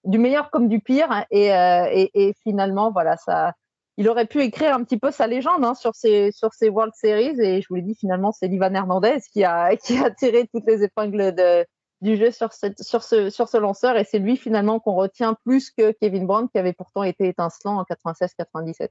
du 0.05 0.19
meilleur 0.19 0.51
comme 0.51 0.69
du 0.69 0.81
pire. 0.81 1.11
Euh, 1.11 1.87
et, 1.91 2.11
et, 2.15 2.35
finalement, 2.43 2.91
voilà, 2.93 3.17
ça, 3.17 3.55
il 3.97 4.09
aurait 4.09 4.27
pu 4.27 4.43
écrire 4.43 4.75
un 4.75 4.85
petit 4.85 4.99
peu 4.99 5.11
sa 5.11 5.27
légende 5.27 5.65
hein, 5.65 5.75
sur 5.75 5.95
ces 5.95 6.33
sur 6.33 6.53
ces 6.53 6.69
World 6.69 6.93
Series. 6.95 7.41
Et 7.41 7.63
je 7.63 7.67
vous 7.69 7.77
l'ai 7.77 7.83
dit, 7.83 7.95
finalement, 7.95 8.33
c'est 8.33 8.49
Livan 8.49 8.75
Hernandez 8.75 9.19
qui 9.33 9.45
a 9.45 9.77
qui 9.77 9.99
a 9.99 10.11
tiré 10.11 10.49
toutes 10.53 10.67
les 10.67 10.83
épingles 10.83 11.35
de, 11.35 11.67
du 12.01 12.17
jeu 12.17 12.31
sur, 12.31 12.53
cette, 12.53 12.83
sur, 12.83 13.03
ce, 13.03 13.31
sur 13.31 13.49
ce 13.49 13.57
lanceur. 13.57 13.97
Et 13.97 14.05
c'est 14.05 14.19
lui 14.19 14.37
finalement 14.37 14.79
qu'on 14.81 14.95
retient 14.95 15.35
plus 15.45 15.71
que 15.71 15.93
Kevin 15.93 16.27
Brown, 16.27 16.49
qui 16.49 16.59
avait 16.59 16.73
pourtant 16.73 17.03
été 17.03 17.29
étincelant 17.29 17.79
en 17.79 17.83
96-97. 17.83 18.89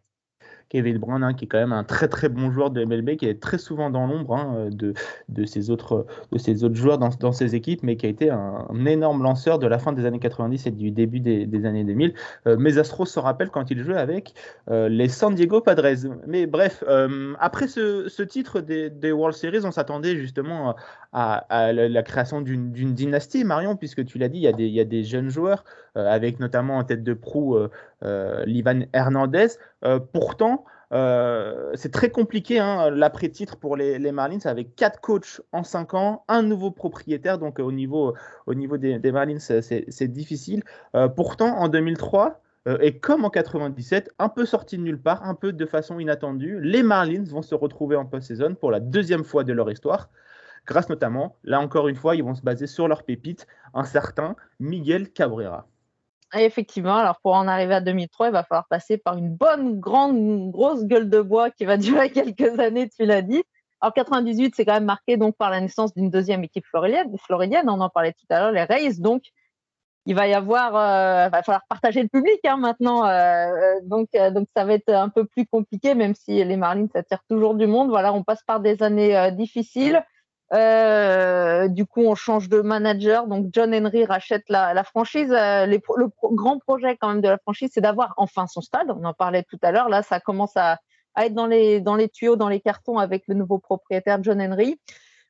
Kevin 0.70 0.98
Brown, 0.98 1.24
hein, 1.24 1.34
qui 1.34 1.46
est 1.46 1.48
quand 1.48 1.60
même 1.60 1.72
un 1.72 1.84
très 1.84 2.08
très 2.08 2.30
bon 2.30 2.52
joueur 2.52 2.72
de 2.72 2.84
MLB, 2.84 3.16
qui 3.16 3.28
est 3.28 3.40
très 3.40 3.60
souvent 3.60 3.92
dans 3.92 4.08
l'ombre 4.08 4.36
hein, 4.36 4.70
de, 4.72 4.94
de, 5.30 5.46
ses 5.46 5.70
autres, 5.70 6.08
de 6.32 6.66
autres 6.66 6.76
joueurs 6.76 6.98
dans, 6.98 7.10
dans 7.20 7.32
ses 7.32 7.54
équipes, 7.54 7.84
mais 7.84 7.96
qui 7.96 8.08
a 8.08 8.10
été 8.10 8.32
un, 8.32 8.68
énorme 8.86 9.22
lanceur 9.22 9.60
de 9.60 9.68
la 9.68 9.78
fin 9.78 9.94
des 9.94 10.06
années 10.06 10.20
90 10.20 10.66
et 10.66 10.72
du 10.72 10.90
début 10.90 11.20
des, 11.20 11.46
des 11.46 11.66
années 11.66 11.84
2000. 11.84 12.14
Euh, 12.48 12.58
mes 12.58 12.80
Astros 12.80 13.06
se 13.06 13.20
rappellent 13.20 13.52
quand 13.52 13.70
il 13.70 13.84
jouait 13.84 13.98
avec 13.98 14.34
euh, 14.72 14.90
les 14.90 15.10
San 15.10 15.36
Diego 15.36 15.62
Padres. 15.62 16.10
Mais 16.26 16.48
bref, 16.48 16.84
euh, 16.88 17.34
après 17.40 17.68
ce, 17.68 18.10
ce, 18.10 18.24
titre 18.24 18.60
des, 18.60 18.90
des, 18.90 19.12
World 19.12 19.36
Series, 19.36 19.66
on 19.66 19.72
s'attendait 19.72 20.16
justement 20.16 20.76
à, 21.13 21.72
la, 21.74 22.03
création 22.03 22.41
d'une 22.41 22.93
dynastie, 22.93 23.43
Marion, 23.43 23.75
puisque 23.75 24.03
tu 24.05 24.17
l'as 24.17 24.29
dit, 24.29 24.39
il 24.39 24.65
y, 24.65 24.79
a 24.79 24.84
des, 24.86 25.03
jeunes 25.03 25.29
joueurs, 25.29 25.63
avec 25.96 26.39
notamment 26.39 26.77
en 26.77 26.84
tête 26.84 27.03
de 27.03 27.13
proue 27.13 27.58
Livan 28.01 28.82
Hernandez. 28.93 29.48
pourtant, 30.12 30.65
euh, 30.93 31.72
c'est 31.74 31.91
très 31.91 32.12
compliqué 32.12 32.60
hein, 32.60 32.91
l'après-titre 32.91 33.58
pour 33.58 33.76
les, 33.76 34.12
Marlins 34.12 34.38
avec 34.45 34.76
quatre 34.76 35.02
coachs 35.02 35.41
en 35.52 35.63
cinq 35.63 35.95
ans, 35.95 36.23
un 36.28 36.43
nouveau 36.43 36.69
propriétaire. 36.71 37.39
Donc 37.39 37.60
au 37.60 37.71
niveau, 37.71 38.13
au 38.45 38.54
niveau 38.54 38.78
des, 38.78 39.12
Marlins, 39.12 39.39
c'est 39.39 40.08
difficile. 40.08 40.63
Euh, 40.95 41.08
pourtant, 41.08 41.58
en 41.58 41.67
2003, 41.67 42.41
euh, 42.67 42.78
et 42.80 42.99
comme 42.99 43.26
en 43.26 43.30
97, 43.30 44.12
un 44.19 44.30
peu 44.30 44.45
sorti 44.45 44.78
de 44.78 44.84
nulle 44.84 45.02
part, 45.02 45.23
un 45.23 45.34
peu 45.34 45.52
de 45.52 45.65
façon 45.65 45.99
inattendue, 45.99 46.60
les 46.62 46.84
Marlins 46.84 47.26
vont 47.26 47.41
se 47.41 47.56
retrouver 47.56 47.95
en 47.95 48.06
post-saison 48.06 48.56
pour 48.56 48.71
la 48.71 48.80
deuxième 48.80 49.23
fois 49.23 49.43
de 49.43 49.52
leur 49.52 49.71
histoire. 49.71 50.10
Grâce 50.65 50.89
notamment, 50.89 51.36
là 51.43 51.60
encore 51.60 51.88
une 51.88 51.95
fois, 51.95 52.15
ils 52.15 52.23
vont 52.23 52.36
se 52.36 52.41
baser 52.41 52.67
sur 52.67 52.88
leur 52.88 53.04
pépite, 53.04 53.47
un 53.73 53.84
certain 53.84 54.36
Miguel 54.60 55.12
Cabrera 55.12 55.67
effectivement, 56.41 56.97
alors 56.97 57.19
pour 57.21 57.34
en 57.34 57.47
arriver 57.47 57.76
à 57.76 57.82
2003, 57.82 58.28
il 58.28 58.32
va 58.32 58.43
falloir 58.43 58.67
passer 58.67 58.97
par 58.97 59.17
une 59.17 59.30
bonne, 59.30 59.80
grande, 59.80 60.52
grosse 60.52 60.86
gueule 60.86 61.10
de 61.10 61.21
bois 61.21 61.52
qui 61.52 61.65
va 61.65 61.78
durer 62.08 62.12
quelques 62.12 62.60
années, 62.60 62.89
tu 62.89 63.06
l'as 63.06 63.21
dit. 63.21 63.43
Alors 63.82 63.93
98, 63.93 64.56
c'est 64.56 64.65
quand 64.65 64.73
même 64.73 64.86
marqué 64.86 65.17
donc 65.17 65.36
par 65.36 65.49
la 65.49 65.60
naissance 65.60 65.93
d'une 65.93 66.10
deuxième 66.10 66.43
équipe 66.43 66.65
floridienne, 66.65 67.15
floridienne, 67.19 67.69
on 67.69 67.82
en 67.82 67.89
parlait 67.89 68.13
tout 68.13 68.26
à 68.30 68.39
l'heure, 68.39 68.52
les 68.52 68.63
Rays. 68.63 68.95
Donc 68.99 69.23
il 70.06 70.15
va 70.15 70.28
y 70.28 70.34
avoir, 70.34 70.76
euh, 70.76 71.30
va 71.30 71.43
falloir 71.43 71.63
partager 71.67 72.02
le 72.02 72.08
public 72.08 72.39
hein, 72.45 72.58
maintenant. 72.58 73.06
Euh, 73.06 73.10
euh, 73.10 73.80
donc 73.84 74.10
donc 74.34 74.47
ça 74.56 74.65
va 74.65 74.73
être 74.73 74.89
un 74.89 75.10
peu 75.10 75.26
plus 75.26 75.45
compliqué, 75.45 75.95
même 75.95 76.15
si 76.15 76.43
les 76.43 76.58
Marlins 76.58 76.88
attirent 76.95 77.23
toujours 77.30 77.56
du 77.56 77.67
monde. 77.67 77.89
Voilà, 77.89 78.13
on 78.13 78.23
passe 78.23 78.43
par 78.43 78.62
des 78.62 78.82
années 78.84 79.32
difficiles. 79.34 80.04
Euh, 80.54 81.68
du 81.68 81.86
coup, 81.86 82.02
on 82.02 82.16
change 82.16 82.48
de 82.48 82.62
manager. 82.62 83.28
Donc, 83.28 83.48
John 83.52 83.74
Henry 83.74 84.06
rachète 84.06 84.44
la, 84.50 84.84
franchise. 84.84 85.32
Euh, 85.32 85.66
le 85.66 85.80
grand 86.36 86.60
projet 86.60 86.96
quand 86.98 87.10
même 87.10 87.22
de 87.22 87.30
la 87.30 87.38
franchise, 87.38 87.72
c'est 87.74 87.82
d'avoir 87.82 88.13
enfin 88.18 88.46
son 88.48 88.62
stade. 88.62 88.92
On 88.92 89.04
en 89.04 89.13
parlait 89.13 89.44
tout 89.44 89.60
à 89.63 89.72
l'heure. 89.72 89.89
Là, 89.89 90.04
ça 90.04 90.20
commence 90.20 90.56
à, 90.56 90.80
être 91.18 91.34
dans 91.34 91.48
les, 91.48 91.82
dans 91.82 91.96
les 91.96 92.10
tuyaux, 92.10 92.36
dans 92.36 92.50
les 92.50 92.60
cartons 92.60 92.98
avec 92.98 93.24
le 93.28 93.36
nouveau 93.36 93.58
propriétaire 93.58 94.22
John 94.22 94.42
Henry. 94.42 94.80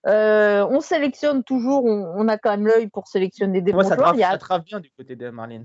Euh, 0.05 0.67
on 0.69 0.81
sélectionne 0.81 1.45
toujours, 1.45 1.85
on, 1.85 2.27
a 2.27 2.37
quand 2.37 2.51
même 2.51 2.67
l'œil 2.67 2.87
pour 2.87 3.07
sélectionner 3.07 3.61
des 3.61 3.71
bons 3.71 3.83
ça 3.83 3.95
joueurs. 3.95 4.13
ça 4.17 4.35
draft 4.35 4.65
bien 4.65 4.81
du 4.81 4.91
côté 4.91 5.15
des 5.15 5.31
Marlins. 5.31 5.63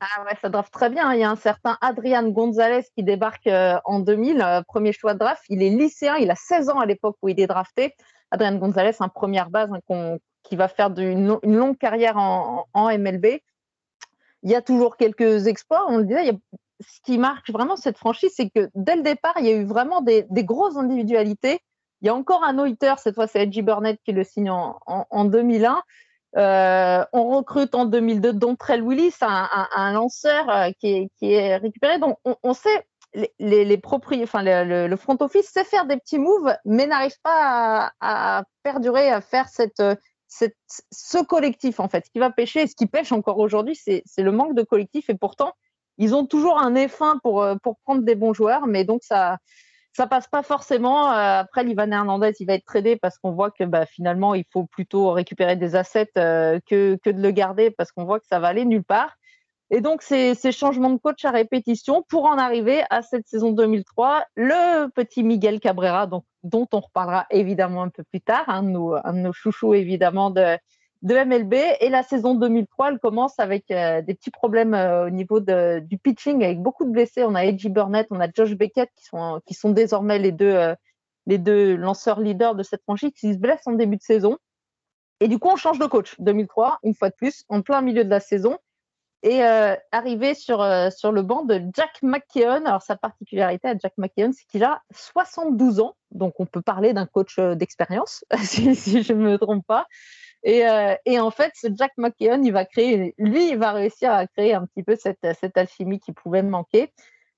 Ah 0.00 0.22
ouais, 0.22 0.36
ça 0.40 0.48
draft 0.48 0.72
très 0.72 0.90
bien. 0.90 1.12
Il 1.12 1.18
y 1.18 1.24
a 1.24 1.30
un 1.30 1.36
certain 1.36 1.76
Adrian 1.80 2.28
Gonzalez 2.28 2.84
qui 2.94 3.02
débarque 3.02 3.48
en 3.84 3.98
2000, 3.98 4.62
premier 4.68 4.92
choix 4.92 5.14
de 5.14 5.18
draft. 5.18 5.42
Il 5.48 5.60
est 5.64 5.70
lycéen, 5.70 6.16
il 6.18 6.30
a 6.30 6.36
16 6.36 6.70
ans 6.70 6.78
à 6.78 6.86
l'époque 6.86 7.16
où 7.22 7.28
il 7.28 7.40
est 7.40 7.48
drafté. 7.48 7.96
Adrian 8.30 8.56
Gonzalez, 8.56 8.96
un 9.00 9.08
première 9.08 9.50
base 9.50 9.70
hein, 9.72 10.16
qui 10.42 10.56
va 10.56 10.68
faire 10.68 10.90
une, 10.98 11.38
longue 11.42 11.78
carrière 11.78 12.16
en, 12.16 12.66
MLB. 12.74 13.40
Il 14.42 14.50
y 14.50 14.54
a 14.54 14.62
toujours 14.62 14.96
quelques 14.96 15.46
exploits. 15.46 15.84
On 15.88 15.98
le 15.98 16.04
disait, 16.04 16.32
ce 16.80 17.00
qui 17.04 17.18
marque 17.18 17.50
vraiment 17.50 17.76
cette 17.76 17.98
franchise, 17.98 18.32
c'est 18.34 18.48
que 18.50 18.70
dès 18.74 18.96
le 18.96 19.02
départ, 19.02 19.34
il 19.38 19.46
y 19.46 19.50
a 19.50 19.56
eu 19.56 19.64
vraiment 19.64 20.00
des, 20.00 20.26
grosses 20.30 20.76
individualités. 20.76 21.60
Il 22.02 22.06
y 22.06 22.08
a 22.08 22.14
encore 22.14 22.44
un 22.44 22.54
Noiter, 22.54 22.94
cette 22.96 23.14
fois 23.14 23.26
c'est 23.26 23.42
Edgy 23.42 23.60
Burnett 23.60 24.00
qui 24.04 24.12
le 24.12 24.24
signe 24.24 24.50
en, 24.50 25.24
2001. 25.26 25.82
Euh, 26.36 27.04
on 27.12 27.36
recrute 27.36 27.74
en 27.74 27.84
2002 27.84 28.32
Dontrell 28.32 28.82
Willis, 28.82 29.16
un, 29.20 29.92
lanceur 29.92 30.48
euh, 30.48 30.70
qui, 30.78 31.10
est, 31.20 31.56
récupéré. 31.56 31.98
Donc 31.98 32.16
on 32.24 32.54
sait 32.54 32.86
les, 33.14 33.64
les, 33.64 33.80
enfin, 33.84 34.42
le, 34.42 34.96
front 34.96 35.16
office 35.20 35.50
sait 35.50 35.64
faire 35.64 35.86
des 35.86 35.96
petits 35.96 36.18
moves, 36.18 36.54
mais 36.64 36.86
n'arrive 36.86 37.18
pas 37.22 37.92
à, 38.00 38.44
perdurer, 38.62 39.10
à 39.10 39.20
faire 39.20 39.48
ce 39.48 41.22
collectif 41.24 41.80
en 41.80 41.88
fait. 41.88 42.06
Ce 42.06 42.10
qui 42.10 42.18
va 42.18 42.30
pêcher, 42.30 42.66
ce 42.66 42.74
qui 42.74 42.86
pêche 42.86 43.12
encore 43.12 43.38
aujourd'hui, 43.38 43.74
c'est 43.74 44.04
le 44.18 44.32
manque 44.32 44.54
de 44.54 44.62
collectif. 44.62 45.10
Et 45.10 45.14
pourtant, 45.14 45.52
ils 45.98 46.14
ont 46.14 46.26
toujours 46.26 46.58
un 46.58 46.74
effin 46.74 47.18
pour, 47.22 47.46
pour 47.62 47.78
prendre 47.84 48.02
des 48.02 48.14
bons 48.14 48.32
joueurs, 48.32 48.66
mais 48.66 48.84
donc 48.84 49.02
ça 49.02 49.38
ça 49.92 50.06
passe 50.06 50.28
pas 50.28 50.42
forcément. 50.42 51.10
Euh, 51.10 51.40
après, 51.40 51.64
l'Ivan 51.64 51.90
Hernandez, 51.90 52.32
il 52.40 52.46
va 52.46 52.54
être 52.54 52.64
tradé 52.64 52.96
parce 52.96 53.18
qu'on 53.18 53.32
voit 53.32 53.50
que 53.50 53.64
bah, 53.64 53.86
finalement, 53.86 54.34
il 54.34 54.44
faut 54.52 54.64
plutôt 54.64 55.10
récupérer 55.12 55.56
des 55.56 55.74
assets 55.76 56.12
euh, 56.16 56.60
que 56.66 56.98
de 57.04 57.20
le 57.20 57.30
garder 57.30 57.70
parce 57.70 57.92
qu'on 57.92 58.04
voit 58.04 58.20
que 58.20 58.26
ça 58.26 58.38
va 58.38 58.48
aller 58.48 58.64
nulle 58.64 58.84
part. 58.84 59.16
Et 59.72 59.80
donc, 59.80 60.02
ces, 60.02 60.34
changements 60.50 60.90
de 60.90 60.98
coach 60.98 61.24
à 61.24 61.30
répétition 61.30 62.04
pour 62.08 62.24
en 62.24 62.38
arriver 62.38 62.82
à 62.90 63.02
cette 63.02 63.28
saison 63.28 63.52
2003, 63.52 64.24
le 64.34 64.88
petit 64.88 65.22
Miguel 65.22 65.60
Cabrera, 65.60 66.08
donc, 66.08 66.24
dont 66.42 66.66
on 66.72 66.80
reparlera 66.80 67.26
évidemment 67.30 67.82
un 67.82 67.88
peu 67.88 68.02
plus 68.02 68.20
tard, 68.20 68.48
un, 68.48 68.64
de 68.64 68.68
nos, 68.68 69.32
chouchous 69.32 69.74
évidemment 69.74 70.30
de, 70.30 70.58
de 71.02 71.14
MLB. 71.14 71.54
Et 71.80 71.88
la 71.88 72.02
saison 72.02 72.34
2003, 72.34 72.90
elle 72.90 72.98
commence 72.98 73.38
avec 73.38 73.70
euh, 73.70 74.02
des 74.02 74.14
petits 74.14 74.32
problèmes 74.32 74.74
euh, 74.74 75.06
au 75.06 75.10
niveau 75.10 75.38
du 75.38 75.98
pitching, 75.98 76.42
avec 76.42 76.60
beaucoup 76.60 76.84
de 76.84 76.90
blessés. 76.90 77.22
On 77.22 77.36
a 77.36 77.44
Edgy 77.44 77.68
Burnett, 77.68 78.08
on 78.10 78.18
a 78.18 78.26
Josh 78.34 78.54
Beckett, 78.54 78.90
qui 78.96 79.04
sont, 79.04 79.40
qui 79.46 79.54
sont 79.54 79.70
désormais 79.70 80.18
les 80.18 80.32
deux, 80.32 80.52
euh, 80.52 80.74
les 81.26 81.38
deux 81.38 81.76
lanceurs 81.76 82.18
leaders 82.18 82.56
de 82.56 82.64
cette 82.64 82.82
franchise, 82.82 83.12
qui 83.14 83.34
se 83.34 83.38
blessent 83.38 83.68
en 83.68 83.72
début 83.72 83.98
de 83.98 84.02
saison. 84.02 84.36
Et 85.20 85.28
du 85.28 85.38
coup, 85.38 85.48
on 85.48 85.56
change 85.56 85.78
de 85.78 85.86
coach. 85.86 86.16
2003, 86.18 86.80
une 86.82 86.94
fois 86.94 87.10
de 87.10 87.14
plus, 87.14 87.44
en 87.48 87.62
plein 87.62 87.82
milieu 87.82 88.04
de 88.04 88.10
la 88.10 88.18
saison 88.18 88.58
et 89.22 89.44
euh, 89.44 89.76
arrivé 89.92 90.34
sur, 90.34 90.62
euh, 90.62 90.88
sur 90.90 91.12
le 91.12 91.22
banc 91.22 91.44
de 91.44 91.60
Jack 91.74 92.02
McKeon. 92.02 92.64
Alors, 92.64 92.82
sa 92.82 92.96
particularité 92.96 93.68
à 93.68 93.74
Jack 93.76 93.92
McKeon, 93.98 94.32
c'est 94.32 94.46
qu'il 94.46 94.64
a 94.64 94.82
72 94.92 95.80
ans, 95.80 95.94
donc 96.10 96.34
on 96.38 96.46
peut 96.46 96.62
parler 96.62 96.94
d'un 96.94 97.06
coach 97.06 97.38
euh, 97.38 97.54
d'expérience, 97.54 98.24
si, 98.42 99.02
je 99.02 99.12
ne 99.12 99.18
me 99.18 99.38
trompe 99.38 99.66
pas. 99.66 99.86
Et, 100.42 100.62
et, 101.04 101.20
en 101.20 101.30
fait, 101.30 101.52
ce 101.54 101.68
Jack 101.76 101.92
McKeon, 101.98 102.42
il 102.42 102.50
va 102.50 102.64
créer, 102.64 103.14
lui, 103.18 103.50
il 103.50 103.58
va 103.58 103.72
réussir 103.72 104.10
à 104.10 104.26
créer 104.26 104.54
un 104.54 104.64
petit 104.64 104.82
peu 104.82 104.96
cette, 104.96 105.26
cette 105.38 105.58
alchimie 105.58 106.00
qui 106.00 106.12
pouvait 106.12 106.42
manquer. 106.42 106.94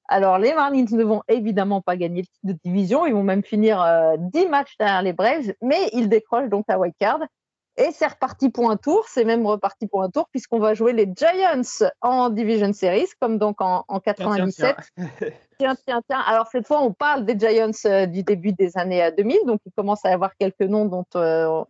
Alors, 0.06 0.38
les 0.38 0.54
Marlins 0.54 0.86
ne 0.88 1.02
vont 1.02 1.22
évidemment 1.26 1.80
pas 1.80 1.96
gagner 1.96 2.20
le 2.20 2.26
titre 2.26 2.38
de 2.44 2.58
division. 2.64 3.04
Ils 3.04 3.12
vont 3.12 3.24
même 3.24 3.42
finir 3.42 3.84
10 4.18 4.46
matchs 4.46 4.76
derrière 4.78 5.02
les 5.02 5.12
Braves, 5.12 5.52
mais 5.60 5.88
ils 5.92 6.08
décrochent 6.08 6.48
donc 6.48 6.64
la 6.68 6.78
wild 6.78 6.94
card. 7.00 7.18
Et 7.78 7.88
c'est 7.92 8.06
reparti 8.06 8.50
pour 8.50 8.70
un 8.70 8.76
tour, 8.76 9.06
c'est 9.08 9.24
même 9.24 9.46
reparti 9.46 9.86
pour 9.86 10.02
un 10.02 10.10
tour, 10.10 10.28
puisqu'on 10.30 10.58
va 10.58 10.74
jouer 10.74 10.92
les 10.92 11.06
Giants 11.16 11.62
en 12.02 12.28
Division 12.28 12.72
Series, 12.74 13.08
comme 13.18 13.38
donc 13.38 13.60
en, 13.60 13.84
97. 14.04 14.76
Tiens, 15.58 15.76
tiens, 15.86 16.02
tiens, 16.08 16.20
Alors 16.26 16.48
cette 16.48 16.66
fois, 16.66 16.82
on 16.82 16.92
parle 16.92 17.24
des 17.24 17.38
Giants 17.38 17.70
euh, 17.86 18.06
du 18.06 18.24
début 18.24 18.52
des 18.52 18.76
années 18.76 19.10
2000, 19.16 19.36
euh, 19.36 19.46
donc 19.46 19.60
il 19.64 19.70
commence 19.72 20.04
à 20.04 20.10
y 20.10 20.12
avoir 20.12 20.34
quelques 20.36 20.62
noms 20.62 20.86
dont, 20.86 21.06
euh, 21.14 21.64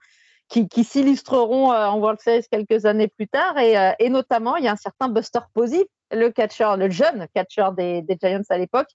qui, 0.48 0.66
s'illustreront 0.82 1.72
en 1.72 1.98
World 1.98 2.18
Series 2.20 2.46
quelques 2.50 2.86
années 2.86 3.08
plus 3.08 3.28
tard, 3.28 3.58
et, 3.58 4.08
notamment, 4.08 4.56
il 4.56 4.64
y 4.64 4.68
a 4.68 4.72
un 4.72 4.76
certain 4.76 5.08
Buster 5.08 5.40
Posey, 5.54 5.86
le 6.10 6.30
catcher, 6.30 6.74
le 6.78 6.90
jeune 6.90 7.26
catcher 7.34 7.68
des 7.76 8.18
Giants 8.20 8.42
à 8.48 8.58
l'époque, 8.58 8.88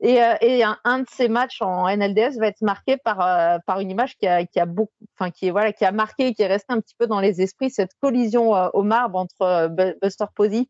et, 0.00 0.22
euh, 0.22 0.34
et 0.40 0.62
un, 0.62 0.78
un, 0.84 1.00
de 1.00 1.06
ces 1.10 1.28
matchs 1.28 1.60
en 1.60 1.88
NLDS 1.88 2.38
va 2.38 2.46
être 2.46 2.62
marqué 2.62 2.96
par, 2.96 3.20
euh, 3.20 3.58
par 3.66 3.80
une 3.80 3.90
image 3.90 4.16
qui 4.16 4.26
a, 4.26 4.44
qui 4.44 4.60
a 4.60 4.66
beaucoup, 4.66 4.92
enfin 5.18 5.30
qui 5.30 5.48
est 5.48 5.50
voilà, 5.50 5.72
qui 5.72 5.84
a 5.84 5.92
marqué, 5.92 6.34
qui 6.34 6.42
est 6.42 6.46
resté 6.46 6.72
un 6.72 6.80
petit 6.80 6.94
peu 6.96 7.06
dans 7.06 7.20
les 7.20 7.40
esprits 7.40 7.70
cette 7.70 7.94
collision 8.00 8.54
euh, 8.54 8.68
au 8.74 8.82
marbre 8.82 9.18
entre 9.18 9.68
Buster 10.00 10.26
Posey 10.34 10.68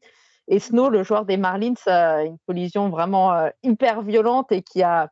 et 0.49 0.59
Snow, 0.59 0.89
le 0.89 1.03
joueur 1.03 1.27
des 1.27 1.37
Marlins, 1.37 1.75
une 1.87 2.39
collision 2.47 2.89
vraiment 2.89 3.51
hyper 3.63 4.01
violente 4.01 4.51
et 4.51 4.63
qui 4.63 4.83
a 4.83 5.11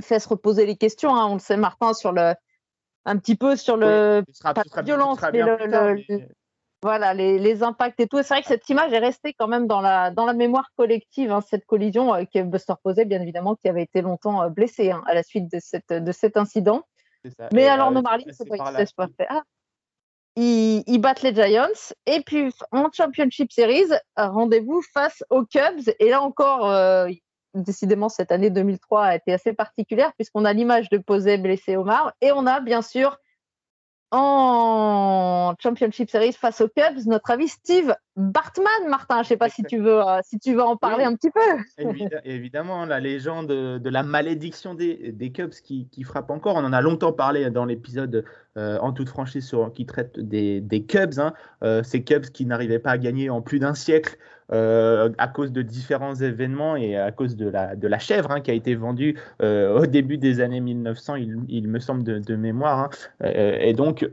fait 0.00 0.20
se 0.20 0.28
reposer 0.28 0.66
les 0.66 0.76
questions. 0.76 1.16
Hein, 1.16 1.26
on 1.26 1.34
le 1.34 1.40
sait, 1.40 1.56
Martin, 1.56 1.94
sur 1.94 2.12
le 2.12 2.34
un 3.04 3.16
petit 3.16 3.34
peu 3.34 3.56
sur 3.56 3.76
le 3.76 4.22
pas 4.44 4.52
de 4.52 4.84
violence, 4.84 5.18
mais 5.32 5.42
le, 5.42 6.28
voilà, 6.82 7.12
les, 7.14 7.62
impacts 7.62 7.98
et 8.00 8.06
tout. 8.06 8.18
C'est 8.18 8.34
vrai 8.34 8.42
que 8.42 8.48
cette 8.48 8.68
image 8.68 8.92
est 8.92 8.98
restée 8.98 9.34
quand 9.34 9.48
même 9.48 9.66
dans 9.66 9.80
la, 9.80 10.10
dans 10.10 10.26
la 10.26 10.32
mémoire 10.32 10.70
collective, 10.76 11.32
hein, 11.32 11.40
cette 11.40 11.66
collision 11.66 12.14
euh, 12.14 12.24
que 12.32 12.42
Buster 12.42 12.74
Posey, 12.82 13.04
bien 13.04 13.20
évidemment, 13.20 13.56
qui 13.56 13.68
avait 13.68 13.82
été 13.82 14.00
longtemps 14.00 14.42
euh, 14.42 14.48
blessé 14.48 14.90
hein, 14.90 15.02
à 15.06 15.14
la 15.14 15.22
suite 15.22 15.50
de, 15.52 15.58
cette, 15.60 15.92
de 15.92 16.12
cet 16.12 16.36
incident. 16.36 16.82
Mais 17.52 17.66
alors, 17.66 17.90
nos 17.90 18.00
Marlins, 18.00 18.24
c'est 18.30 18.48
pas 18.48 18.86
se 18.86 18.94
pas 18.94 19.08
fait. 19.16 19.26
Ah, 19.28 19.42
ils, 20.36 20.98
battent 20.98 21.22
les 21.22 21.34
Giants. 21.34 21.66
Et 22.06 22.20
puis, 22.24 22.52
en 22.70 22.88
Championship 22.92 23.52
Series, 23.52 23.90
rendez-vous 24.16 24.82
face 24.94 25.24
aux 25.30 25.44
Cubs. 25.44 25.90
Et 25.98 26.10
là 26.10 26.22
encore, 26.22 26.70
euh, 26.70 27.08
décidément, 27.54 28.08
cette 28.08 28.30
année 28.30 28.50
2003 28.50 29.04
a 29.04 29.16
été 29.16 29.32
assez 29.32 29.52
particulière, 29.52 30.12
puisqu'on 30.14 30.44
a 30.44 30.52
l'image 30.52 30.90
de 30.90 30.98
Posey 30.98 31.38
blessé 31.38 31.76
au 31.76 31.82
mar. 31.82 32.12
Et 32.20 32.30
on 32.30 32.46
a, 32.46 32.60
bien 32.60 32.82
sûr, 32.82 33.18
en 34.10 35.54
Championship 35.62 36.08
Series 36.10 36.32
face 36.32 36.60
aux 36.60 36.68
Cubs, 36.68 37.06
notre 37.06 37.30
avis 37.30 37.48
Steve 37.48 37.94
Bartman, 38.16 38.88
Martin. 38.88 39.16
Je 39.16 39.20
ne 39.20 39.24
sais 39.24 39.36
pas 39.36 39.48
si 39.48 39.62
tu 39.62 39.78
veux, 39.78 40.00
euh, 40.00 40.20
si 40.24 40.38
tu 40.38 40.54
veux 40.54 40.62
en 40.62 40.76
parler 40.76 41.04
un 41.04 41.14
petit 41.14 41.30
peu. 41.30 42.20
évidemment, 42.24 42.86
la 42.86 43.00
légende 43.00 43.48
de 43.48 43.90
la 43.90 44.02
malédiction 44.02 44.74
des, 44.74 45.12
des 45.12 45.30
Cubs 45.30 45.52
qui, 45.62 45.88
qui, 45.88 46.04
frappe 46.04 46.30
encore. 46.30 46.56
On 46.56 46.64
en 46.64 46.72
a 46.72 46.80
longtemps 46.80 47.12
parlé 47.12 47.50
dans 47.50 47.64
l'épisode 47.64 48.24
euh, 48.56 48.78
en 48.78 48.92
toute 48.92 49.08
franchise 49.08 49.46
sur, 49.46 49.72
qui 49.72 49.84
traite 49.84 50.18
des, 50.18 50.60
des 50.60 50.84
Cubs. 50.84 51.18
Hein. 51.18 51.34
Euh, 51.62 51.82
ces 51.82 52.02
Cubs 52.02 52.26
qui 52.26 52.46
n'arrivaient 52.46 52.78
pas 52.78 52.92
à 52.92 52.98
gagner 52.98 53.30
en 53.30 53.42
plus 53.42 53.58
d'un 53.58 53.74
siècle. 53.74 54.16
Euh, 54.50 55.10
à 55.18 55.28
cause 55.28 55.52
de 55.52 55.60
différents 55.60 56.14
événements 56.14 56.74
et 56.74 56.96
à 56.96 57.12
cause 57.12 57.36
de 57.36 57.48
la, 57.48 57.98
chèvre 57.98 58.30
hein, 58.30 58.40
qui 58.40 58.50
a 58.50 58.54
été 58.54 58.74
vendue 58.74 59.18
euh, 59.42 59.82
au 59.82 59.84
début 59.84 60.16
des 60.16 60.40
années 60.40 60.60
1900, 60.60 61.16
il, 61.16 61.68
me 61.68 61.78
semble 61.78 62.02
de, 62.02 62.36
mémoire. 62.36 62.78
Hein. 62.78 62.90
Euh, 63.24 63.58
et 63.60 63.74
donc, 63.74 64.08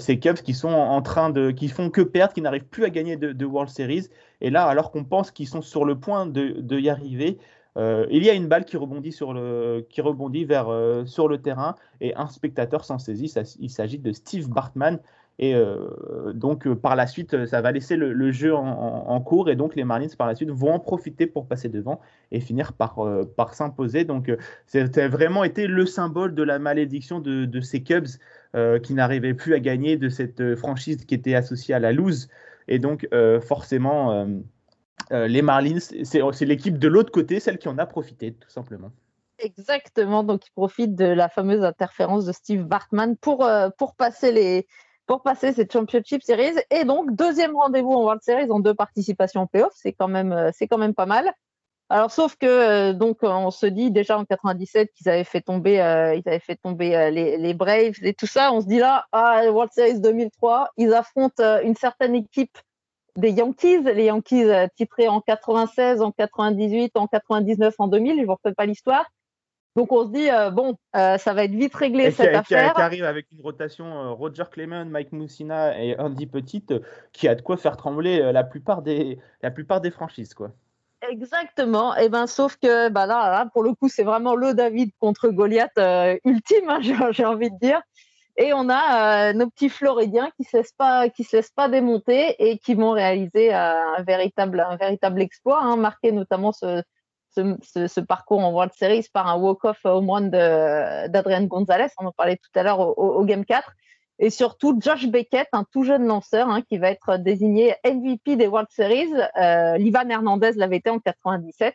ces 0.00 0.18
Cubs 0.18 0.38
qui 0.38 0.54
sont 0.54 0.68
en 0.68 1.02
train 1.02 1.30
de, 1.30 1.52
qui 1.52 1.68
font 1.68 1.90
que 1.90 2.00
perdre, 2.00 2.32
qui 2.34 2.42
n'arrivent 2.42 2.64
plus 2.64 2.84
à 2.84 2.90
gagner 2.90 3.16
de, 3.16 3.44
World 3.44 3.70
Series. 3.70 4.08
Et 4.40 4.50
là, 4.50 4.64
alors 4.66 4.90
qu'on 4.90 5.04
pense 5.04 5.30
qu'ils 5.30 5.46
sont 5.46 5.62
sur 5.62 5.84
le 5.84 5.96
point 5.98 6.26
de 6.26 6.78
y 6.78 6.88
arriver, 6.88 7.38
il 7.76 8.24
y 8.24 8.30
a 8.30 8.32
une 8.32 8.48
balle 8.48 8.64
qui 8.64 8.76
rebondit 8.76 9.12
sur 9.12 9.34
le, 9.34 9.86
qui 9.88 10.00
rebondit 10.00 10.44
vers, 10.44 10.68
sur 11.06 11.28
le 11.28 11.38
terrain 11.38 11.76
et 12.00 12.12
un 12.16 12.26
spectateur 12.26 12.84
s'en 12.84 12.98
saisit. 12.98 13.32
il 13.60 13.70
s'agit 13.70 13.98
de 13.98 14.12
Steve 14.12 14.48
Bartman 14.48 14.98
et 15.38 15.54
euh, 15.54 16.32
donc, 16.32 16.66
euh, 16.66 16.74
par 16.74 16.96
la 16.96 17.06
suite, 17.06 17.44
ça 17.46 17.60
va 17.60 17.70
laisser 17.70 17.96
le, 17.96 18.32
jeu 18.32 18.54
en, 18.54 19.20
cours. 19.20 19.50
Et 19.50 19.56
donc, 19.56 19.76
les 19.76 19.84
Marlins, 19.84 20.08
par 20.16 20.26
la 20.26 20.34
suite, 20.34 20.50
vont 20.50 20.72
en 20.72 20.80
profiter 20.80 21.26
pour 21.26 21.46
passer 21.46 21.68
devant 21.68 22.00
et 22.32 22.40
finir 22.40 22.72
par, 22.72 23.00
euh, 23.00 23.24
par 23.36 23.54
s'imposer. 23.54 24.04
Donc, 24.04 24.32
c'était 24.66 25.08
vraiment 25.08 25.44
été 25.44 25.66
le 25.66 25.84
symbole 25.84 26.34
de 26.34 26.42
la 26.42 26.58
malédiction 26.58 27.20
de, 27.20 27.60
ces 27.60 27.82
Cubs 27.82 28.06
qui 28.82 28.94
n'arrivaient 28.94 29.34
plus 29.34 29.52
à 29.52 29.60
gagner 29.60 29.98
de 29.98 30.08
cette 30.08 30.54
franchise 30.54 31.04
qui 31.04 31.14
était 31.14 31.34
associée 31.34 31.74
à 31.74 31.78
la 31.78 31.92
lose. 31.92 32.28
Et 32.68 32.78
donc, 32.78 33.06
forcément, 33.42 34.26
les 35.10 35.42
Marlins, 35.42 35.80
c'est 35.80 36.44
l'équipe 36.46 36.78
de 36.78 36.88
l'autre 36.88 37.12
côté, 37.12 37.40
celle 37.40 37.58
qui 37.58 37.68
en 37.68 37.76
a 37.76 37.84
profité, 37.84 38.32
tout 38.32 38.48
simplement. 38.48 38.92
Exactement, 39.38 40.24
donc 40.24 40.46
ils 40.46 40.52
profitent 40.52 40.94
de 40.94 41.04
la 41.04 41.28
fameuse 41.28 41.62
interférence 41.62 42.24
de 42.24 42.32
Steve 42.32 42.62
Bartman 42.62 43.18
pour, 43.18 43.46
pour 43.76 43.94
passer 43.94 44.32
les, 44.32 44.66
pour 45.06 45.22
passer 45.22 45.52
cette 45.52 45.72
Championship 45.72 46.22
Series. 46.22 46.56
Et 46.70 46.84
donc, 46.84 47.14
deuxième 47.14 47.56
rendez-vous 47.56 47.92
en 47.92 48.02
World 48.02 48.22
Series 48.22 48.50
en 48.50 48.60
deux 48.60 48.74
participations 48.74 49.42
en 49.42 49.46
playoff. 49.46 49.72
C'est 49.74 49.92
quand 49.92 50.08
même, 50.08 50.32
euh, 50.32 50.50
c'est 50.52 50.66
quand 50.66 50.78
même 50.78 50.94
pas 50.94 51.06
mal. 51.06 51.32
Alors, 51.88 52.10
sauf 52.10 52.34
que, 52.36 52.46
euh, 52.46 52.92
donc, 52.92 53.18
on 53.22 53.52
se 53.52 53.66
dit 53.66 53.92
déjà 53.92 54.18
en 54.18 54.24
97 54.24 54.92
qu'ils 54.92 55.08
avaient 55.08 55.22
fait 55.22 55.40
tomber, 55.40 55.80
euh, 55.80 56.16
ils 56.16 56.28
avaient 56.28 56.40
fait 56.40 56.56
tomber 56.56 57.10
les, 57.12 57.38
les, 57.38 57.54
Braves 57.54 58.02
et 58.02 58.12
tout 58.12 58.26
ça. 58.26 58.52
On 58.52 58.60
se 58.60 58.66
dit 58.66 58.78
là, 58.78 59.06
ah, 59.12 59.42
World 59.50 59.72
Series 59.72 60.00
2003, 60.00 60.70
ils 60.76 60.92
affrontent 60.92 61.60
une 61.62 61.76
certaine 61.76 62.16
équipe 62.16 62.58
des 63.16 63.30
Yankees, 63.30 63.82
les 63.82 64.06
Yankees 64.06 64.50
titrés 64.76 65.08
en 65.08 65.20
96, 65.20 66.02
en 66.02 66.10
98, 66.10 66.96
en 66.96 67.06
99, 67.06 67.74
en 67.78 67.86
2000. 67.86 68.20
Je 68.20 68.26
vous 68.26 68.34
refais 68.34 68.52
pas 68.52 68.66
l'histoire. 68.66 69.06
Donc 69.76 69.92
on 69.92 70.06
se 70.06 70.10
dit, 70.10 70.30
euh, 70.30 70.50
bon, 70.50 70.78
euh, 70.96 71.18
ça 71.18 71.34
va 71.34 71.44
être 71.44 71.54
vite 71.54 71.74
réglé 71.74 72.10
cette 72.10 72.34
affaire. 72.34 72.72
Qui 72.72 72.80
arrive 72.80 73.04
avec 73.04 73.26
une 73.30 73.42
rotation 73.42 73.86
euh, 73.86 74.10
Roger 74.12 74.44
Clement, 74.50 74.86
Mike 74.86 75.12
Moussina 75.12 75.78
et 75.78 75.98
Andy 75.98 76.26
Petite, 76.26 76.72
qui 77.12 77.28
a 77.28 77.34
de 77.34 77.42
quoi 77.42 77.58
faire 77.58 77.76
trembler 77.76 78.32
la 78.32 78.42
plupart 78.42 78.80
des, 78.80 79.18
la 79.42 79.50
plupart 79.50 79.82
des 79.82 79.90
franchises. 79.90 80.32
quoi. 80.32 80.50
Exactement. 81.06 81.94
Et 81.94 82.04
eh 82.04 82.08
ben, 82.08 82.26
sauf 82.26 82.56
que 82.56 82.88
bah 82.88 83.04
là, 83.04 83.46
pour 83.52 83.62
le 83.62 83.74
coup, 83.74 83.90
c'est 83.90 84.02
vraiment 84.02 84.34
le 84.34 84.54
David 84.54 84.92
contre 84.98 85.28
Goliath 85.28 85.78
ultime, 86.24 86.70
hein, 86.70 86.80
j'ai 87.12 87.26
envie 87.26 87.50
de 87.50 87.58
dire. 87.60 87.82
Et 88.38 88.52
on 88.54 88.68
a 88.70 89.34
nos 89.34 89.48
petits 89.48 89.68
Floridiens 89.68 90.30
qui 90.36 90.46
ne 90.56 90.62
se, 90.62 90.70
pas, 90.76 91.08
qui 91.10 91.24
se 91.24 91.36
laissent 91.36 91.52
pas 91.54 91.68
démonter 91.68 92.34
et 92.38 92.58
qui 92.58 92.74
vont 92.74 92.92
réaliser 92.92 93.52
un, 93.52 94.02
véritable, 94.06 94.60
un 94.60 94.76
véritable 94.76 95.20
exploit, 95.20 95.62
hein, 95.62 95.76
marqué 95.76 96.12
notamment 96.12 96.52
ce, 96.52 96.82
ce, 97.36 98.00
parcours 98.00 98.40
en 98.40 98.52
World 98.52 98.72
Series 98.74 99.06
par 99.12 99.26
un 99.28 99.36
walk-off 99.36 99.78
au 99.84 100.00
moins 100.00 100.20
d'Adrian 100.20 101.44
Gonzalez, 101.44 101.88
on 101.98 102.06
en 102.06 102.12
parlait 102.12 102.36
tout 102.36 102.58
à 102.58 102.62
l'heure 102.62 102.98
au, 102.98 103.24
Game 103.24 103.44
4, 103.44 103.72
et 104.18 104.30
surtout 104.30 104.78
Josh 104.80 105.06
Beckett, 105.08 105.48
un 105.52 105.64
tout 105.64 105.84
jeune 105.84 106.06
lanceur 106.06 106.48
hein, 106.48 106.62
qui 106.62 106.78
va 106.78 106.90
être 106.90 107.18
désigné 107.18 107.74
MVP 107.84 108.36
des 108.36 108.46
World 108.46 108.68
Series. 108.70 109.12
Euh, 109.38 109.76
Livan 109.76 110.08
Hernandez 110.08 110.52
l'avait 110.56 110.78
été 110.78 110.88
en 110.88 110.98
97. 110.98 111.74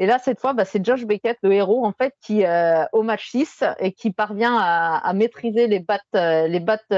Et 0.00 0.06
là, 0.06 0.18
cette 0.18 0.38
fois, 0.38 0.52
bah, 0.52 0.64
c'est 0.64 0.84
Josh 0.84 1.04
Beckett, 1.06 1.38
le 1.42 1.52
héros, 1.52 1.84
en 1.84 1.92
fait, 1.92 2.14
qui, 2.20 2.44
euh, 2.44 2.84
au 2.92 3.02
match 3.02 3.30
6, 3.30 3.64
et 3.80 3.92
qui 3.92 4.12
parvient 4.12 4.56
à, 4.56 5.12
maîtriser 5.14 5.66
les 5.66 5.80
battes, 5.80 6.02
euh, 6.14 6.46
les 6.46 6.60
battes 6.60 6.92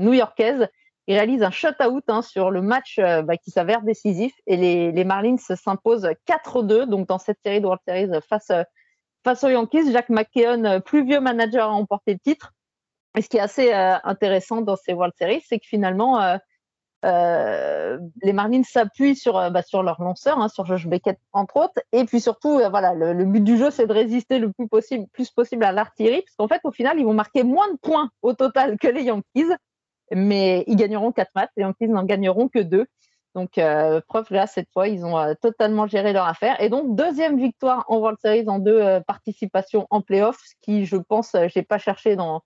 new-yorkaises 0.00 0.68
il 1.08 1.14
réalise 1.14 1.42
un 1.42 1.50
shutout 1.50 2.02
hein, 2.08 2.20
sur 2.20 2.50
le 2.50 2.60
match 2.60 2.98
euh, 2.98 3.22
bah, 3.22 3.38
qui 3.38 3.50
s'avère 3.50 3.80
décisif 3.80 4.34
et 4.46 4.58
les, 4.58 5.04
Marlins 5.04 5.38
s'imposent 5.38 6.10
4-2 6.28 6.84
donc 6.84 7.08
dans 7.08 7.18
cette 7.18 7.38
série 7.42 7.62
de 7.62 7.64
World 7.64 7.80
Series 7.88 8.20
face, 8.28 8.50
euh, 8.50 8.62
aux 9.24 9.48
Yankees. 9.48 9.90
Jack 9.90 10.10
McKeon, 10.10 10.64
euh, 10.66 10.80
plus 10.80 11.06
vieux 11.06 11.20
manager, 11.20 11.70
a 11.70 11.72
remporté 11.72 12.12
le 12.12 12.18
titre. 12.18 12.52
Et 13.16 13.22
ce 13.22 13.30
qui 13.30 13.38
est 13.38 13.40
assez 13.40 13.72
intéressant 13.72 14.60
dans 14.60 14.76
ces 14.76 14.92
World 14.92 15.14
Series, 15.18 15.42
c'est 15.48 15.58
que 15.58 15.66
finalement, 15.66 16.20
les 17.02 18.32
Marlins 18.32 18.62
s'appuient 18.62 19.16
sur, 19.16 19.50
bah, 19.50 19.62
sur 19.62 19.82
leur 19.82 20.00
lanceur, 20.00 20.38
hein, 20.38 20.48
sur 20.48 20.66
Josh 20.66 20.86
Beckett 20.86 21.18
entre 21.32 21.56
autres. 21.56 21.82
Et 21.92 22.04
puis 22.04 22.20
surtout, 22.20 22.60
voilà, 22.70 22.92
le, 22.94 23.24
but 23.24 23.42
du 23.42 23.56
jeu, 23.56 23.70
c'est 23.70 23.86
de 23.86 23.92
résister 23.92 24.38
le 24.38 24.52
plus 24.52 24.68
possible, 24.68 25.06
plus 25.12 25.30
possible 25.30 25.64
à 25.64 25.72
l'artillerie, 25.72 26.22
parce 26.22 26.36
qu'en 26.36 26.48
fait, 26.48 26.60
au 26.64 26.70
final, 26.70 27.00
ils 27.00 27.06
vont 27.06 27.14
marquer 27.14 27.42
moins 27.42 27.72
de 27.72 27.78
points 27.78 28.10
au 28.22 28.34
total 28.34 28.78
que 28.78 28.88
les 28.88 29.04
Yankees 29.04 29.54
mais 30.12 30.64
ils 30.66 30.76
gagneront 30.76 31.12
quatre 31.12 31.30
matchs 31.34 31.50
et 31.56 31.64
ils 31.80 31.90
n'en 31.90 32.04
gagneront 32.04 32.48
que 32.48 32.60
deux. 32.60 32.86
Donc, 33.34 33.58
euh, 33.58 34.00
preuve 34.08 34.26
là, 34.30 34.46
cette 34.46 34.68
fois, 34.72 34.88
ils 34.88 35.04
ont 35.04 35.18
euh, 35.18 35.34
totalement 35.40 35.86
géré 35.86 36.12
leur 36.12 36.26
affaire. 36.26 36.60
Et 36.60 36.68
donc, 36.68 36.96
deuxième 36.96 37.38
victoire 37.38 37.84
en 37.88 37.98
World 37.98 38.18
Series 38.20 38.48
en 38.48 38.58
deux 38.58 38.80
euh, 38.80 39.00
participations 39.00 39.86
en 39.90 40.00
playoffs, 40.00 40.40
ce 40.44 40.54
qui, 40.62 40.86
je 40.86 40.96
pense, 40.96 41.36
j'ai 41.54 41.62
pas 41.62 41.78
cherché 41.78 42.16
dans, 42.16 42.42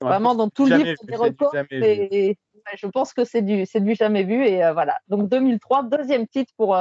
vraiment 0.00 0.34
dans 0.34 0.50
tout 0.50 0.66
le 0.66 0.76
livre 0.76 0.98
des 1.04 1.16
records. 1.16 1.54
Et, 1.70 2.36
je 2.76 2.86
pense 2.86 3.12
que 3.12 3.24
c'est 3.24 3.42
du, 3.42 3.64
du 3.64 3.94
jamais 3.94 4.22
vu. 4.22 4.44
Et 4.44 4.58
voilà. 4.72 4.98
Donc, 5.08 5.28
2003, 5.28 5.84
deuxième 5.84 6.26
titre 6.26 6.52
pour, 6.56 6.76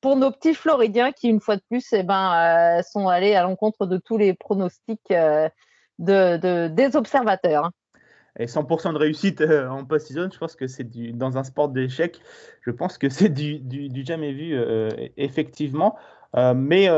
pour 0.00 0.16
nos 0.16 0.30
petits 0.30 0.54
Floridiens 0.54 1.12
qui, 1.12 1.28
une 1.28 1.40
fois 1.40 1.56
de 1.56 1.62
plus, 1.68 1.92
eh 1.92 2.02
ben, 2.02 2.80
sont 2.82 3.08
allés 3.08 3.34
à 3.34 3.42
l'encontre 3.42 3.86
de 3.86 3.96
tous 3.98 4.16
les 4.16 4.34
pronostics 4.34 5.10
de, 5.10 5.50
de, 5.98 6.68
des 6.68 6.96
observateurs. 6.96 7.70
Et 8.38 8.46
100% 8.46 8.94
de 8.94 8.98
réussite 8.98 9.40
euh, 9.42 9.68
en 9.68 9.84
post-season, 9.84 10.30
je 10.32 10.38
pense 10.38 10.56
que 10.56 10.66
c'est 10.66 10.88
dans 11.12 11.36
un 11.36 11.44
sport 11.44 11.68
d'échec, 11.68 12.20
je 12.62 12.70
pense 12.70 12.96
que 12.96 13.08
c'est 13.08 13.28
du, 13.28 13.60
jamais 14.04 14.32
vu 14.32 14.54
euh, 14.54 14.88
effectivement. 15.16 15.96
Euh, 16.36 16.54
mais 16.54 16.88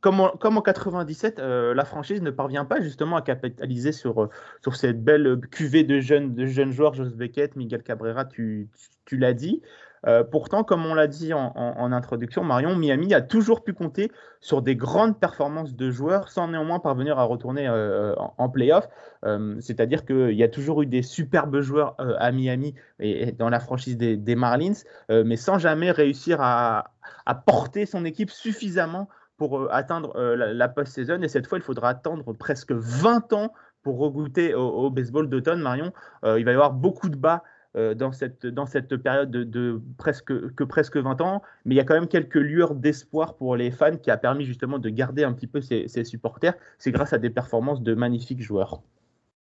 comme 0.00 0.20
en, 0.20 0.28
comme 0.28 0.58
en, 0.58 0.62
97, 0.62 1.38
la 1.40 1.84
franchise 1.84 2.22
ne 2.22 2.30
parvient 2.30 2.64
pas 2.64 2.80
justement 2.80 3.16
à 3.16 3.22
capitaliser 3.22 3.92
sur, 3.92 4.28
sur 4.62 4.76
cette 4.76 5.02
belle 5.02 5.40
cuvée 5.50 5.82
de 5.82 5.98
jeunes, 6.00 6.34
de 6.34 6.46
jeunes 6.46 6.72
joueurs, 6.72 6.94
Jos 6.94 7.16
Beckett, 7.16 7.56
Miguel 7.56 7.82
Cabrera, 7.82 8.24
tu 8.26 8.68
l'as 9.12 9.32
dit. 9.32 9.62
Euh, 10.06 10.24
pourtant, 10.24 10.64
comme 10.64 10.86
on 10.86 10.94
l'a 10.94 11.06
dit 11.06 11.32
en, 11.32 11.92
introduction, 11.92 12.44
Marion, 12.44 12.76
Miami 12.76 13.14
a 13.14 13.20
toujours 13.20 13.64
pu 13.64 13.72
compter 13.72 14.10
sur 14.40 14.62
des 14.62 14.76
grandes 14.76 15.18
performances 15.18 15.74
de 15.74 15.90
joueurs 15.90 16.28
sans 16.28 16.48
néanmoins 16.48 16.78
parvenir 16.78 17.18
à 17.18 17.24
retourner 17.24 17.68
euh, 17.68 18.14
en, 18.16 18.48
playoff. 18.48 18.88
Euh, 19.24 19.56
c'est-à-dire 19.60 20.04
qu'il 20.04 20.32
y 20.32 20.42
a 20.42 20.48
toujours 20.48 20.82
eu 20.82 20.86
des 20.86 21.02
superbes 21.02 21.60
joueurs 21.60 21.96
à 21.98 22.30
Miami 22.30 22.74
et, 23.00 23.32
dans 23.32 23.48
la 23.48 23.60
franchise 23.60 23.96
des, 23.96 24.36
Marlins, 24.36 24.84
mais 25.08 25.36
sans 25.36 25.58
jamais 25.58 25.90
réussir 25.90 26.38
à, 26.40 26.92
porter 27.46 27.86
son 27.86 28.04
équipe 28.04 28.30
suffisamment 28.30 29.08
pour 29.36 29.72
atteindre 29.72 30.18
la, 30.34 30.68
post-saison. 30.68 31.20
Et 31.22 31.28
cette 31.28 31.46
fois, 31.46 31.58
il 31.58 31.64
faudra 31.64 31.90
attendre 31.90 32.32
presque 32.32 32.72
20 32.72 33.32
ans 33.32 33.52
pour 33.82 33.98
regoûter 33.98 34.54
au 34.54 34.90
baseball 34.90 35.28
d'automne, 35.28 35.60
Marion. 35.60 35.92
il 36.24 36.44
va 36.44 36.50
y 36.50 36.54
avoir 36.54 36.72
beaucoup 36.72 37.08
de 37.08 37.16
bas 37.16 37.42
euh, 37.42 37.57
dans, 37.94 38.12
cette, 38.12 38.46
dans 38.46 38.66
cette 38.66 38.96
période 38.96 39.30
de, 39.30 39.80
presque, 39.98 40.54
que 40.54 40.64
presque 40.64 40.96
20 40.96 41.20
ans, 41.20 41.42
mais 41.64 41.74
il 41.74 41.78
y 41.78 41.80
a 41.80 41.84
quand 41.84 41.94
même 41.94 42.08
quelques 42.08 42.34
lueurs 42.34 42.74
d'espoir 42.74 43.34
pour 43.34 43.56
les 43.56 43.70
fans 43.70 43.96
qui 43.96 44.10
a 44.10 44.16
permis 44.16 44.44
justement 44.44 44.78
de 44.78 44.88
garder 44.88 45.24
un 45.24 45.32
petit 45.32 45.46
peu 45.46 45.60
ses, 45.60 45.86
supporters. 46.04 46.54
C'est 46.78 46.92
grâce 46.92 47.12
à 47.12 47.18
des 47.18 47.30
performances 47.30 47.82
de 47.82 47.94
magnifiques 47.94 48.42
joueurs. 48.42 48.80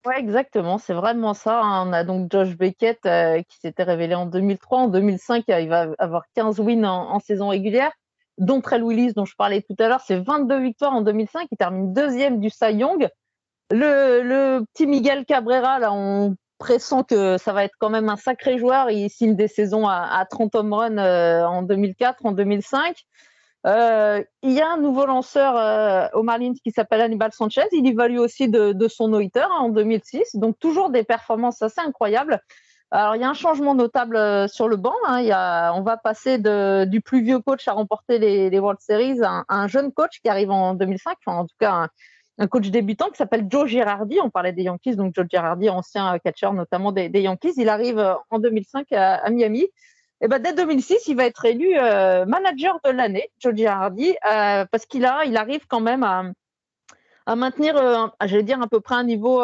Oui, 0.05 0.13
exactement, 0.17 0.77
c'est 0.77 0.93
vraiment 0.93 1.33
ça. 1.33 1.61
Hein. 1.61 1.89
On 1.89 1.93
a 1.93 2.03
donc 2.03 2.31
Josh 2.31 2.55
Beckett 2.55 3.05
euh, 3.05 3.41
qui 3.41 3.57
s'était 3.57 3.83
révélé 3.83 4.15
en 4.15 4.25
2003. 4.25 4.79
En 4.79 4.87
2005, 4.87 5.43
il 5.47 5.67
va 5.69 5.89
avoir 5.97 6.23
15 6.35 6.59
wins 6.59 6.85
en, 6.85 7.19
saison 7.19 7.49
régulière, 7.49 7.91
dont 8.37 8.61
Trell 8.61 8.83
Willis, 8.83 9.13
dont 9.13 9.25
je 9.25 9.35
parlais 9.35 9.61
tout 9.61 9.75
à 9.79 9.89
l'heure. 9.89 10.01
C'est 10.01 10.19
22 10.19 10.59
victoires 10.59 10.93
en 10.93 11.01
2005. 11.01 11.47
Il 11.51 11.57
termine 11.57 11.93
deuxième 11.93 12.39
du 12.39 12.49
Cy 12.49 12.73
Young. 12.73 13.09
Le, 13.69 14.21
le, 14.23 14.65
petit 14.73 14.87
Miguel 14.87 15.25
Cabrera, 15.25 15.79
là, 15.79 15.91
on 15.91 16.35
pressant 16.57 17.03
que 17.03 17.37
ça 17.37 17.53
va 17.53 17.63
être 17.63 17.75
quand 17.79 17.89
même 17.89 18.09
un 18.09 18.15
sacré 18.15 18.57
joueur. 18.57 18.89
Il 18.91 19.09
signe 19.09 19.35
des 19.35 19.47
saisons 19.47 19.87
à, 19.87 20.25
30 20.29 20.55
home 20.55 20.73
runs 20.73 20.97
euh, 20.97 21.43
en 21.45 21.61
2004, 21.61 22.25
en 22.25 22.31
2005. 22.31 22.95
Euh, 23.65 24.23
il 24.43 24.51
y 24.51 24.61
a 24.61 24.71
un 24.71 24.77
nouveau 24.77 25.05
lanceur 25.05 25.57
euh, 25.57 26.07
au 26.13 26.23
Marlins 26.23 26.53
qui 26.63 26.71
s'appelle 26.71 27.01
Hannibal 27.01 27.31
Sanchez. 27.31 27.67
Il 27.71 27.87
évalue 27.87 28.17
aussi 28.17 28.47
de, 28.47 28.87
son 28.87 29.09
no-hitter 29.09 29.41
hein, 29.41 29.59
en 29.59 29.69
2006. 29.69 30.35
Donc 30.35 30.57
toujours 30.59 30.89
des 30.89 31.03
performances 31.03 31.61
assez 31.61 31.81
incroyables. 31.81 32.41
Alors 32.89 33.17
il 33.17 33.21
y 33.21 33.25
a 33.25 33.29
un 33.29 33.33
changement 33.33 33.75
notable 33.75 34.47
sur 34.47 34.69
le 34.69 34.77
banc. 34.77 34.95
Hein. 35.07 35.71
On 35.75 35.81
va 35.81 35.97
passer 35.97 36.37
du 36.37 37.01
plus 37.01 37.21
vieux 37.21 37.39
coach 37.39 37.67
à 37.67 37.73
remporter 37.73 38.19
les, 38.19 38.59
World 38.59 38.79
Series 38.79 39.21
à 39.21 39.43
un, 39.49 39.67
jeune 39.67 39.91
coach 39.91 40.21
qui 40.21 40.29
arrive 40.29 40.51
en 40.51 40.73
2005. 40.73 41.17
en 41.25 41.45
tout 41.45 41.55
cas, 41.59 41.89
coach 42.45 42.69
débutant 42.69 43.09
qui 43.09 43.17
s'appelle 43.17 43.47
Joe 43.49 43.67
Girardi. 43.67 44.19
On 44.23 44.29
parlait 44.29 44.53
des 44.53 44.63
Yankees, 44.63 44.95
donc 44.95 45.15
Joe 45.15 45.25
Girardi, 45.27 45.69
ancien 45.69 46.19
catcher 46.19 46.51
notamment 46.51 46.91
des, 46.91 47.09
Yankees. 47.09 47.53
Il 47.57 47.69
arrive 47.69 47.97
euh, 47.97 48.13
en 48.29 48.37
2005 48.37 48.91
à, 48.91 49.27
Miami. 49.31 49.65
Et 50.21 50.27
ben, 50.27 50.39
dès 50.39 50.53
2006, 50.53 51.07
il 51.07 51.15
va 51.15 51.25
être 51.25 51.45
élu 51.45 51.73
euh, 51.77 52.25
manager 52.25 52.79
de 52.83 52.91
l'année, 52.91 53.29
Joe 53.39 53.55
Girardi, 53.55 54.15
euh, 54.31 54.65
parce 54.71 54.85
qu'il 54.85 55.05
a, 55.05 55.25
il 55.25 55.37
arrive 55.37 55.65
quand 55.67 55.79
même 55.79 56.03
à, 56.03 56.23
à 57.25 57.35
maintenir, 57.35 57.75
j'allais 58.23 58.43
dire 58.43 58.61
à 58.61 58.67
peu 58.67 58.79
près 58.79 58.95
un 58.95 59.03
niveau 59.03 59.43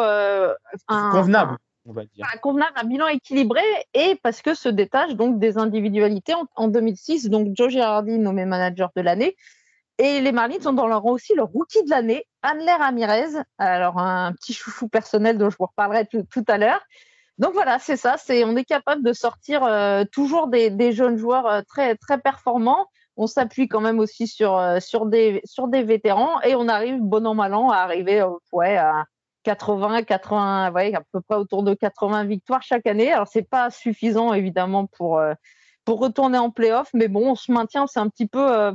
convenable. 0.88 1.58
on 1.86 1.92
va 1.92 2.04
dire. 2.04 2.26
Un, 2.32 2.38
convenable, 2.38 2.72
un 2.76 2.84
bilan 2.84 3.06
équilibré, 3.06 3.62
et 3.92 4.18
parce 4.22 4.42
que 4.42 4.54
se 4.54 4.68
détache 4.68 5.14
donc 5.14 5.38
des 5.38 5.58
individualités 5.58 6.34
en, 6.34 6.46
en 6.56 6.66
2006. 6.66 7.30
Donc 7.30 7.50
Joe 7.54 7.70
Girardi 7.70 8.18
nommé 8.18 8.44
manager 8.44 8.90
de 8.96 9.02
l'année, 9.02 9.36
et 9.98 10.20
les 10.20 10.32
Marlins 10.32 10.66
ont 10.66 10.72
dans 10.72 10.88
leur 10.88 11.02
rang 11.02 11.12
aussi 11.12 11.34
le 11.34 11.44
rookie 11.44 11.84
de 11.84 11.90
l'année, 11.90 12.26
Anler 12.42 12.72
Ramirez. 12.72 13.42
Alors, 13.58 13.98
un 13.98 14.32
petit 14.32 14.52
chouchou 14.52 14.88
personnel 14.88 15.38
dont 15.38 15.50
je 15.50 15.56
vous 15.56 15.66
reparlerai 15.66 16.06
tout, 16.06 16.44
à 16.48 16.58
l'heure. 16.58 16.80
Donc 17.38 17.52
voilà, 17.52 17.78
c'est 17.78 17.96
ça. 17.96 18.16
C'est, 18.16 18.44
on 18.44 18.56
est 18.56 18.64
capable 18.64 19.04
de 19.04 19.12
sortir 19.12 19.62
euh, 19.64 20.04
toujours 20.10 20.48
des, 20.48 20.92
jeunes 20.92 21.16
joueurs 21.16 21.46
euh, 21.46 21.62
très, 21.68 21.94
très 21.96 22.18
performants. 22.18 22.86
On 23.16 23.28
s'appuie 23.28 23.68
quand 23.68 23.80
même 23.80 24.00
aussi 24.00 24.26
sur, 24.26 24.56
euh, 24.58 24.80
sur, 24.80 25.06
des, 25.06 25.40
sur 25.44 25.68
des 25.68 25.84
vétérans 25.84 26.40
et 26.42 26.56
on 26.56 26.66
arrive, 26.66 27.00
bon 27.00 27.24
an, 27.26 27.34
mal 27.34 27.54
an, 27.54 27.70
à 27.70 27.76
arriver 27.78 28.24
ouais, 28.50 28.76
à 28.76 29.04
80, 29.44 30.02
80, 30.02 30.72
ouais, 30.72 30.94
à 30.94 31.02
peu 31.12 31.20
près 31.20 31.36
autour 31.36 31.62
de 31.62 31.74
80 31.74 32.24
victoires 32.24 32.62
chaque 32.62 32.88
année. 32.88 33.12
Alors, 33.12 33.28
c'est 33.28 33.48
pas 33.48 33.70
suffisant, 33.70 34.32
évidemment, 34.32 34.86
pour, 34.86 35.22
pour 35.84 36.00
retourner 36.00 36.38
en 36.38 36.50
playoff, 36.50 36.90
mais 36.94 37.06
bon, 37.06 37.30
on 37.30 37.34
se 37.36 37.52
maintient. 37.52 37.86
C'est 37.86 38.00
un 38.00 38.08
petit 38.08 38.26
peu 38.26 38.74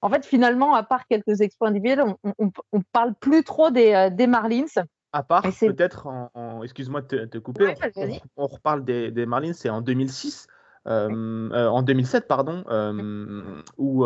en 0.00 0.10
fait, 0.10 0.24
finalement, 0.24 0.74
à 0.74 0.82
part 0.82 1.06
quelques 1.06 1.40
exploits 1.40 1.68
individuels, 1.68 2.02
on, 2.24 2.50
ne 2.72 2.80
parle 2.92 3.14
plus 3.14 3.42
trop 3.42 3.70
des, 3.70 3.92
euh, 3.92 4.10
des 4.10 4.26
Marlins. 4.26 4.66
À 5.12 5.22
part 5.22 5.42
peut-être, 5.42 6.06
en, 6.06 6.62
excuse-moi 6.62 7.00
de 7.00 7.24
te, 7.24 7.38
couper, 7.38 7.74
on, 8.36 8.46
reparle 8.46 8.84
des, 8.84 9.10
des 9.10 9.26
Marlins, 9.26 9.54
c'est 9.54 9.70
en 9.70 9.80
2006. 9.80 10.46
Euh, 10.86 11.50
euh, 11.52 11.66
en 11.66 11.82
2007, 11.82 12.28
pardon, 12.28 12.64
où 13.78 14.04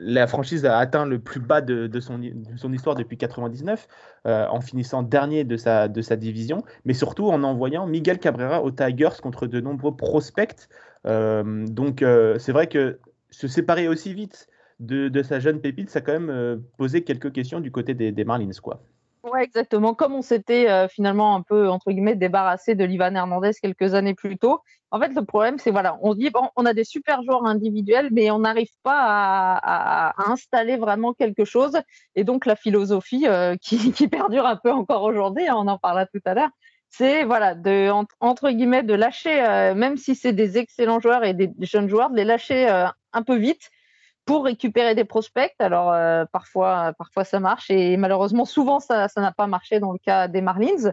la 0.00 0.26
franchise 0.26 0.64
a 0.66 0.78
atteint 0.78 1.06
le 1.06 1.18
plus 1.20 1.40
bas 1.40 1.60
de, 1.60 1.86
de, 1.86 2.00
son, 2.00 2.18
de 2.18 2.56
son, 2.56 2.72
histoire 2.72 2.96
depuis 2.96 3.16
99, 3.16 3.88
en 4.24 4.60
finissant 4.60 5.02
dernier 5.02 5.44
de 5.44 5.56
sa, 5.56 5.88
de 5.88 6.02
sa 6.02 6.16
division, 6.16 6.64
mais 6.84 6.92
surtout 6.92 7.28
en 7.28 7.42
envoyant 7.44 7.86
Miguel 7.86 8.18
Cabrera 8.18 8.62
aux 8.62 8.72
Tigers 8.72 9.20
contre 9.22 9.46
de 9.46 9.60
nombreux 9.60 9.96
prospects. 9.96 10.68
donc 11.04 12.04
c'est 12.38 12.52
vrai 12.52 12.66
que 12.66 12.98
se 13.30 13.48
séparer 13.48 13.88
aussi 13.88 14.12
vite 14.12 14.48
de, 14.80 15.22
sa 15.22 15.40
jeune 15.40 15.60
pépite, 15.60 15.90
ça 15.90 16.00
a 16.00 16.02
quand 16.02 16.12
même 16.12 16.30
euh, 16.30 16.56
posé 16.76 17.02
quelques 17.02 17.32
questions 17.32 17.60
du 17.60 17.70
côté 17.70 17.94
des, 17.94 18.24
Marlins. 18.24 18.50
quoi. 18.62 18.80
Ouais, 19.22 19.42
exactement. 19.42 19.94
Comme 19.94 20.14
on 20.14 20.22
s'était 20.22 20.70
euh, 20.70 20.86
finalement 20.86 21.34
un 21.34 21.42
peu, 21.42 21.68
entre 21.68 21.90
guillemets, 21.90 22.14
débarrassé 22.14 22.74
de 22.74 22.84
l'Ivan 22.84 23.14
Hernandez 23.14 23.52
quelques 23.60 23.94
années 23.94 24.14
plus 24.14 24.38
tôt. 24.38 24.60
En 24.92 25.00
fait, 25.00 25.12
le 25.14 25.24
problème, 25.24 25.58
c'est 25.58 25.72
voilà, 25.72 25.98
on 26.00 26.14
dit, 26.14 26.30
bon, 26.30 26.48
on 26.54 26.64
a 26.64 26.72
des 26.72 26.84
super 26.84 27.22
joueurs 27.22 27.44
individuels, 27.44 28.08
mais 28.12 28.30
on 28.30 28.38
n'arrive 28.38 28.70
pas 28.84 29.58
à, 29.62 30.30
installer 30.30 30.76
vraiment 30.76 31.12
quelque 31.12 31.44
chose. 31.44 31.76
Et 32.14 32.22
donc, 32.22 32.46
la 32.46 32.54
philosophie 32.54 33.26
euh, 33.26 33.56
qui, 33.60 34.08
perdure 34.08 34.46
un 34.46 34.56
peu 34.56 34.70
encore 34.70 35.02
aujourd'hui, 35.02 35.48
hein, 35.48 35.54
on 35.56 35.66
en 35.66 35.78
parlera 35.78 36.06
tout 36.06 36.20
à 36.24 36.34
l'heure, 36.34 36.50
c'est 36.88 37.24
voilà, 37.24 37.54
de, 37.54 37.90
entre 38.20 38.50
guillemets, 38.50 38.84
de 38.84 38.94
lâcher, 38.94 39.42
même 39.74 39.96
si 39.96 40.14
c'est 40.14 40.32
des 40.32 40.56
excellents 40.56 41.00
joueurs 41.00 41.24
et 41.24 41.34
des 41.34 41.50
jeunes 41.60 41.88
joueurs, 41.88 42.10
de 42.10 42.16
les 42.16 42.24
lâcher 42.24 42.68
un 43.12 43.22
peu 43.22 43.36
vite 43.36 43.70
pour 44.26 44.44
récupérer 44.44 44.94
des 44.94 45.04
prospects. 45.04 45.54
Alors 45.60 45.92
euh, 45.92 46.24
parfois, 46.30 46.92
parfois 46.98 47.24
ça 47.24 47.40
marche 47.40 47.70
et 47.70 47.96
malheureusement 47.96 48.44
souvent 48.44 48.80
ça 48.80 49.08
n'a 49.16 49.32
pas 49.32 49.46
marché 49.46 49.80
dans 49.80 49.92
le 49.92 49.98
cas 49.98 50.28
des 50.28 50.42
Marlins. 50.42 50.92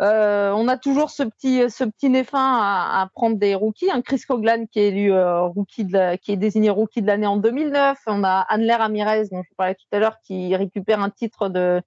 Euh, 0.00 0.50
on 0.52 0.66
a 0.68 0.78
toujours 0.78 1.10
ce 1.10 1.22
petit 1.22 1.70
ce 1.70 1.84
petit 1.84 2.08
néfin 2.08 2.40
à, 2.40 3.08
prendre 3.14 3.36
des 3.36 3.54
rookies. 3.54 3.90
Un 3.90 4.00
Chris 4.00 4.22
Coglan 4.26 4.64
qui 4.66 4.80
est 4.80 4.88
élu 4.88 5.12
euh, 5.12 5.42
rookie 5.42 5.84
de 5.84 6.16
qui 6.16 6.32
est 6.32 6.36
désigné 6.36 6.70
rookie 6.70 7.02
de 7.02 7.06
l'année 7.06 7.26
en 7.26 7.36
2009. 7.36 7.98
On 8.06 8.24
a 8.24 8.46
Anler 8.48 8.74
Ramirez 8.74 9.28
dont 9.30 9.42
je 9.42 9.54
parlais 9.56 9.74
tout 9.74 9.86
à 9.92 9.98
l'heure 9.98 10.16
qui 10.24 10.56
récupère 10.56 11.00
un 11.00 11.10
titre 11.10 11.48
de 11.48 11.82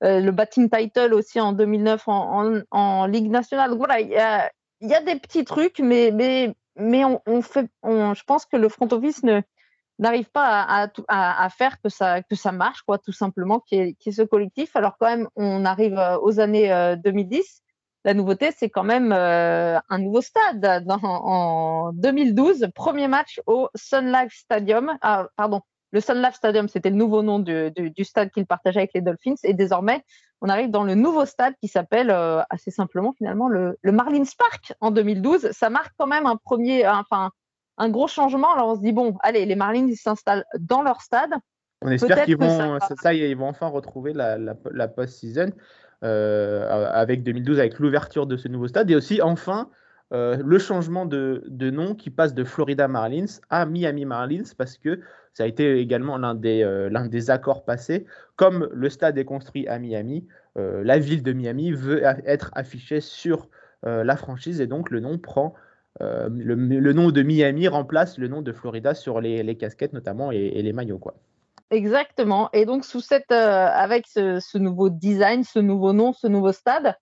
le 0.00 0.30
batting 0.32 0.68
title 0.68 1.14
aussi 1.14 1.40
en 1.40 1.52
2009 1.52 2.08
en, 2.08 2.60
en, 2.70 3.06
Ligue 3.06 3.30
nationale. 3.30 3.70
Donc 3.70 3.78
voilà, 3.78 4.00
il 4.00 4.08
y 4.08 4.16
a, 4.16 4.50
y 4.82 4.92
a, 4.92 5.00
des 5.00 5.16
petits 5.16 5.46
trucs, 5.46 5.78
mais 5.78 6.10
mais 6.12 6.54
mais 6.76 7.04
on, 7.06 7.22
on 7.26 7.40
fait, 7.40 7.68
on, 7.82 8.12
je 8.12 8.22
pense 8.24 8.44
que 8.44 8.56
le 8.56 8.68
front 8.68 8.88
office 8.92 9.22
ne 9.22 9.40
n'arrive 9.98 10.30
pas 10.30 10.88
à, 11.08 11.48
faire 11.50 11.80
que 11.80 11.88
ça, 11.88 12.22
que 12.22 12.34
ça 12.34 12.52
marche, 12.52 12.82
quoi, 12.82 12.98
tout 12.98 13.12
simplement, 13.12 13.60
qui 13.60 13.76
est, 13.76 14.10
ce 14.10 14.22
collectif. 14.22 14.74
Alors 14.76 14.96
quand 14.98 15.06
même, 15.06 15.28
on 15.36 15.64
arrive 15.64 15.98
euh, 15.98 16.18
aux 16.20 16.40
années 16.40 16.68
2010. 17.02 17.38
Euh, 17.38 17.42
La 18.04 18.14
nouveauté, 18.14 18.50
c'est 18.56 18.70
quand 18.70 18.84
même 18.84 19.12
euh, 19.12 19.78
un 19.88 19.98
nouveau 19.98 20.20
stade. 20.20 20.82
En 21.02 21.92
2012, 21.94 22.68
premier 22.74 23.08
match 23.08 23.40
au 23.46 23.68
Sun 23.74 24.10
Life 24.10 24.34
Stadium. 24.34 24.96
Ah, 25.00 25.28
pardon, 25.36 25.60
le 25.92 26.00
Sun 26.00 26.20
Life 26.20 26.34
Stadium, 26.34 26.68
c'était 26.68 26.90
le 26.90 26.96
nouveau 26.96 27.22
nom 27.22 27.38
du, 27.38 27.70
du, 27.70 27.90
du 27.90 28.04
stade 28.04 28.30
qu'il 28.30 28.46
partageait 28.46 28.80
avec 28.80 28.94
les 28.94 29.00
Dolphins. 29.00 29.36
Et 29.44 29.54
désormais, 29.54 30.04
on 30.40 30.48
arrive 30.48 30.70
dans 30.70 30.82
le 30.82 30.96
nouveau 30.96 31.24
stade 31.24 31.54
qui 31.62 31.68
s'appelle 31.68 32.10
assez 32.50 32.72
simplement 32.72 33.14
finalement 33.16 33.48
le, 33.48 33.78
le 33.80 33.92
Marlins 33.92 34.24
Park 34.36 34.74
en 34.80 34.90
2012. 34.90 35.52
Ça 35.52 35.70
marque 35.70 35.94
quand 35.96 36.08
même 36.08 36.26
un 36.26 36.36
premier, 36.36 36.86
enfin 36.86 37.30
un 37.78 37.88
gros 37.88 38.08
changement. 38.08 38.52
Alors 38.52 38.68
on 38.68 38.76
se 38.76 38.80
dit, 38.80 38.92
bon, 38.92 39.16
allez, 39.20 39.46
les 39.46 39.56
Marlins, 39.56 39.88
ils 39.88 39.96
s'installent 39.96 40.44
dans 40.58 40.82
leur 40.82 41.00
stade. 41.00 41.32
On 41.82 41.90
espère 41.90 42.24
qu'ils 42.24 42.38
vont, 42.38 42.78
ça, 43.00 43.12
ils 43.12 43.36
vont 43.36 43.48
enfin 43.48 43.66
retrouver 43.66 44.14
la, 44.14 44.38
la, 44.38 44.88
post-season 44.88 45.52
euh, 46.02 46.90
avec 46.92 47.22
2012, 47.22 47.58
avec 47.58 47.78
l'ouverture 47.78 48.26
de 48.26 48.36
ce 48.36 48.48
nouveau 48.48 48.68
stade 48.68 48.90
et 48.90 48.96
aussi 48.96 49.20
enfin 49.20 49.68
le 50.12 50.58
changement 50.58 51.06
de, 51.06 51.42
nom 51.70 51.96
qui 51.96 52.08
passe 52.08 52.34
de 52.34 52.44
Florida 52.44 52.86
Marlins 52.86 53.40
à 53.50 53.66
Miami 53.66 54.04
Marlins 54.04 54.44
parce 54.56 54.78
que 54.78 55.00
ça 55.32 55.42
a 55.42 55.46
été 55.46 55.80
également 55.80 56.16
l'un 56.18 56.36
des, 56.36 56.62
l'un 56.88 57.06
des 57.06 57.30
accords 57.30 57.64
passés. 57.64 58.06
Comme 58.36 58.68
le 58.72 58.88
stade 58.90 59.18
est 59.18 59.24
construit 59.24 59.66
à 59.66 59.80
Miami, 59.80 60.28
la 60.54 61.00
ville 61.00 61.24
de 61.24 61.32
Miami 61.32 61.72
veut 61.72 62.04
être 62.04 62.52
affichée 62.54 63.00
sur 63.00 63.48
la 63.82 64.16
franchise 64.16 64.60
et 64.60 64.68
donc 64.68 64.90
le 64.90 65.00
nom 65.00 65.18
prend 65.18 65.54
le, 66.00 66.92
nom 66.92 67.10
de 67.10 67.22
Miami 67.22 67.68
remplace 67.68 68.18
le 68.18 68.28
nom 68.28 68.42
de 68.42 68.52
Florida 68.52 68.94
sur 68.94 69.20
les, 69.20 69.56
casquettes 69.56 69.92
notamment 69.92 70.30
et, 70.32 70.62
les 70.62 70.72
maillots 70.72 70.98
quoi. 70.98 71.14
Exactement. 71.70 72.50
Et 72.52 72.66
donc, 72.66 72.84
sous 72.84 73.00
cette, 73.00 73.32
euh, 73.32 73.66
avec 73.66 74.06
ce, 74.06 74.58
nouveau 74.58 74.90
design, 74.90 75.44
ce 75.44 75.58
nouveau 75.58 75.92
nom, 75.92 76.12
ce 76.12 76.26
nouveau 76.26 76.52
stade, 76.52 76.94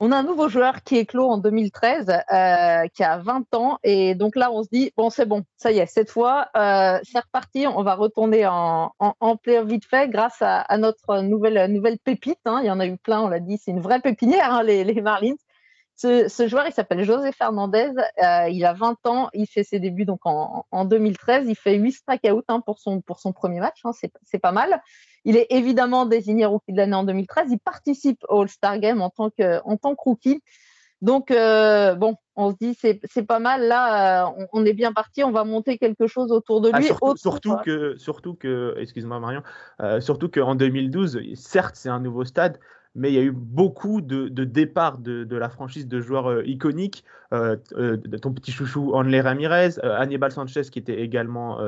on 0.00 0.10
a 0.12 0.16
un 0.16 0.24
nouveau 0.24 0.48
joueur 0.48 0.82
qui 0.82 1.06
clos 1.06 1.30
en 1.30 1.38
2013, 1.38 2.10
euh, 2.10 2.86
qui 2.88 3.04
a 3.04 3.18
20 3.18 3.54
ans. 3.54 3.78
Et 3.84 4.14
donc 4.14 4.36
là, 4.36 4.50
on 4.52 4.62
se 4.62 4.68
dit, 4.70 4.92
bon, 4.96 5.08
c'est 5.08 5.24
bon, 5.24 5.44
ça 5.56 5.70
y 5.70 5.78
est, 5.78 5.86
cette 5.86 6.10
fois, 6.10 6.48
euh, 6.56 6.98
c'est 7.04 7.20
reparti. 7.20 7.66
On 7.66 7.82
va 7.84 7.94
retourner 7.94 8.46
en, 8.46 8.92
en, 8.98 9.36
vite 9.64 9.86
fait 9.86 10.10
grâce 10.10 10.42
à, 10.42 10.76
notre 10.76 11.22
nouvelle, 11.22 11.72
nouvelle 11.72 11.98
pépite. 11.98 12.40
Hein. 12.44 12.60
Il 12.62 12.66
y 12.66 12.70
en 12.70 12.80
a 12.80 12.86
eu 12.86 12.98
plein, 12.98 13.22
on 13.22 13.28
l'a 13.28 13.40
dit, 13.40 13.56
c'est 13.56 13.70
une 13.70 13.80
vraie 13.80 14.00
pépinière, 14.00 14.52
hein, 14.52 14.62
les 14.64 15.00
Marlins. 15.00 15.36
Ce, 15.96 16.48
joueur, 16.48 16.66
il 16.66 16.72
s'appelle 16.72 17.04
José 17.04 17.30
Fernandez. 17.32 17.92
Euh, 18.22 18.48
il 18.48 18.64
a 18.64 18.72
20 18.72 19.06
ans. 19.06 19.28
Il 19.32 19.46
fait 19.46 19.62
ses 19.62 19.78
débuts 19.78 20.04
donc 20.04 20.20
en, 20.24 20.84
2013. 20.84 21.46
Il 21.48 21.54
fait 21.54 21.76
8 21.76 21.92
strikeouts 21.92 22.42
hein, 22.48 22.60
pour, 22.60 22.78
son, 22.78 23.00
pour 23.00 23.20
son 23.20 23.32
premier 23.32 23.60
match. 23.60 23.80
Hein, 23.84 23.92
c'est 24.24 24.38
pas 24.38 24.52
mal. 24.52 24.82
Il 25.24 25.36
est 25.36 25.46
évidemment 25.50 26.04
désigné 26.04 26.44
rookie 26.46 26.72
de 26.72 26.78
l'année 26.78 26.96
en 26.96 27.04
2013. 27.04 27.48
Il 27.50 27.60
participe 27.60 28.24
au 28.28 28.42
All-Star 28.42 28.78
Game 28.78 29.00
en 29.02 29.10
tant 29.10 29.30
que, 29.30 29.60
en 29.64 29.76
tant 29.76 29.94
que 29.94 30.02
rookie. 30.02 30.42
Donc, 31.00 31.30
euh, 31.30 31.94
bon, 31.94 32.16
on 32.34 32.50
se 32.50 32.56
dit, 32.60 32.74
c'est 32.74 33.26
pas 33.26 33.38
mal. 33.38 33.62
Là, 33.62 34.26
euh, 34.26 34.46
on, 34.52 34.64
est 34.64 34.72
bien 34.72 34.92
parti. 34.92 35.22
On 35.22 35.30
va 35.30 35.44
monter 35.44 35.78
quelque 35.78 36.06
chose 36.06 36.32
autour 36.32 36.60
de 36.60 36.70
ah, 36.72 36.78
lui. 36.78 36.86
surtout, 37.16 37.56
que, 37.64 37.96
surtout 37.98 38.34
que 38.34 38.74
excuse-moi 38.78 39.20
Marion, 39.20 39.42
surtout 40.00 40.28
qu'en 40.28 40.56
2012, 40.56 41.20
certes, 41.34 41.76
c'est 41.76 41.90
un 41.90 42.00
nouveau 42.00 42.24
stade, 42.24 42.58
mais 42.94 43.10
il 43.10 43.14
y 43.14 43.18
a 43.18 43.22
eu 43.22 43.32
beaucoup 43.32 44.00
de, 44.00 44.28
départs 44.28 44.98
de, 44.98 45.36
la 45.36 45.48
franchise 45.48 45.88
de 45.88 46.00
joueurs 46.00 46.30
euh, 46.30 46.46
iconiques. 46.46 47.04
Euh, 47.32 47.56
euh, 47.76 47.96
ton 48.22 48.32
petit 48.32 48.52
chouchou 48.52 48.94
Anley 48.94 49.20
Ramirez, 49.20 49.70
Hannibal 49.82 50.30
Sanchez 50.30 50.62
qui 50.70 50.78
était 50.78 51.00
également 51.00 51.58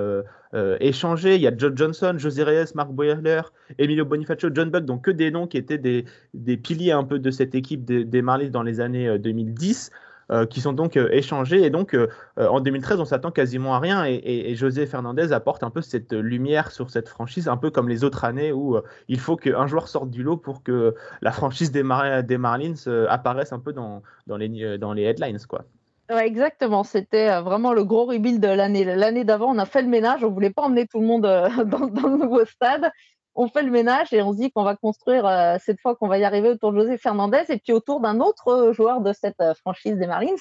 échangé. 0.81 1.35
Il 1.35 1.41
y 1.41 1.49
a 1.49 1.53
John 1.57 1.77
Johnson, 1.77 2.15
José 2.17 2.45
Reyes, 2.45 2.73
Mark 2.75 2.93
Boyerler, 2.93 3.43
Emilio 3.79 4.05
Bonifacio, 4.05 4.51
John 4.55 4.71
Buck, 4.71 4.85
donc 4.85 5.05
que 5.05 5.11
des 5.11 5.31
noms 5.31 5.47
qui 5.49 5.59
étaient 5.59 5.79
des, 5.79 6.57
piliers 6.57 6.93
un 6.93 7.05
peu 7.05 7.19
de 7.19 7.31
cette 7.31 7.55
équipe 7.55 7.85
des, 7.85 8.05
des 8.05 8.23
dans 8.23 8.63
les 8.63 8.81
années 8.81 9.19
2010. 9.19 9.91
Euh, 10.33 10.45
qui 10.45 10.61
sont 10.61 10.73
donc 10.73 10.97
euh, 10.97 11.09
échangés. 11.13 11.63
Et 11.63 11.71
donc, 11.71 11.95
euh, 11.95 12.09
en 12.37 12.59
2013, 12.59 12.99
on 12.99 13.05
s'attend 13.05 13.31
quasiment 13.31 13.77
à 13.77 13.79
rien. 13.79 14.05
Et, 14.05 14.57
José 14.57 14.85
Fernandez 14.85 15.33
apporte 15.33 15.63
un 15.63 15.71
peu 15.71 15.83
cette 15.83 16.13
lumière 16.13 16.73
sur 16.73 16.91
cette 16.91 17.09
franchise, 17.09 17.47
un 17.47 17.57
peu 17.57 17.71
comme 17.71 17.89
les 17.89 18.03
autres 18.03 18.25
années 18.25 18.51
où 18.51 18.77
il 19.07 19.21
faut 19.21 19.37
qu'un 19.37 19.69
joueur 19.69 19.87
sorte 19.87 20.11
du 20.11 20.25
lot 20.25 20.37
pour 20.37 20.65
que 20.65 20.97
la 21.23 21.31
franchise 21.31 21.71
des, 21.71 21.85
Marlins 21.85 22.75
apparaisse 23.09 23.53
un 23.53 23.61
peu 23.61 23.73
dans, 23.73 24.03
dans, 24.27 24.37
les, 24.37 24.79
dans 24.79 24.93
les 24.93 25.05
headlines. 25.05 25.39
Quoi. 25.49 25.65
exactement, 26.09 26.83
c'était 26.83 27.41
vraiment 27.41 27.73
le 27.73 27.85
gros 27.85 28.07
rebuild 28.07 28.41
de 28.41 28.49
l'année. 28.49 28.85
L'année 28.85 29.25
d'avant, 29.25 29.55
on 29.55 29.59
a 29.59 29.67
fait 29.67 29.83
le 29.83 29.89
ménage, 29.89 30.25
on 30.25 30.31
voulait 30.31 30.51
pas 30.51 30.63
emmener 30.63 30.89
tout 30.89 30.99
le 30.99 31.07
monde 31.07 31.23
dans 31.67 32.09
le 32.09 32.17
nouveau 32.17 32.45
stade 32.47 32.91
on 33.37 33.49
fait 33.49 33.63
le 33.63 33.71
ménage 33.71 34.13
et 34.13 34.23
on 34.23 34.33
se 34.33 34.39
dit 34.39 34.51
qu'on 34.51 34.65
va 34.65 34.75
construire 34.75 35.27
euh, 35.27 35.57
cette 35.65 35.81
fois 35.81 35.95
qu'on 35.95 36.09
va 36.09 36.19
y 36.19 36.25
arriver 36.25 36.49
autour 36.49 36.73
de 36.73 36.81
José 36.81 36.99
Fernandez 36.99 37.45
et 37.51 37.59
puis 37.59 37.73
autour 37.73 38.01
d'un 38.01 38.21
autre 38.21 38.49
euh, 38.49 38.73
joueur 38.73 39.01
de 39.01 39.13
cette 39.13 39.41
euh, 39.41 39.55
franchise 39.55 39.97
des 39.97 40.07
Marines, 40.07 40.37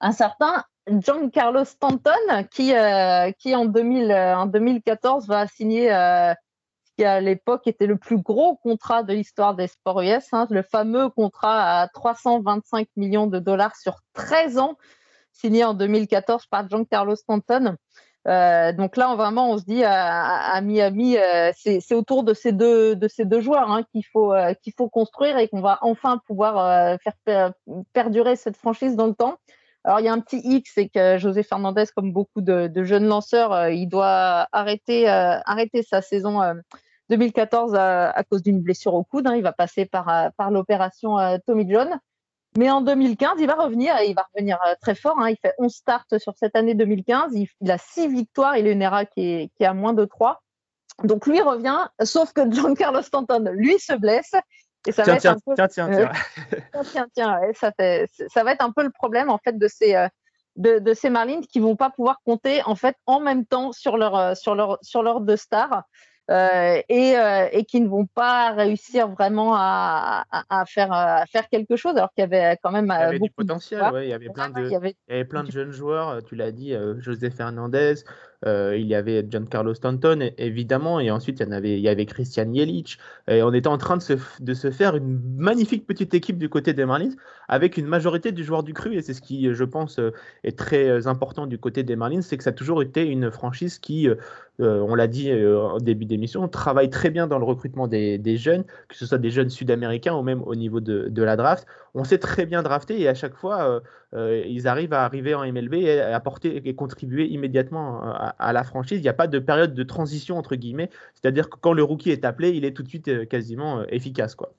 un 0.00 0.12
certain 0.12 0.62
Giancarlo 0.88 1.64
Stanton 1.64 2.44
qui, 2.52 2.72
qui 3.38 3.54
en, 3.56 3.64
2000, 3.64 4.12
en 4.12 4.46
2014 4.46 5.26
va 5.26 5.48
signer 5.48 5.88
ce 5.88 6.34
qui 6.96 7.04
à 7.04 7.20
l'époque 7.20 7.66
était 7.66 7.86
le 7.86 7.96
plus 7.96 8.18
gros 8.18 8.56
contrat 8.56 9.02
de 9.02 9.14
l'histoire 9.14 9.56
des 9.56 9.66
sports 9.66 10.02
US, 10.02 10.28
hein, 10.32 10.46
le 10.50 10.62
fameux 10.62 11.08
contrat 11.08 11.80
à 11.80 11.88
325 11.88 12.86
millions 12.94 13.26
de 13.26 13.40
dollars 13.40 13.74
sur 13.74 13.96
13 14.12 14.58
ans 14.58 14.76
signé 15.32 15.64
en 15.64 15.74
2014 15.74 16.46
par 16.46 16.68
Giancarlo 16.68 17.16
Stanton. 17.16 17.76
Euh, 18.26 18.72
donc 18.72 18.96
là, 18.96 19.14
vraiment, 19.14 19.50
on 19.50 19.58
se 19.58 19.64
dit 19.64 19.84
à, 19.84 20.60
Miami, 20.60 21.16
euh, 21.16 21.52
c'est 21.54 21.94
autour 21.94 22.24
de 22.24 22.34
ces 22.34 22.52
deux, 22.52 22.96
joueurs 23.40 23.70
hein, 23.70 23.84
qu'il 23.92 24.04
faut, 24.04 24.32
euh, 24.32 24.52
qu'il 24.54 24.72
faut 24.76 24.88
construire 24.88 25.38
et 25.38 25.48
qu'on 25.48 25.60
va 25.60 25.78
enfin 25.82 26.20
pouvoir 26.26 26.98
faire 27.00 27.52
perdurer 27.92 28.36
cette 28.36 28.56
franchise 28.56 28.96
dans 28.96 29.06
le 29.06 29.14
temps. 29.14 29.38
Alors, 29.84 30.00
il 30.00 30.06
y 30.06 30.08
a 30.08 30.12
un 30.12 30.20
petit 30.20 30.40
X, 30.42 30.72
c'est 30.74 30.88
que 30.88 31.16
José 31.18 31.44
Fernandez, 31.44 31.84
comme 31.94 32.12
beaucoup 32.12 32.40
de, 32.40 32.70
jeunes 32.82 33.06
lanceurs, 33.06 33.68
il 33.68 33.86
doit 33.86 34.48
arrêter, 34.50 35.06
sa 35.88 36.02
saison 36.02 36.40
2014 37.10 37.76
à, 37.76 38.24
cause 38.28 38.42
d'une 38.42 38.60
blessure 38.60 38.94
au 38.94 39.04
coude. 39.04 39.28
Hein. 39.28 39.36
Il 39.36 39.42
va 39.42 39.52
passer 39.52 39.86
par 39.86 40.50
l'opération 40.50 41.16
Tommy 41.46 41.70
John. 41.70 42.00
Mais 42.56 42.70
en 42.70 42.80
2015, 42.80 43.34
il 43.38 43.46
va 43.46 43.54
revenir 43.54 43.96
et 43.98 44.08
il 44.08 44.14
va 44.14 44.26
revenir 44.34 44.58
euh, 44.66 44.74
très 44.80 44.94
fort. 44.94 45.18
Hein. 45.18 45.30
Il 45.30 45.36
fait 45.36 45.54
11 45.58 45.72
starts 45.72 46.06
sur 46.18 46.34
cette 46.36 46.56
année 46.56 46.74
2015. 46.74 47.32
Il, 47.34 47.70
a 47.70 47.78
6 47.78 48.08
victoires. 48.08 48.56
Il 48.56 48.66
a 48.66 48.70
une 48.70 48.82
ERA 48.82 49.04
qui 49.04 49.20
est, 49.20 49.50
qui 49.56 49.64
à 49.64 49.74
moins 49.74 49.92
de 49.92 50.04
3. 50.04 50.42
Donc 51.04 51.26
lui 51.26 51.40
revient, 51.40 51.88
sauf 52.02 52.32
que 52.32 52.50
Giancarlo 52.50 53.02
Stanton, 53.02 53.50
lui, 53.52 53.78
se 53.78 53.92
blesse. 53.94 54.32
Et 54.86 54.92
ça 54.92 55.02
tiens, 55.02 55.12
va 55.12 55.18
être 55.18 55.26
un 55.26 55.34
peu... 55.34 55.54
tiens, 55.54 55.68
tiens, 55.68 55.88
tiens, 56.92 57.06
tiens, 57.12 57.40
ça, 57.54 57.72
ça, 58.28 58.44
va 58.44 58.52
être 58.52 58.64
un 58.64 58.70
peu 58.70 58.82
le 58.82 58.90
problème 58.90 59.30
en 59.30 59.38
fait 59.38 59.58
de 59.58 59.68
ces, 59.68 59.96
euh, 59.96 60.08
de, 60.54 60.78
de, 60.78 60.94
ces 60.94 61.10
Marlins 61.10 61.40
qui 61.42 61.58
vont 61.58 61.76
pas 61.76 61.90
pouvoir 61.90 62.20
compter 62.24 62.62
en 62.64 62.76
fait 62.76 62.96
en 63.06 63.20
même 63.20 63.44
temps 63.44 63.72
sur 63.72 63.96
leur, 63.96 64.16
euh, 64.16 64.34
sur 64.34 64.54
leur, 64.54 64.78
sur 64.82 65.02
leur 65.02 65.20
deux 65.20 65.36
stars. 65.36 65.82
Euh, 66.28 66.82
et, 66.88 67.16
euh, 67.16 67.48
et, 67.52 67.64
qui 67.64 67.80
ne 67.80 67.88
vont 67.88 68.06
pas 68.06 68.52
réussir 68.52 69.08
vraiment 69.08 69.54
à, 69.54 70.24
à, 70.50 70.66
faire, 70.66 70.92
à 70.92 71.24
faire 71.26 71.48
quelque 71.48 71.76
chose, 71.76 71.96
alors 71.96 72.12
qu'il 72.12 72.22
y 72.22 72.24
avait 72.24 72.58
quand 72.60 72.72
même. 72.72 72.86
Il 72.86 73.00
y 73.00 73.04
avait 73.04 73.18
du 73.20 73.30
potentiel, 73.30 73.80
ouais, 73.92 74.06
il, 74.06 74.10
y 74.10 74.12
avait 74.12 74.28
plein 74.30 74.50
de, 74.50 74.64
il, 74.64 74.72
y 74.72 74.74
avait... 74.74 74.96
il 75.08 75.12
y 75.12 75.14
avait 75.14 75.24
plein 75.24 75.44
de 75.44 75.52
jeunes 75.52 75.70
joueurs, 75.70 76.24
tu 76.24 76.34
l'as 76.34 76.50
dit, 76.50 76.74
José 76.98 77.30
Fernandez, 77.30 77.94
euh, 78.44 78.76
il 78.76 78.86
y 78.86 78.94
avait 78.94 79.24
Giancarlo 79.28 79.74
Stanton, 79.74 80.30
évidemment, 80.36 81.00
et 81.00 81.10
ensuite 81.10 81.40
il 81.40 81.46
y, 81.46 81.48
en 81.48 81.52
avait, 81.52 82.06
Christian 82.06 82.52
Jelic. 82.52 82.98
Et 83.28 83.42
on 83.42 83.52
était 83.52 83.68
en 83.68 83.78
train 83.78 83.96
de 83.96 84.54
se, 84.54 84.70
faire 84.70 84.96
une 84.96 85.20
magnifique 85.36 85.86
petite 85.86 86.12
équipe 86.14 86.38
du 86.38 86.48
côté 86.48 86.72
des 86.72 86.84
Marlins, 86.84 87.14
avec 87.48 87.76
une 87.76 87.86
majorité 87.86 88.32
du 88.32 88.44
joueur 88.44 88.62
du 88.62 88.74
cru, 88.74 88.96
et 88.96 89.02
c'est 89.02 89.14
ce 89.14 89.22
qui, 89.22 89.52
je 89.54 89.64
pense, 89.64 90.00
est 90.44 90.58
très 90.58 91.06
important 91.06 91.46
du 91.46 91.58
côté 91.58 91.82
des 91.82 91.96
Marlins, 91.96 92.22
c'est 92.22 92.36
que 92.36 92.44
ça 92.44 92.50
a 92.50 92.52
toujours 92.52 92.82
été 92.82 93.06
une 93.06 93.30
franchise 93.30 93.78
qui 93.78 94.08
euh, 94.60 94.80
on 94.80 94.94
l'a 94.94 95.06
dit 95.06 95.30
euh, 95.30 95.60
au 95.74 95.80
début 95.80 96.06
d'émission, 96.06 96.42
on 96.42 96.48
travaille 96.48 96.88
très 96.88 97.10
bien 97.10 97.26
dans 97.26 97.38
le 97.38 97.44
recrutement 97.44 97.88
des, 97.88 98.36
jeunes, 98.36 98.64
que 98.88 98.96
ce 98.96 99.04
soit 99.06 99.18
des 99.18 99.30
jeunes 99.30 99.50
sud-américains 99.50 100.14
ou 100.14 100.22
même 100.22 100.42
au 100.42 100.54
niveau 100.54 100.80
de, 100.80 101.22
la 101.22 101.36
draft. 101.36 101.66
On 101.94 102.04
sait 102.04 102.18
très 102.18 102.46
bien 102.46 102.62
drafter 102.62 103.00
et 103.00 103.08
à 103.08 103.14
chaque 103.14 103.34
fois, 103.34 103.68
euh, 103.68 103.80
ils 104.16 104.66
arrivent 104.68 104.92
à 104.92 105.04
arriver 105.04 105.34
en 105.34 105.44
MLB 105.44 105.74
et 105.74 106.00
apporter 106.00 106.68
et 106.68 106.74
contribuer 106.74 107.26
immédiatement 107.26 108.00
à, 108.02 108.52
la 108.52 108.64
franchise. 108.64 108.98
Il 108.98 109.02
n'y 109.02 109.08
a 109.08 109.14
pas 109.14 109.26
de 109.26 109.38
période 109.38 109.74
de 109.74 109.82
transition, 109.82 110.38
entre 110.38 110.56
guillemets. 110.56 110.90
C'est-à-dire 111.14 111.50
que 111.50 111.56
quand 111.60 111.72
le 111.72 111.82
rookie 111.82 112.10
est 112.10 112.24
appelé, 112.24 112.50
il 112.50 112.64
est 112.64 112.72
tout 112.72 112.82
de 112.82 112.88
suite 112.88 113.28
quasiment 113.28 113.84
efficace. 113.88 114.34
Quoi. 114.34 114.52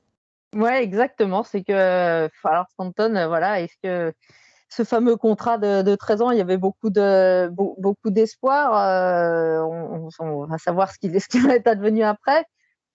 Ouais, 0.56 0.84
exactement. 0.84 1.44
C'est 1.44 1.64
que, 1.64 2.30
alors 2.44 2.68
Stanton, 2.70 3.28
voilà, 3.28 3.62
est-ce 3.62 3.78
que 3.82 4.14
ce 4.70 4.84
fameux 4.84 5.16
contrat 5.16 5.58
de, 5.58 5.82
de, 5.82 5.96
13 5.96 6.22
ans, 6.22 6.32
il 6.32 6.38
y 6.38 6.42
avait 6.42 6.58
beaucoup 6.58 6.90
de 6.90 7.50
beaucoup 7.50 8.10
d'espoir. 8.10 8.78
Euh, 8.78 9.62
on, 10.20 10.46
va 10.46 10.58
savoir 10.58 10.92
ce 10.92 11.00
qui, 11.00 11.20
ce 11.20 11.28
qui 11.28 11.40
va 11.40 11.56
être 11.56 11.68
advenu 11.68 12.04
après. 12.04 12.46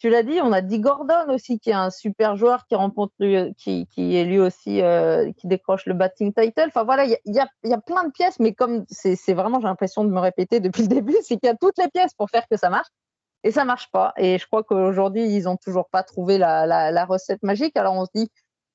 Tu 0.02 0.08
l'as 0.08 0.24
dit, 0.24 0.40
on 0.42 0.50
a 0.50 0.62
dit 0.62 0.80
Gordon 0.80 1.28
aussi, 1.28 1.60
qui 1.60 1.70
est 1.70 1.74
un 1.74 1.90
super 1.90 2.34
joueur 2.34 2.66
qui 2.66 2.74
rencontre 2.74 3.14
qui, 3.56 3.86
qui 3.86 4.16
est 4.16 4.24
lui 4.24 4.40
aussi 4.40 4.82
euh, 4.82 5.30
qui 5.38 5.46
décroche 5.46 5.86
le 5.86 5.94
batting 5.94 6.34
title. 6.34 6.64
Enfin 6.66 6.82
voilà, 6.82 7.04
il 7.04 7.16
y 7.24 7.38
a, 7.38 7.78
plein 7.78 8.02
de 8.02 8.10
pièces, 8.10 8.40
mais 8.40 8.52
comme 8.52 8.84
c'est 8.88 9.32
vraiment, 9.32 9.60
j'ai 9.60 9.68
l'impression 9.68 10.02
de 10.02 10.10
me 10.10 10.18
répéter 10.18 10.58
depuis 10.58 10.82
le 10.82 10.88
début, 10.88 11.14
c'est 11.22 11.36
qu'il 11.36 11.46
y 11.46 11.52
a 11.52 11.54
toutes 11.54 11.78
les 11.78 11.86
pièces 11.86 12.14
pour 12.14 12.30
faire 12.30 12.48
que 12.50 12.56
ça 12.56 12.68
marche. 12.68 12.88
Et 13.44 13.52
ça 13.52 13.64
marche 13.64 13.92
pas. 13.92 14.12
Et 14.16 14.38
je 14.38 14.46
crois 14.48 14.64
qu'aujourd'hui, 14.64 15.22
ils 15.22 15.48
ont 15.48 15.56
toujours 15.56 15.88
pas 15.88 16.02
trouvé 16.02 16.36
la 16.36 17.04
recette 17.04 17.44
magique. 17.44 17.76
Alors 17.76 17.94
on 17.94 18.04
se 18.04 18.10
dit, 18.12 18.28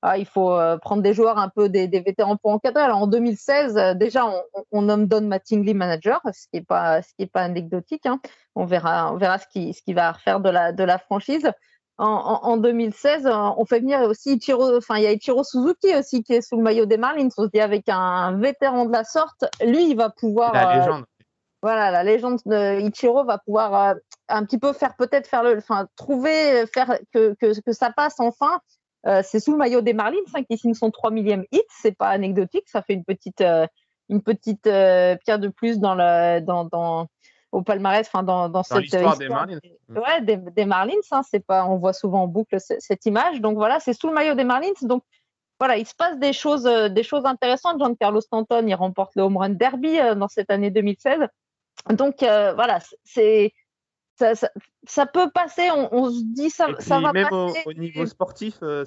ah, 0.04 0.18
il 0.18 0.26
faut 0.26 0.52
euh, 0.52 0.78
prendre 0.78 1.02
des 1.02 1.14
joueurs 1.14 1.40
un 1.40 1.50
peu 1.50 1.70
des, 1.70 1.88
vétérans 1.88 2.38
pour 2.38 2.52
encadrer. 2.52 2.84
Alors 2.84 3.02
en 3.02 3.08
2016, 3.08 3.78
euh, 3.78 3.94
déjà, 3.96 4.26
on, 4.72 4.82
nomme 4.84 5.08
Don 5.08 5.22
Mattingly 5.22 5.74
manager, 5.74 6.22
ce 6.32 6.48
qui 6.48 6.58
n'est 6.58 6.62
pas, 6.62 7.02
ce 7.02 7.10
qui 7.16 7.24
est 7.24 7.32
pas 7.32 7.42
anecdotique. 7.42 8.06
Hein. 8.06 8.20
On 8.56 8.66
verra, 8.66 9.12
on 9.12 9.18
verra 9.18 9.40
ce 9.40 9.48
qui, 9.48 9.74
ce 9.74 9.82
qui 9.82 9.94
va 9.94 10.12
refaire 10.12 10.40
de 10.40 10.50
la, 10.50 10.72
de 10.72 10.84
la 10.84 11.00
franchise. 11.00 11.50
En, 12.00 12.58
2016, 12.58 13.26
euh, 13.26 13.32
on 13.58 13.66
fait 13.66 13.80
venir 13.80 14.02
aussi 14.02 14.36
Ichiro, 14.36 14.78
enfin 14.78 14.98
il 14.98 15.04
y 15.04 15.08
a 15.08 15.14
Ichiro 15.14 15.44
Suzuki 15.44 15.96
aussi 15.96 16.22
qui 16.22 16.34
est 16.34 16.42
sous 16.42 16.56
le 16.56 16.62
maillot 16.62 16.86
des 16.86 16.98
Marlins. 16.98 17.30
On 17.36 17.46
se 17.46 17.50
dit 17.52 17.60
avec 17.60 17.90
un 17.90 18.38
vétéran 18.38 18.86
de 18.86 18.92
la 18.92 19.04
sorte, 19.04 19.46
lui 19.66 19.90
il 19.90 19.98
va 19.98 20.12
pouvoir. 20.12 20.54
La 20.54 20.78
légende. 20.78 21.06
voilà, 21.64 21.90
la 21.90 22.04
légende 22.04 22.40
de 22.46 22.82
Ichiro 22.82 23.26
va 23.26 23.40
pouvoir 23.40 23.96
un 24.30 24.46
petit 24.46 24.60
peu 24.60 24.74
faire 24.74 24.96
peut-être 24.96 25.26
faire 25.26 25.42
le, 25.42 25.58
enfin 25.58 25.88
trouver, 25.96 26.68
faire 26.72 27.00
que, 27.12 27.34
que, 27.42 27.60
que 27.60 27.72
ça 27.72 27.90
passe 27.90 28.20
enfin 28.20 28.62
c'est 29.24 29.40
sous 29.40 29.52
le 29.52 29.58
maillot 29.58 29.82
des 29.82 29.94
Marlins 29.94 30.18
hein, 30.34 30.44
qui 30.44 30.58
signe 30.58 30.74
son 30.74 30.92
3 30.92 31.12
millième 31.12 31.46
hit. 31.52 31.66
C'est 31.70 31.96
pas 31.96 32.10
anecdotique, 32.10 32.68
ça 32.68 32.82
fait 32.82 32.94
une 32.94 33.06
petite, 33.06 33.44
une 34.10 34.22
petite 34.22 34.64
pierre 34.64 35.40
de 35.40 35.48
plus 35.48 35.80
dans 35.80 35.96
le, 35.96 36.40
dans, 36.42 36.66
dans 36.66 37.08
au 37.52 37.62
palmarès, 37.62 38.06
enfin 38.08 38.24
dans, 38.24 38.50
dans, 38.50 38.64
cette 38.64 38.86
histoire, 38.86 39.18
des 39.18 39.30
Marlins. 39.30 39.60
Ouais, 39.90 40.22
des, 40.22 40.66
Marlins. 40.66 40.94
Hein, 41.12 41.22
c'est 41.24 41.46
pas, 41.46 41.66
on 41.66 41.78
voit 41.78 41.94
souvent 41.94 42.24
en 42.24 42.28
boucle 42.28 42.58
cette 42.60 43.06
image. 43.06 43.42
Donc 43.42 43.56
voilà, 43.58 43.80
c'est 43.80 43.94
sous 43.94 44.08
le 44.08 44.14
maillot 44.14 44.36
des 44.36 44.44
Marlins. 44.44 44.74
Donc 44.82 45.04
voilà, 45.60 45.78
il 45.78 45.88
se 45.88 45.96
passe 45.96 46.20
des 46.20 46.34
choses, 46.34 46.64
des 46.64 47.04
choses 47.04 47.26
intéressantes. 47.26 47.78
John 47.80 47.96
Carlos 47.96 48.22
Stanton, 48.22 48.66
il 48.68 48.76
remporte 48.76 49.16
le 49.16 49.24
home 49.24 49.38
run 49.38 49.50
derby 49.50 49.98
dans 50.16 50.28
cette 50.28 50.52
année 50.52 50.72
2016. 50.72 51.28
Donc 51.92 52.18
voilà, 52.20 52.80
c'est 53.04 53.54
ça, 54.18 55.06
peut 55.06 55.30
passer, 55.34 55.70
on, 55.72 56.10
se 56.10 56.24
dit 56.24 56.50
ça, 56.50 56.70
ça 56.80 57.00
va 57.00 57.14
même 57.14 57.28
passer. 57.30 57.64
Au, 57.66 57.70
au 57.70 57.74
niveau 57.74 58.06
sportif, 58.06 58.58
euh, 58.64 58.84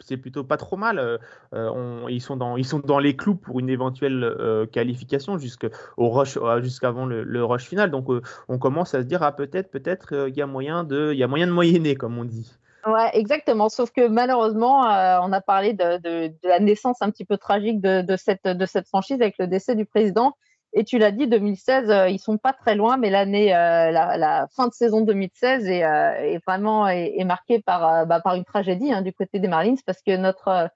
c'est 0.00 0.16
plutôt 0.16 0.44
pas 0.44 0.56
trop 0.56 0.76
mal. 0.76 0.98
Euh, 0.98 1.18
euh, 1.54 2.04
ils, 2.08 2.20
sont 2.20 2.36
dans, 2.36 2.56
ils 2.56 2.64
sont 2.64 2.78
dans 2.78 2.98
les 2.98 3.16
clous 3.16 3.34
pour 3.34 3.60
une 3.60 3.68
éventuelle 3.68 4.68
qualification 4.72 5.38
jusqu'au 5.38 5.70
rush, 5.98 6.38
jusqu'avant 6.62 7.06
le, 7.06 7.44
rush 7.44 7.64
final. 7.64 7.90
Donc 7.90 8.08
on 8.48 8.58
commence 8.58 8.94
à 8.94 9.02
se 9.02 9.06
dire 9.06 9.22
ah 9.22 9.32
peut-être, 9.32 9.70
peut-être 9.70 10.28
il 10.28 10.36
y 10.36 10.42
a 10.42 10.46
moyen 10.46 10.84
de, 10.84 11.12
il 11.12 11.18
y 11.18 11.22
a 11.22 11.28
moyen 11.28 11.46
de 11.46 11.52
moyenner 11.52 11.94
comme 11.94 12.18
on 12.18 12.24
dit. 12.24 12.52
Ouais, 12.86 13.10
exactement. 13.12 13.68
Sauf 13.68 13.90
que 13.90 14.08
malheureusement, 14.08 14.80
on 14.80 15.32
a 15.32 15.40
parlé 15.42 15.74
de, 15.74 15.98
de, 15.98 16.32
la 16.42 16.60
naissance 16.60 17.02
un 17.02 17.10
petit 17.10 17.26
peu 17.26 17.36
tragique 17.36 17.80
de, 17.80 18.16
cette, 18.16 18.46
de 18.46 18.66
cette 18.66 18.86
franchise 18.86 19.20
avec 19.20 19.36
le 19.38 19.46
décès 19.46 19.74
du 19.74 19.84
président. 19.84 20.34
Et 20.72 20.84
tu 20.84 20.98
l'as 20.98 21.10
dit, 21.10 21.26
2016, 21.26 21.90
euh, 21.90 22.08
ils 22.08 22.20
sont 22.20 22.38
pas 22.38 22.52
très 22.52 22.76
loin, 22.76 22.96
mais 22.96 23.10
l'année, 23.10 23.54
euh, 23.54 23.90
la, 23.90 24.46
fin 24.54 24.68
de 24.68 24.72
saison 24.72 25.00
2016 25.00 25.66
est, 25.66 25.84
euh, 25.84 26.12
est 26.20 26.40
vraiment 26.46 26.86
est, 26.86 27.24
marquée 27.24 27.60
par, 27.60 28.06
bah, 28.06 28.20
par 28.20 28.36
une 28.36 28.44
tragédie 28.44 28.92
hein, 28.92 29.02
du 29.02 29.12
côté 29.12 29.40
des 29.40 29.48
Marlins 29.48 29.76
parce 29.84 30.02
que 30.02 30.16
notre 30.16 30.70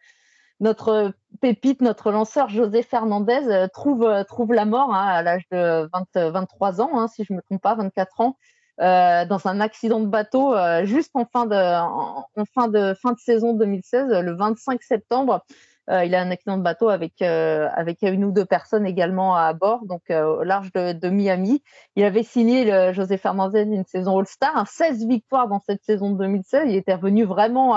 notre 0.61 1.12
pépite, 1.40 1.80
notre 1.82 2.12
lanceur 2.12 2.49
José 2.49 2.82
Fernandez 2.82 3.66
trouve 3.72 4.24
trouve 4.28 4.53
la 4.53 4.64
mort 4.64 4.95
hein, 4.95 5.07
à 5.07 5.22
l'âge 5.22 5.42
de 5.51 5.88
20, 5.92 6.30
23 6.30 6.80
ans, 6.80 6.90
hein, 6.95 7.09
si 7.09 7.24
je 7.24 7.32
me 7.32 7.42
trompe 7.42 7.61
pas, 7.61 7.74
24 7.74 8.20
ans, 8.20 8.36
dans 8.78 9.47
un 9.47 9.61
accident 9.61 10.01
de 10.01 10.07
bateau 10.07 10.55
juste 10.84 11.11
en 11.14 11.24
fin 11.26 11.47
de 11.47 11.57
en, 11.57 12.26
fin 12.55 12.68
de 12.68 12.95
fin 12.95 13.12
de 13.12 13.18
saison 13.18 13.53
2016, 13.53 14.09
le 14.09 14.32
25 14.32 14.82
septembre. 14.82 15.45
Euh, 15.91 16.05
il 16.05 16.14
a 16.14 16.22
un 16.22 16.30
accident 16.30 16.57
de 16.57 16.62
bateau 16.62 16.89
avec, 16.89 17.20
euh, 17.20 17.68
avec 17.74 17.99
une 18.03 18.24
ou 18.24 18.32
deux 18.32 18.47
personnes 18.47 18.87
également 18.87 19.37
à 19.37 19.53
bord, 19.53 19.85
donc 19.85 20.03
euh, 20.11 20.39
au 20.39 20.43
large 20.43 20.72
de, 20.72 21.09
Miami. 21.11 21.62
Il 21.95 22.05
avait 22.05 22.22
signé 22.22 22.64
le, 22.64 22.93
José 22.95 23.18
Fernandez 23.18 23.62
une 23.62 23.85
saison 23.85 24.18
All-Star, 24.18 24.66
16 24.66 25.07
victoires 25.07 25.49
dans 25.49 25.61
cette 25.61 25.85
saison 25.85 26.11
de 26.11 26.18
2016. 26.18 26.64
Il 26.68 26.76
était 26.76 26.95
revenu 26.95 27.24
vraiment 27.24 27.76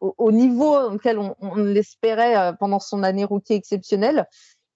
au, 0.00 0.32
niveau 0.32 0.74
auquel 0.92 1.18
on, 1.18 1.54
l'espérait 1.56 2.54
pendant 2.58 2.80
son 2.80 3.02
année 3.02 3.24
rookie 3.24 3.54
exceptionnelle. 3.54 4.26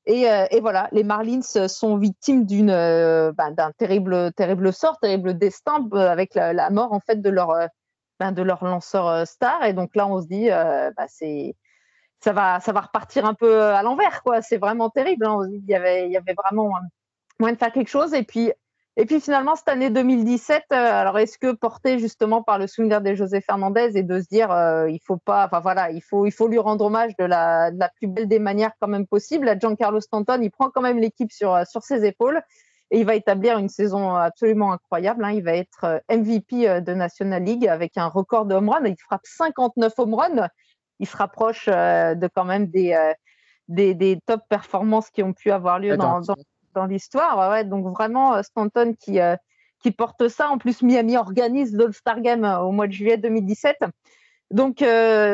Et, 0.05 0.27
voilà, 0.61 0.89
les 0.93 1.05
Marlins 1.05 1.43
sont 1.43 1.97
victimes 1.97 2.45
ben, 2.45 3.51
d'un 3.57 3.73
terrible 3.79 4.33
terrible 4.33 4.73
sort, 4.73 4.99
terrible 5.01 5.39
destin 5.39 5.89
avec 5.93 6.35
la, 6.35 6.71
mort 6.71 6.93
en 6.93 7.01
fait 7.01 7.23
de 7.23 7.31
leur 7.31 7.55
ben, 8.21 8.33
de 8.33 8.43
leur 8.43 8.65
lanceur 8.65 9.27
star. 9.27 9.65
Et 9.65 9.73
donc 9.73 9.97
là, 9.97 10.07
on 10.07 10.21
se 10.21 10.27
dit, 10.27 10.49
bah, 10.51 11.07
c'est 11.09 11.55
ça 12.23 12.33
va, 12.33 12.61
ça 12.61 12.73
va 12.73 12.83
repartir 12.83 13.27
un 13.27 13.35
peu 13.35 13.63
à 13.63 13.83
l'envers, 13.83 14.23
quoi. 14.23 14.43
C'est 14.43 14.59
vraiment 14.59 14.91
terrible. 14.91 15.27
Hein. 15.27 15.41
Il 15.51 15.69
y 15.69 15.75
avait, 15.75 16.35
vraiment 16.37 16.71
moyen 17.41 17.55
de 17.55 17.59
faire 17.59 17.73
quelque 17.73 17.89
chose. 17.89 18.15
Et 18.15 18.23
puis, 18.23 18.53
et 18.97 19.07
puis 19.07 19.21
finalement, 19.21 19.57
cette 19.57 19.69
année 19.69 19.91
2017, 19.91 20.65
euh, 20.73 20.77
alors 20.77 21.19
est-ce 21.19 21.37
que 21.37 21.53
porté 21.53 21.99
justement 21.99 22.43
par 22.43 22.59
le 22.59 22.69
souvenir 22.69 23.01
de 23.01 23.15
José 23.15 23.41
Fernandez 23.41 23.97
et 23.97 24.05
de 24.05 24.21
se 24.21 24.29
dire, 24.29 24.53
euh, 24.53 24.89
il 24.89 25.01
faut 25.05 25.17
pas, 25.17 25.47
enfin 25.47 25.61
voilà, 25.61 25.91
il 25.91 26.03
faut, 26.03 26.25
il 26.27 26.31
faut 26.31 26.47
lui 26.47 26.59
rendre 26.59 26.85
hommage 26.85 27.13
de 27.19 27.25
la, 27.25 27.73
plus 27.97 28.07
belle 28.07 28.29
des 28.29 28.39
manières 28.39 28.73
quand 28.81 28.89
même 28.89 29.07
possible. 29.07 29.49
À 29.49 29.59
Giancarlo 29.59 30.01
Stanton, 30.01 30.39
il 30.43 30.51
prend 30.51 30.71
quand 30.71 30.83
même 30.83 30.99
l'équipe 30.99 31.33
sur, 31.33 31.67
sur 31.67 31.83
ses 31.83 32.05
épaules 32.05 32.41
et 32.93 33.01
il 33.01 33.07
va 33.07 33.17
établir 33.17 33.59
une 33.59 33.71
saison 33.71 34.15
absolument 34.15 34.73
incroyable. 34.73 35.25
Hein. 35.25 35.33
Il 35.33 35.43
va 35.43 35.57
être 35.57 35.85
euh, 35.85 35.99
MVP 36.09 36.83
de 36.83 36.95
National 36.95 37.43
League 37.43 37.67
avec 37.67 37.97
un 37.97 38.07
record 38.07 38.45
de 38.47 38.55
home 38.55 38.69
run. 38.69 38.85
Il 38.85 38.97
frappe 39.01 39.23
59 39.25 39.93
home 39.99 40.15
runs 40.15 40.49
il 40.99 41.07
se 41.07 41.17
rapproche 41.17 41.69
euh, 41.69 42.15
de 42.15 42.29
quand 42.29 42.45
même 42.45 42.71
euh, 42.75 43.13
des, 43.69 43.95
des, 43.95 44.19
top 44.27 44.41
performances 44.49 45.11
qui 45.11 45.23
ont 45.23 45.33
pu 45.33 45.51
avoir 45.51 45.79
lieu 45.79 45.97
dans, 45.97 46.21
dans, 46.75 46.87
l'histoire. 46.87 47.51
Ouais, 47.51 47.65
donc 47.65 47.87
vraiment, 47.87 48.35
euh, 48.35 48.43
Stanton 48.43 48.95
qui, 48.99 49.19
qui 49.81 49.91
porte 49.91 50.29
ça. 50.29 50.49
En 50.49 50.59
plus, 50.59 50.83
Miami 50.83 51.17
organise 51.17 51.75
l'All-Star 51.75 52.21
Game 52.21 52.45
au 52.45 52.71
mois 52.71 52.87
de 52.87 52.93
juillet 52.93 53.17
2017. 53.17 53.79
Donc, 54.51 54.85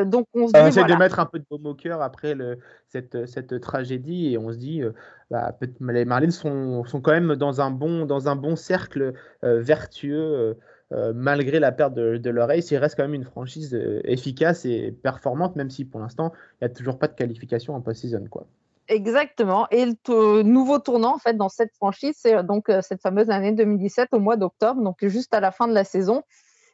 donc 0.07 0.27
on 0.33 0.47
se 0.47 0.53
dit. 0.53 0.61
On 0.61 0.67
essaie 0.67 0.85
de 0.85 0.95
mettre 0.95 1.19
un 1.19 1.27
peu 1.27 1.41
de 1.41 1.45
baume 1.51 1.67
au 1.67 1.75
cœur 1.75 2.03
après 2.03 2.37
le, 2.37 2.59
cette, 2.87 3.27
cette, 3.27 3.61
tragédie 3.61 4.33
et 4.33 4.39
on 4.39 4.53
se 4.53 4.57
dit, 4.57 4.83
bah, 5.29 5.57
les 5.81 6.05
Marlins 6.05 6.31
sont, 6.31 6.85
sont, 6.85 7.01
quand 7.01 7.11
même 7.11 7.35
dans 7.35 7.61
un 7.61 7.73
bon, 7.73 8.07
dans 8.07 8.29
un 8.29 8.37
bon 8.37 8.55
cercle 8.55 9.13
vertueux. 9.43 10.57
Euh, 10.93 11.13
malgré 11.15 11.61
la 11.61 11.71
perte 11.71 11.95
de, 11.95 12.31
leur 12.31 12.51
ace, 12.51 12.71
il 12.71 12.77
reste 12.79 12.97
quand 12.97 13.03
même 13.03 13.15
une 13.15 13.25
franchise 13.25 13.75
euh, 13.75 14.01
efficace 14.05 14.65
et 14.65 14.91
performante, 14.91 15.55
même 15.55 15.69
si 15.69 15.85
pour 15.85 16.01
l'instant, 16.01 16.33
il 16.55 16.65
n'y 16.65 16.73
a 16.73 16.75
toujours 16.75 16.99
pas 16.99 17.09
de 17.09 17.15
qualification 17.15 17.75
en 17.75 17.81
post-season. 17.83 18.25
Quoi. 18.31 18.47
Exactement. 18.89 19.67
Et 19.71 19.85
le 19.85 20.43
nouveau 20.43 20.79
tournant 20.79 21.15
en 21.15 21.19
fait 21.19 21.37
dans 21.37 21.51
cette 21.51 21.75
franchise, 21.75 22.17
c'est 22.19 22.37
euh, 22.37 22.43
donc 22.43 22.73
cette 22.81 23.03
fameuse 23.03 23.29
année 23.29 23.53
2017 23.53 24.09
au 24.13 24.19
mois 24.19 24.37
d'octobre, 24.37 24.81
donc 24.81 24.97
juste 25.03 25.35
à 25.35 25.41
la 25.41 25.51
fin 25.51 25.69
de 25.69 25.75
la 25.75 25.85
saison. 25.85 26.23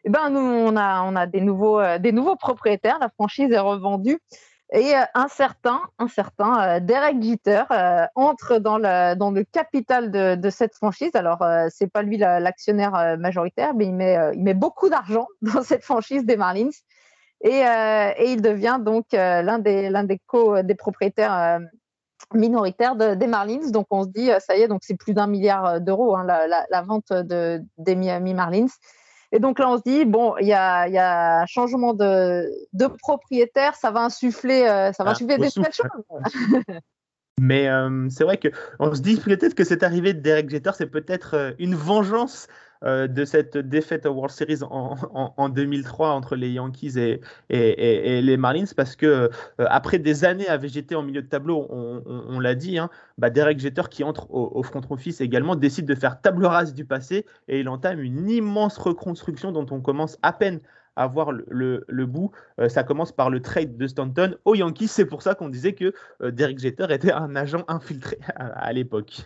Eh 0.04 0.10
ben 0.10 0.30
nous 0.30 0.38
on 0.38 0.76
a 0.76 1.02
on 1.02 1.16
a 1.16 1.26
des 1.26 1.40
nouveaux 1.40 1.80
des 1.98 2.12
nouveaux 2.12 2.36
propriétaires. 2.36 2.98
La 3.00 3.08
franchise 3.08 3.50
est 3.50 3.58
revendue 3.58 4.20
et 4.72 4.96
euh, 4.96 5.02
un 5.14 5.28
certain, 5.28 5.80
un 5.98 6.08
certain 6.08 6.76
euh, 6.76 6.80
Derek 6.80 7.22
Jeter 7.22 7.64
euh, 7.70 8.06
entre 8.14 8.58
dans 8.58 8.78
le, 8.78 9.42
capital 9.44 10.10
de, 10.10 10.50
cette 10.50 10.74
franchise. 10.74 11.10
Alors, 11.14 11.44
c'est 11.70 11.90
pas 11.90 12.02
lui 12.02 12.16
l'actionnaire 12.16 13.16
majoritaire, 13.18 13.74
mais 13.74 13.86
il 13.86 13.94
met, 13.94 14.54
beaucoup 14.54 14.88
d'argent 14.88 15.26
dans 15.42 15.62
cette 15.62 15.84
franchise 15.84 16.24
des 16.24 16.36
Marlins. 16.36 16.70
Et, 17.42 17.62
il 18.26 18.40
devient 18.40 18.78
donc 18.80 19.06
l'un 19.12 19.58
des, 19.58 20.20
co, 20.26 20.62
des 20.62 20.74
propriétaires 20.74 21.60
minoritaires 22.32 22.96
de, 22.96 23.14
des 23.14 23.26
Marlins. 23.26 23.70
Donc, 23.70 23.86
on 23.90 24.04
se 24.04 24.08
dit, 24.08 24.30
ça 24.40 24.56
y 24.56 24.62
est, 24.62 24.68
c'est 24.80 24.96
plus 24.96 25.12
d'un 25.12 25.26
milliard 25.26 25.80
d'euros 25.80 26.16
hein, 26.16 26.24
la, 26.24 26.82
vente 26.82 27.12
de, 27.12 27.62
des 27.78 27.96
Miami 27.96 28.34
Marlins. 28.34 28.66
Et 29.34 29.40
donc 29.40 29.58
là, 29.58 29.68
on 29.68 29.78
se 29.78 29.82
dit, 29.82 30.04
bon, 30.04 30.36
il 30.40 30.46
y 30.46 30.52
a, 30.52 30.86
y 30.86 30.96
a, 30.96 31.40
un 31.40 31.46
changement 31.46 31.92
de, 31.92 32.48
de, 32.72 32.86
propriétaire, 32.86 33.74
ça 33.74 33.90
va 33.90 34.04
insuffler, 34.04 34.62
euh, 34.62 34.92
ça 34.92 35.02
va 35.02 35.10
ah, 35.10 35.12
insuffler 35.12 35.38
des 35.38 35.48
nouvelles 35.56 35.72
choses. 35.72 36.04
Mais 37.40 37.66
euh, 37.66 38.06
c'est 38.10 38.22
vrai 38.22 38.38
qu'on 38.38 38.94
se 38.94 39.00
dit 39.00 39.16
peut-être 39.16 39.56
que 39.56 39.64
cette 39.64 39.82
arrivée 39.82 40.14
de 40.14 40.20
Derek 40.20 40.48
Jeter, 40.48 40.70
c'est 40.74 40.86
peut-être 40.86 41.34
euh, 41.34 41.50
une 41.58 41.74
vengeance 41.74 42.46
euh, 42.84 43.06
de 43.06 43.24
cette 43.24 43.56
défaite 43.56 44.04
au 44.04 44.10
World 44.10 44.30
Series 44.30 44.60
en, 44.62 45.48
2003 45.48 46.10
entre 46.10 46.36
les 46.36 46.50
Yankees 46.50 46.98
et, 46.98 47.20
et, 47.48 48.20
les 48.20 48.36
Marlins 48.36 48.66
parce 48.76 48.94
que 48.94 49.06
euh, 49.06 49.28
après 49.58 49.98
des 49.98 50.24
années 50.26 50.48
à 50.48 50.58
végéter 50.58 50.94
en 50.94 51.02
milieu 51.02 51.22
de 51.22 51.26
tableau, 51.26 51.66
on, 51.70 52.38
l'a 52.40 52.54
dit, 52.54 52.78
hein, 52.78 52.90
bah 53.16 53.30
Derek 53.30 53.58
Jeter 53.58 53.84
qui 53.90 54.04
entre 54.04 54.30
au, 54.30 54.62
front 54.62 54.82
office 54.90 55.22
également 55.22 55.56
décide 55.56 55.86
de 55.86 55.94
faire 55.94 56.20
table 56.20 56.44
rase 56.44 56.74
du 56.74 56.84
passé 56.84 57.24
et 57.48 57.60
il 57.60 57.68
entame 57.70 58.00
une 58.00 58.28
immense 58.28 58.76
reconstruction 58.76 59.50
dont 59.50 59.66
on 59.70 59.80
commence 59.80 60.18
à 60.22 60.32
peine 60.32 60.60
à 60.96 61.06
voir 61.06 61.32
le, 61.32 62.06
bout. 62.06 62.32
Euh, 62.60 62.68
ça 62.68 62.84
commence 62.84 63.12
par 63.12 63.30
le 63.30 63.40
trade 63.40 63.76
de 63.78 63.86
Stanton 63.86 64.36
aux 64.44 64.54
Yankees. 64.54 64.88
C'est 64.88 65.06
pour 65.06 65.22
ça 65.22 65.34
qu'on 65.34 65.48
disait 65.48 65.72
que 65.72 65.94
Derek 66.22 66.58
Jeter 66.58 66.86
était 66.90 67.12
un 67.12 67.34
agent 67.34 67.64
infiltré 67.66 68.18
à 68.36 68.72
l'époque. 68.72 69.24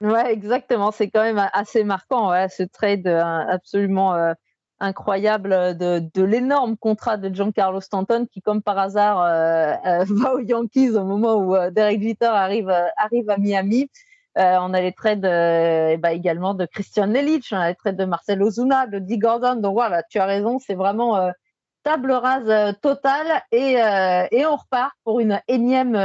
Ouais, 0.00 0.32
exactement. 0.32 0.92
C'est 0.92 1.08
quand 1.10 1.22
même 1.22 1.48
assez 1.52 1.82
marquant, 1.84 2.30
ouais, 2.30 2.48
ce 2.48 2.62
trade 2.62 3.06
euh, 3.06 3.22
absolument 3.22 4.14
euh, 4.14 4.34
incroyable 4.78 5.76
de, 5.78 6.00
de 6.12 6.22
l'énorme 6.22 6.76
contrat 6.76 7.16
de 7.16 7.34
Giancarlo 7.34 7.80
Stanton 7.80 8.26
qui, 8.30 8.42
comme 8.42 8.62
par 8.62 8.78
hasard, 8.78 9.22
euh, 9.22 10.04
va 10.10 10.34
aux 10.34 10.40
Yankees 10.40 10.90
au 10.90 11.04
moment 11.04 11.36
où 11.36 11.56
Derek 11.70 12.02
Jeter 12.02 12.26
arrive, 12.26 12.70
arrive 12.98 13.30
à 13.30 13.38
Miami. 13.38 13.88
on 14.36 14.74
a 14.74 14.80
les 14.82 14.92
trades 14.92 15.22
bah, 15.22 16.12
également 16.12 16.52
de 16.52 16.66
Christian 16.66 17.06
Nelich, 17.06 17.48
on 17.52 17.56
a 17.56 17.68
les 17.70 17.74
trades 17.74 17.96
de 17.96 18.04
Marcel 18.04 18.42
Ozuna, 18.42 18.86
de 18.86 18.98
Dee 18.98 19.18
Gordon. 19.18 19.56
Donc 19.56 19.72
voilà, 19.74 20.02
tu 20.02 20.18
as 20.18 20.26
raison, 20.26 20.58
c'est 20.58 20.74
vraiment 20.74 21.30
table 21.84 22.12
rase 22.12 22.76
totale 22.82 23.42
et, 23.50 23.76
et 24.30 24.44
on 24.44 24.56
repart 24.56 24.92
pour 25.04 25.20
une 25.20 25.40
énième, 25.48 25.96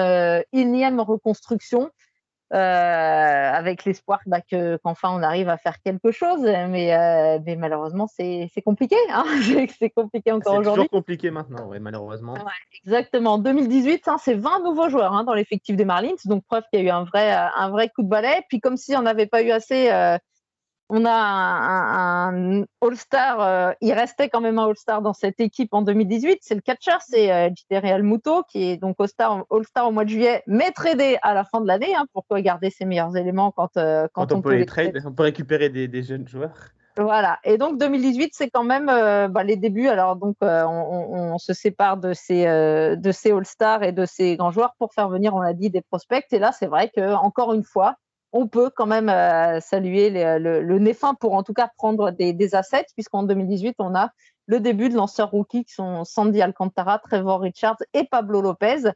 énième 0.53 1.01
reconstruction. 1.01 1.91
Euh, 2.53 3.51
avec 3.53 3.85
l'espoir 3.85 4.19
bah, 4.25 4.41
qu'enfin 4.41 5.09
on 5.09 5.23
arrive 5.23 5.47
à 5.47 5.55
faire 5.57 5.81
quelque 5.81 6.11
chose. 6.11 6.41
Mais, 6.41 6.93
euh, 6.93 7.39
mais 7.45 7.55
malheureusement, 7.55 8.07
c'est 8.07 8.49
compliqué. 8.65 8.97
Hein 9.09 9.23
c'est 9.79 9.89
compliqué 9.89 10.33
encore 10.33 10.55
aujourd'hui. 10.55 10.83
C'est 10.83 10.89
toujours 10.89 10.89
compliqué 10.89 11.31
maintenant, 11.31 11.67
oui, 11.69 11.79
malheureusement. 11.79 12.35
exactement. 12.83 13.37
2018, 13.37 14.07
hein, 14.07 14.17
c'est 14.21 14.33
20 14.33 14.63
nouveaux 14.63 14.89
joueurs 14.89 15.13
hein, 15.13 15.23
dans 15.23 15.33
l'effectif 15.33 15.77
des 15.77 15.85
Marlins. 15.85 16.09
Donc, 16.25 16.43
preuve 16.43 16.63
qu'il 16.71 16.81
y 16.81 16.83
a 16.83 16.85
eu 16.87 16.89
un 16.89 17.05
vrai, 17.05 17.31
un 17.31 17.69
vrai 17.69 17.87
coup 17.87 18.03
de 18.03 18.09
balai. 18.09 18.41
Puis, 18.49 18.59
comme 18.59 18.75
si 18.75 18.95
on 18.97 19.01
n'avait 19.01 19.27
pas 19.27 19.41
eu 19.43 19.51
assez. 19.51 19.89
Euh, 20.91 20.95
on 20.95 21.05
a 21.05 21.11
un, 21.11 22.63
All-Star, 22.81 23.75
il 23.81 23.93
restait 23.93 24.29
quand 24.29 24.41
même 24.41 24.59
un 24.59 24.67
All-Star 24.67 25.01
dans 25.01 25.13
cette 25.13 25.39
équipe 25.39 25.73
en 25.73 25.81
2018, 25.81 26.39
c'est 26.41 26.55
le 26.55 26.61
catcher, 26.61 26.97
c'est 27.07 27.31
euh, 27.31 27.49
Real 27.71 28.03
Muto, 28.03 28.43
qui 28.43 28.63
est 28.63 28.77
donc 28.77 28.97
All-Star, 28.99 29.45
au 29.87 29.91
mois 29.91 30.03
de 30.03 30.09
juillet, 30.09 30.43
mais 30.47 30.71
tradé 30.71 31.17
à 31.21 31.33
la 31.33 31.43
fin 31.43 31.61
de 31.61 31.67
l'année. 31.67 31.95
Hein, 31.95 32.05
pourquoi 32.13 32.41
garder 32.41 32.69
ses 32.69 32.85
meilleurs 32.85 33.15
éléments 33.15 33.51
quand, 33.51 33.73
quand, 34.13 34.31
on, 34.31 34.41
peut 34.41 34.55
les 34.55 34.65
trade, 34.65 35.01
on 35.05 35.11
peut 35.11 35.23
récupérer 35.23 35.69
des 35.69 36.03
jeunes 36.03 36.27
joueurs 36.27 36.71
voilà. 36.97 37.39
Et 37.43 37.57
donc 37.57 37.79
2018, 37.79 38.31
c'est 38.33 38.49
quand 38.49 38.63
même 38.63 38.89
euh, 38.89 39.27
bah, 39.27 39.43
les 39.43 39.55
débuts. 39.55 39.87
Alors 39.87 40.15
donc 40.15 40.35
euh, 40.43 40.65
on, 40.65 41.37
se 41.37 41.53
sépare 41.53 41.97
de 41.97 42.13
ces 42.13 42.45
euh, 42.47 42.95
de 42.95 43.11
ces 43.11 43.31
All-Stars 43.31 43.83
et 43.83 43.91
de 43.91 44.05
ces 44.05 44.35
grands 44.35 44.51
joueurs 44.51 44.75
pour 44.77 44.93
faire 44.93 45.07
venir, 45.09 45.33
on 45.33 45.39
l'a 45.39 45.53
dit, 45.53 45.69
des 45.69 45.81
prospects. 45.81 46.25
Et 46.31 46.39
là, 46.39 46.51
c'est 46.51 46.67
vrai 46.67 46.91
que 46.95 47.13
encore 47.13 47.53
une 47.53 47.63
fois, 47.63 47.95
on 48.33 48.47
peut 48.47 48.69
quand 48.73 48.85
même 48.85 49.09
saluer 49.61 50.09
le, 50.09 50.61
le 50.61 50.79
Néfin 50.79 51.13
pour 51.15 51.33
en 51.33 51.43
tout 51.43 51.53
cas 51.53 51.69
prendre 51.77 52.11
des, 52.11 52.33
des 52.33 52.55
assets, 52.55 52.87
puisqu'en 52.93 53.23
2018, 53.23 53.75
on 53.79 53.95
a 53.95 54.11
le 54.47 54.59
début 54.59 54.89
de 54.89 54.95
lanceurs 54.95 55.31
rookies 55.31 55.65
qui 55.65 55.73
sont 55.73 56.03
Sandy 56.03 56.41
Alcantara, 56.41 56.99
Trevor 56.99 57.41
Richards 57.41 57.77
et 57.93 58.05
Pablo 58.05 58.41
Lopez. 58.41 58.91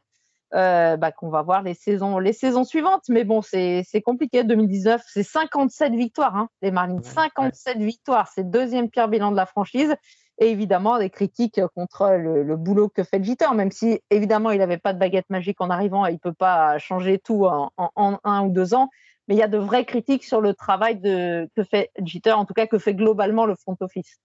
Euh, 0.53 0.95
bah, 0.95 1.11
qu'on 1.11 1.29
va 1.29 1.41
voir 1.41 1.63
les 1.63 1.73
saisons, 1.73 2.17
les 2.17 2.31
saisons 2.31 2.63
suivantes. 2.63 3.03
Mais 3.09 3.23
bon, 3.23 3.41
c'est 3.41 3.83
compliqué. 4.05 4.43
2019, 4.43 5.01
c'est 5.05 5.23
57 5.23 5.93
victoires, 5.93 6.35
hein, 6.35 6.49
les 6.61 6.71
Marlins. 6.71 7.01
57 7.01 7.79
victoires. 7.79 8.29
C'est 8.33 8.43
le 8.43 8.49
deuxième 8.49 8.89
pire 8.89 9.09
bilan 9.09 9.31
de 9.31 9.35
la 9.35 9.45
franchise. 9.45 9.95
Et 10.37 10.49
évidemment, 10.49 10.99
des 10.99 11.09
critiques 11.09 11.59
contre 11.75 12.09
le, 12.17 12.55
boulot 12.57 12.89
que 12.89 13.03
fait 13.03 13.23
Jeter, 13.23 13.53
même 13.53 13.71
si 13.71 14.01
évidemment, 14.09 14.51
il 14.51 14.59
n'avait 14.59 14.77
pas 14.77 14.93
de 14.93 14.99
baguette 14.99 15.29
magique 15.29 15.59
en 15.61 15.69
arrivant 15.69 16.05
et 16.05 16.11
il 16.11 16.15
ne 16.15 16.19
peut 16.19 16.33
pas 16.33 16.77
changer 16.77 17.19
tout 17.19 17.45
en, 17.45 17.71
en, 17.77 18.19
un 18.23 18.45
ou 18.45 18.49
deux 18.49 18.73
ans. 18.73 18.89
Mais 19.27 19.35
il 19.35 19.37
y 19.37 19.43
a 19.43 19.47
de 19.47 19.57
vraies 19.57 19.85
critiques 19.85 20.23
sur 20.23 20.41
le 20.41 20.53
travail 20.53 21.01
que 21.01 21.63
fait 21.63 21.91
Jeter, 22.03 22.33
en 22.33 22.45
tout 22.45 22.53
cas 22.53 22.67
que 22.67 22.77
fait 22.77 22.93
globalement 22.93 23.45
le 23.45 23.55
front 23.55 23.77
office. 23.79 24.19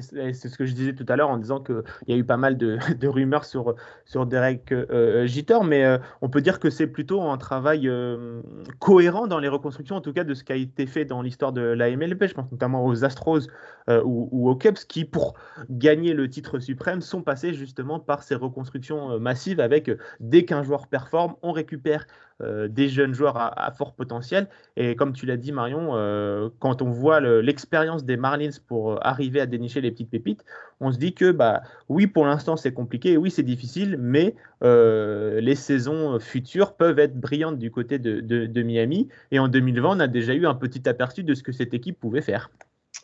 C'est 0.00 0.48
ce 0.48 0.58
que 0.58 0.66
je 0.66 0.74
disais 0.74 0.94
tout 0.94 1.06
à 1.08 1.16
l'heure 1.16 1.30
en 1.30 1.38
disant 1.38 1.60
qu'il 1.60 1.82
y 2.08 2.12
a 2.12 2.16
eu 2.16 2.24
pas 2.24 2.36
mal 2.36 2.56
de, 2.56 2.78
rumeurs 3.06 3.44
sur, 3.44 3.74
sur 4.04 4.26
Derek 4.26 4.72
euh, 4.72 5.26
Jeter, 5.26 5.58
mais 5.64 5.84
euh, 5.84 5.98
on 6.20 6.28
peut 6.28 6.42
dire 6.42 6.60
que 6.60 6.70
c'est 6.70 6.86
plutôt 6.86 7.22
un 7.22 7.38
travail 7.38 7.88
euh, 7.88 8.42
cohérent 8.78 9.26
dans 9.26 9.38
les 9.38 9.48
reconstructions, 9.48 9.96
en 9.96 10.00
tout 10.00 10.12
cas 10.12 10.24
de 10.24 10.34
ce 10.34 10.44
qui 10.44 10.52
a 10.52 10.56
été 10.56 10.86
fait 10.86 11.04
dans 11.04 11.22
l'histoire 11.22 11.52
de 11.52 11.62
la 11.62 11.94
MLB. 11.94 12.26
Je 12.26 12.34
pense 12.34 12.50
notamment 12.50 12.84
aux 12.84 13.04
Astros 13.04 13.48
ou, 13.88 14.28
ou, 14.32 14.50
aux 14.50 14.56
Cubs 14.56 14.78
qui, 14.88 15.04
pour 15.04 15.34
gagner 15.70 16.12
le 16.12 16.28
titre 16.28 16.58
suprême, 16.58 17.00
sont 17.00 17.22
passés 17.22 17.54
justement 17.54 18.00
par 18.00 18.22
ces 18.22 18.34
reconstructions 18.34 19.18
massives 19.20 19.60
avec 19.60 19.90
dès 20.20 20.44
qu'un 20.44 20.62
joueur 20.62 20.88
performe, 20.88 21.36
on 21.42 21.52
récupère 21.52 22.06
euh, 22.42 22.68
des 22.68 22.90
jeunes 22.90 23.14
joueurs 23.14 23.36
à, 23.38 23.70
fort 23.72 23.94
potentiel. 23.94 24.46
Et 24.76 24.94
comme 24.94 25.14
tu 25.14 25.24
l'as 25.24 25.38
dit, 25.38 25.52
Marion, 25.52 25.92
euh, 25.94 26.50
quand 26.58 26.82
on 26.82 26.90
voit 26.90 27.18
l'expérience 27.20 28.04
des 28.04 28.18
Marlins 28.18 28.50
pour 28.68 28.92
euh, 28.92 28.98
arriver 29.00 29.40
à 29.40 29.46
dénicher 29.46 29.80
les 29.80 29.90
petites 29.90 30.10
pépites, 30.10 30.44
on 30.80 30.92
se 30.92 30.98
dit 30.98 31.14
que 31.14 31.30
bah, 31.30 31.62
oui, 31.88 32.06
pour 32.06 32.26
l'instant 32.26 32.58
c'est 32.58 32.74
compliqué, 32.74 33.16
oui, 33.16 33.30
c'est 33.30 33.42
difficile, 33.42 33.96
mais 33.98 34.34
les 34.60 35.54
saisons 35.54 36.20
futures 36.20 36.74
peuvent 36.74 36.98
être 36.98 37.18
brillantes 37.18 37.58
du 37.58 37.70
côté 37.70 37.98
de, 37.98 38.62
Miami. 38.62 39.08
Et 39.30 39.38
en 39.38 39.48
2020, 39.48 39.96
on 39.96 40.00
a 40.00 40.06
déjà 40.06 40.34
eu 40.34 40.46
un 40.46 40.54
petit 40.54 40.86
aperçu 40.86 41.22
de 41.22 41.32
ce 41.32 41.42
que 41.42 41.52
cette 41.52 41.72
équipe 41.72 41.98
pouvait 41.98 42.20
faire. 42.20 42.50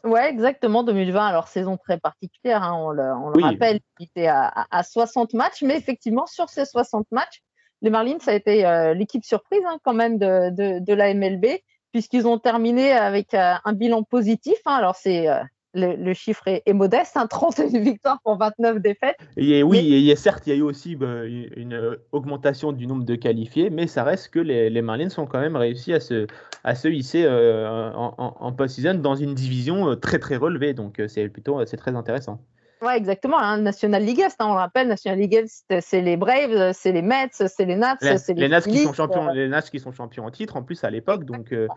Ouais, 0.04 0.28
exactement. 0.28 0.82
2020, 0.82 1.24
alors 1.24 1.48
saison 1.48 1.78
très 1.78 1.98
particulière, 1.98 2.62
hein, 2.62 2.74
on 2.74 2.90
le, 2.90 3.42
rappelle, 3.42 3.80
il 3.98 4.04
était 4.04 4.26
à, 4.26 4.66
à, 4.70 4.82
60 4.82 5.32
matchs, 5.32 5.62
mais 5.62 5.78
effectivement, 5.78 6.26
sur 6.26 6.50
ces 6.50 6.66
60 6.66 7.06
matchs, 7.12 7.42
les 7.82 7.90
Marlins, 7.90 8.18
ça 8.20 8.30
a 8.30 8.34
été 8.34 8.64
euh, 8.64 8.94
l'équipe 8.94 9.24
surprise 9.24 9.62
hein, 9.66 9.78
quand 9.84 9.92
même 9.92 10.18
de, 10.18 10.78
de, 10.78 10.94
la 10.94 11.12
MLB, 11.12 11.46
puisqu'ils 11.92 12.26
ont 12.26 12.38
terminé 12.38 12.92
avec 12.92 13.34
euh, 13.34 13.54
un 13.64 13.72
bilan 13.72 14.04
positif. 14.04 14.56
Hein. 14.66 14.76
alors, 14.76 14.94
c'est 14.94 15.28
euh, 15.28 15.42
le, 15.74 16.14
chiffre 16.14 16.46
est, 16.46 16.72
modeste, 16.72 17.16
hein, 17.16 17.26
31 17.30 17.80
victoires 17.80 18.20
pour 18.22 18.38
29 18.38 18.78
défaites. 18.78 19.16
Et 19.36 19.64
oui, 19.64 20.08
et, 20.08 20.14
certes, 20.16 20.46
il 20.46 20.50
y 20.50 20.52
a 20.52 20.56
eu 20.56 20.62
aussi 20.62 20.94
bah, 20.94 21.24
une, 21.24 21.98
augmentation 22.12 22.72
du 22.72 22.86
nombre 22.86 23.04
de 23.04 23.16
qualifiés, 23.16 23.68
mais 23.68 23.88
ça 23.88 24.04
reste 24.04 24.28
que 24.28 24.38
les, 24.38 24.70
les 24.70 24.82
Marlins 24.82 25.08
ont 25.18 25.26
quand 25.26 25.40
même 25.40 25.56
réussi 25.56 25.92
à 25.92 25.98
se, 25.98 26.28
à 26.62 26.76
se 26.76 26.86
hisser 26.86 27.28
en, 27.28 28.14
en, 28.16 28.36
en 28.38 28.52
post-season 28.52 28.94
dans 28.94 29.16
une 29.16 29.34
division 29.34 29.96
très 29.96 30.20
très 30.20 30.36
relevée. 30.36 30.72
Donc, 30.72 31.02
c'est 31.08 31.28
plutôt 31.28 31.64
c'est 31.66 31.78
très 31.78 31.96
intéressant. 31.96 32.38
Ouais, 32.82 32.96
exactement. 32.96 33.38
Hein, 33.38 33.58
National 33.58 34.02
League 34.02 34.18
Est, 34.18 34.34
hein, 34.40 34.46
on 34.48 34.54
le 34.54 34.58
rappelle, 34.58 34.88
National 34.88 35.18
League 35.18 35.34
Est, 35.34 35.80
c'est 35.80 36.00
les 36.00 36.16
Braves, 36.16 36.72
c'est 36.72 36.90
les 36.90 37.02
Mets, 37.02 37.28
c'est 37.30 37.64
les 37.64 37.76
Nats, 37.76 37.96
c'est 38.00 38.34
les, 38.34 38.48
Nats 38.48 38.60
qui 38.60 38.78
sont 38.78 38.92
champions, 38.92 39.28
euh. 39.28 39.32
les 39.32 39.48
Nats 39.48 39.62
qui 39.62 39.78
sont 39.78 39.92
champions 39.92 40.26
en 40.26 40.32
titre 40.32 40.56
en 40.56 40.64
plus 40.64 40.82
à 40.82 40.90
l'époque. 40.90 41.24
Donc, 41.24 41.52
euh, 41.52 41.68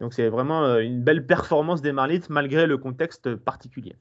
donc 0.00 0.14
c'est 0.14 0.28
vraiment 0.28 0.64
euh, 0.64 0.78
une 0.78 1.02
belle 1.02 1.26
performance 1.26 1.82
des 1.82 1.92
Marlins 1.92 2.20
malgré 2.30 2.66
le 2.66 2.78
contexte 2.78 3.34
particulier. 3.36 3.96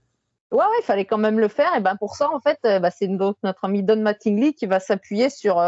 Ouais, 0.52 0.60
ouais, 0.60 0.78
il 0.80 0.86
fallait 0.86 1.04
quand 1.04 1.18
même 1.18 1.40
le 1.40 1.50
faire. 1.50 1.76
Et 1.76 1.82
ben 1.82 1.98
pour 1.98 2.16
ça, 2.16 2.30
en 2.32 2.40
fait, 2.40 2.60
bah, 2.64 2.90
c'est 2.90 3.08
notre 3.08 3.66
ami 3.66 3.84
Don 3.84 4.02
Mattingly 4.02 4.54
qui 4.54 4.66
va 4.66 4.80
s'appuyer 4.80 5.30
sur 5.30 5.60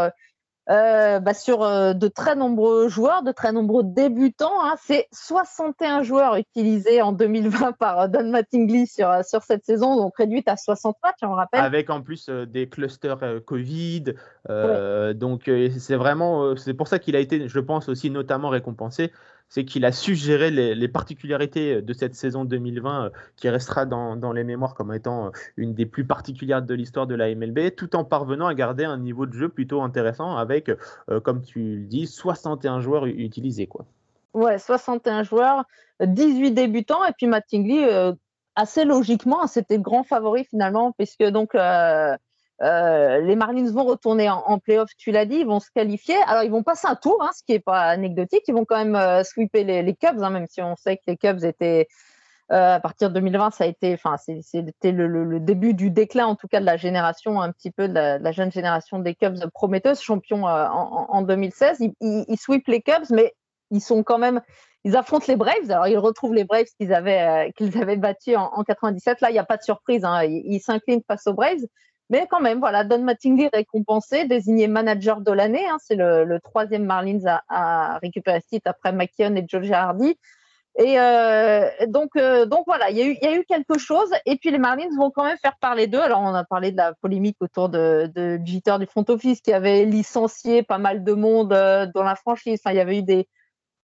euh, 0.70 1.18
bah, 1.18 1.32
sur 1.32 1.62
euh, 1.62 1.94
de 1.94 2.08
très 2.08 2.36
nombreux 2.36 2.88
joueurs, 2.88 3.22
de 3.22 3.32
très 3.32 3.52
nombreux 3.52 3.84
débutants. 3.84 4.62
Hein. 4.62 4.74
C'est 4.82 5.08
61 5.12 6.02
joueurs 6.02 6.36
utilisés 6.36 7.00
en 7.00 7.12
2020 7.12 7.72
par 7.78 8.00
euh, 8.00 8.08
Don 8.08 8.30
Mattingly 8.30 8.86
sur, 8.86 9.10
sur 9.24 9.42
cette 9.42 9.64
saison, 9.64 9.96
donc 9.96 10.16
réduite 10.16 10.46
à 10.46 10.56
60 10.56 10.96
matchs, 11.02 11.16
on 11.22 11.32
rappelle. 11.32 11.60
Avec 11.60 11.88
en 11.88 12.02
plus 12.02 12.28
des 12.28 12.68
clusters 12.68 13.42
Covid. 13.46 14.14
Donc 15.14 15.50
c'est 15.78 15.96
vraiment, 15.96 16.56
c'est 16.56 16.74
pour 16.74 16.88
ça 16.88 16.98
qu'il 16.98 17.16
a 17.16 17.20
été, 17.20 17.48
je 17.48 17.60
pense, 17.60 17.88
aussi 17.88 18.10
notamment 18.10 18.50
récompensé 18.50 19.12
c'est 19.48 19.64
qu'il 19.64 19.84
a 19.84 19.92
su 19.92 20.14
gérer 20.14 20.50
les, 20.50 20.88
particularités 20.88 21.82
de 21.82 21.92
cette 21.92 22.14
saison 22.14 22.44
2020 22.44 23.04
euh, 23.04 23.10
qui 23.36 23.48
restera 23.48 23.86
dans, 23.86 24.32
les 24.32 24.44
mémoires 24.44 24.74
comme 24.74 24.92
étant 24.92 25.26
euh, 25.26 25.30
une 25.56 25.74
des 25.74 25.86
plus 25.86 26.04
particulières 26.04 26.62
de 26.62 26.74
l'histoire 26.74 27.06
de 27.06 27.14
la 27.14 27.34
MLB, 27.34 27.74
tout 27.76 27.96
en 27.96 28.04
parvenant 28.04 28.46
à 28.46 28.54
garder 28.54 28.84
un 28.84 28.98
niveau 28.98 29.26
de 29.26 29.32
jeu 29.32 29.48
plutôt 29.48 29.82
intéressant 29.82 30.36
avec, 30.36 30.70
euh, 31.10 31.20
comme 31.20 31.42
tu 31.42 31.76
le 31.76 31.86
dis, 31.86 32.06
61 32.06 32.80
joueurs 32.80 33.06
utilisés. 33.06 33.66
Quoi. 33.66 33.84
Ouais, 34.34 34.58
61 34.58 35.22
joueurs, 35.22 35.64
18 36.00 36.52
débutants, 36.52 37.04
et 37.04 37.12
puis 37.16 37.26
Matt 37.26 37.44
Tingley, 37.50 37.88
assez 38.54 38.84
logiquement, 38.84 39.46
c'était 39.46 39.76
le 39.76 39.82
grand 39.82 40.04
favori 40.04 40.44
finalement, 40.44 40.92
puisque 40.92 41.24
donc 41.24 41.54
euh, 42.60 43.20
les 43.20 43.36
Marlins 43.36 43.70
vont 43.70 43.84
retourner 43.84 44.28
en, 44.28 44.42
en 44.46 44.58
playoff, 44.58 44.90
tu 44.96 45.12
l'as 45.12 45.26
dit, 45.26 45.36
ils 45.36 45.46
vont 45.46 45.60
se 45.60 45.70
qualifier. 45.70 46.16
Alors, 46.26 46.42
ils 46.42 46.50
vont 46.50 46.62
passer 46.62 46.88
un 46.88 46.96
tour, 46.96 47.18
hein, 47.22 47.30
ce 47.34 47.42
qui 47.44 47.52
n'est 47.52 47.60
pas 47.60 47.82
anecdotique. 47.82 48.42
Ils 48.48 48.54
vont 48.54 48.64
quand 48.64 48.78
même 48.78 48.96
euh, 48.96 49.22
sweeper 49.22 49.64
les, 49.64 49.94
Cubs, 49.94 50.20
hein, 50.22 50.30
même 50.30 50.46
si 50.48 50.60
on 50.60 50.74
sait 50.76 50.96
que 50.96 51.04
les 51.06 51.16
Cubs 51.16 51.44
étaient, 51.44 51.86
euh, 52.50 52.74
à 52.74 52.80
partir 52.80 53.10
de 53.10 53.14
2020, 53.14 53.52
ça 53.52 53.64
a 53.64 53.66
été, 53.68 53.94
enfin, 53.94 54.16
c'était 54.16 54.90
le, 54.90 55.38
début 55.38 55.74
du 55.74 55.90
déclin, 55.90 56.26
en 56.26 56.34
tout 56.34 56.48
cas, 56.48 56.58
de 56.58 56.66
la 56.66 56.76
génération, 56.76 57.40
un 57.40 57.52
petit 57.52 57.70
peu 57.70 57.88
de 57.88 57.94
la, 57.94 58.32
jeune 58.32 58.50
génération 58.50 58.98
des 58.98 59.14
Cubs 59.14 59.38
prometteuses, 59.54 60.00
champions 60.00 60.44
en, 60.44 61.22
2016. 61.22 61.78
Ils, 61.80 61.94
ils, 62.00 62.38
sweepent 62.38 62.68
les 62.68 62.82
Cubs, 62.82 63.10
mais 63.10 63.34
ils 63.70 63.82
sont 63.82 64.02
quand 64.02 64.18
même, 64.18 64.40
ils 64.82 64.96
affrontent 64.96 65.26
les 65.28 65.36
Braves. 65.36 65.70
Alors, 65.70 65.86
ils 65.86 65.98
retrouvent 65.98 66.34
les 66.34 66.44
Braves 66.44 66.66
qu'ils 66.76 66.92
avaient, 66.92 67.52
qu'ils 67.56 67.80
avaient 67.80 67.96
battus 67.96 68.36
en, 68.36 68.50
en, 68.52 68.64
97. 68.64 69.20
Là, 69.20 69.30
il 69.30 69.34
n'y 69.34 69.38
a 69.38 69.44
pas 69.44 69.58
de 69.58 69.62
surprise. 69.62 70.04
Hein. 70.04 70.24
Ils 70.24 70.60
s'inclinent 70.60 71.02
face 71.06 71.28
aux 71.28 71.34
Braves. 71.34 71.66
Mais 72.10 72.26
quand 72.30 72.40
même, 72.40 72.58
voilà, 72.58 72.84
Don 72.84 73.02
Mattingly 73.02 73.48
récompensé, 73.52 74.24
désigné 74.24 74.66
manager 74.66 75.20
de 75.20 75.32
l'année. 75.32 75.66
Hein, 75.68 75.76
c'est 75.78 75.96
le, 75.96 76.38
troisième 76.42 76.84
Marlins 76.84 77.40
à, 77.48 77.98
récupérer 77.98 78.40
ce 78.40 78.48
titre 78.48 78.70
après 78.70 78.92
McKeon 78.92 79.36
et 79.36 79.44
Joe 79.46 79.62
Girardi. 79.62 80.16
Et 80.78 80.98
euh, 80.98 81.68
donc, 81.88 82.10
euh, 82.16 82.46
donc 82.46 82.62
voilà, 82.66 82.88
il 82.90 82.96
y, 82.96 83.02
a 83.02 83.34
eu, 83.34 83.44
quelque 83.44 83.78
chose. 83.78 84.10
Et 84.26 84.36
puis 84.36 84.50
les 84.50 84.58
Marlins 84.58 84.96
vont 84.96 85.10
quand 85.10 85.24
même 85.24 85.36
faire 85.38 85.56
parler 85.60 85.88
d'eux. 85.88 86.00
Alors 86.00 86.20
on 86.20 86.32
a 86.34 86.44
parlé 86.44 86.70
de 86.70 86.76
la 86.76 86.94
polémique 86.94 87.36
autour 87.40 87.68
de, 87.68 88.10
de 88.14 88.38
Jeter 88.44 88.78
du 88.78 88.86
front 88.86 89.04
office 89.08 89.40
qui 89.40 89.52
avait 89.52 89.84
licencié 89.84 90.62
pas 90.62 90.78
mal 90.78 91.02
de 91.02 91.12
monde 91.12 91.52
euh, 91.52 91.86
dans 91.94 92.04
la 92.04 92.14
franchise. 92.14 92.60
Il 92.66 92.74
y 92.74 92.80
avait 92.80 92.98
eu 92.98 93.02
des, 93.02 93.26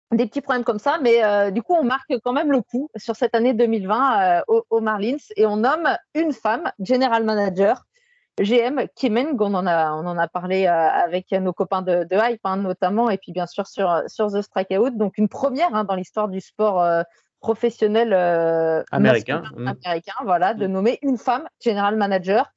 petits 0.09 0.41
problèmes 0.41 0.63
comme 0.63 0.79
ça. 0.79 0.97
Mais 1.01 1.51
du 1.51 1.61
coup, 1.61 1.75
on 1.75 1.83
marque 1.83 2.13
quand 2.23 2.33
même 2.33 2.51
le 2.51 2.61
coup 2.61 2.89
sur 2.97 3.15
cette 3.15 3.35
année 3.35 3.53
2020 3.53 4.41
aux, 4.47 4.65
aux 4.69 4.81
Marlins 4.81 5.17
et 5.37 5.45
on 5.45 5.57
nomme 5.57 5.87
une 6.15 6.33
femme 6.33 6.71
general 6.79 7.23
manager 7.23 7.85
GM 8.39 8.87
Kimen, 8.95 9.35
on 9.39 9.53
en 9.53 9.67
a, 9.67 9.91
on 9.93 10.05
en 10.05 10.17
a 10.17 10.27
parlé 10.27 10.65
euh, 10.65 10.71
avec 10.71 11.31
nos 11.31 11.53
copains 11.53 11.81
de, 11.81 12.07
Hype 12.11 12.41
hein, 12.43 12.57
notamment, 12.57 13.09
et 13.09 13.17
puis 13.17 13.31
bien 13.31 13.45
sûr 13.45 13.67
sur, 13.67 14.03
sur 14.07 14.31
The 14.31 14.41
Strikeout. 14.41 14.91
Donc 14.91 15.17
une 15.17 15.27
première 15.27 15.73
hein, 15.75 15.83
dans 15.83 15.95
l'histoire 15.95 16.29
du 16.29 16.39
sport 16.39 16.81
euh, 16.81 17.03
professionnel 17.41 18.13
euh, 18.13 18.83
américain. 18.91 19.43
Mm. 19.55 19.67
américain, 19.67 20.13
voilà, 20.23 20.53
de 20.53 20.65
mm. 20.65 20.71
nommer 20.71 20.99
une 21.01 21.17
femme 21.17 21.47
general 21.63 21.97
manager. 21.97 22.51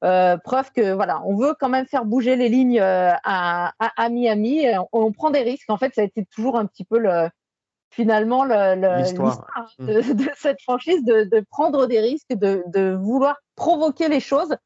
preuve 0.00 0.72
que 0.74 0.92
voilà, 0.92 1.20
on 1.24 1.36
veut 1.36 1.54
quand 1.58 1.68
même 1.68 1.86
faire 1.86 2.04
bouger 2.04 2.36
les 2.36 2.48
lignes 2.48 2.80
à, 2.80 3.72
à, 3.78 4.08
Miami. 4.08 4.64
On, 4.92 5.12
prend 5.12 5.30
des 5.30 5.42
risques. 5.42 5.70
En 5.70 5.76
fait, 5.76 5.94
ça 5.94 6.00
a 6.00 6.04
été 6.04 6.24
toujours 6.34 6.58
un 6.58 6.64
petit 6.64 6.84
peu 6.84 6.98
le, 6.98 7.28
finalement 7.90 8.44
l'histoire 8.44 9.44
mm. 9.78 9.86
de, 9.86 10.30
cette 10.36 10.62
franchise 10.62 11.04
de, 11.04 11.44
prendre 11.50 11.86
des 11.86 12.00
risques, 12.00 12.32
de, 12.32 12.62
de 12.68 12.94
vouloir 12.94 13.36
provoquer 13.56 14.08
les 14.08 14.20
choses 14.20 14.56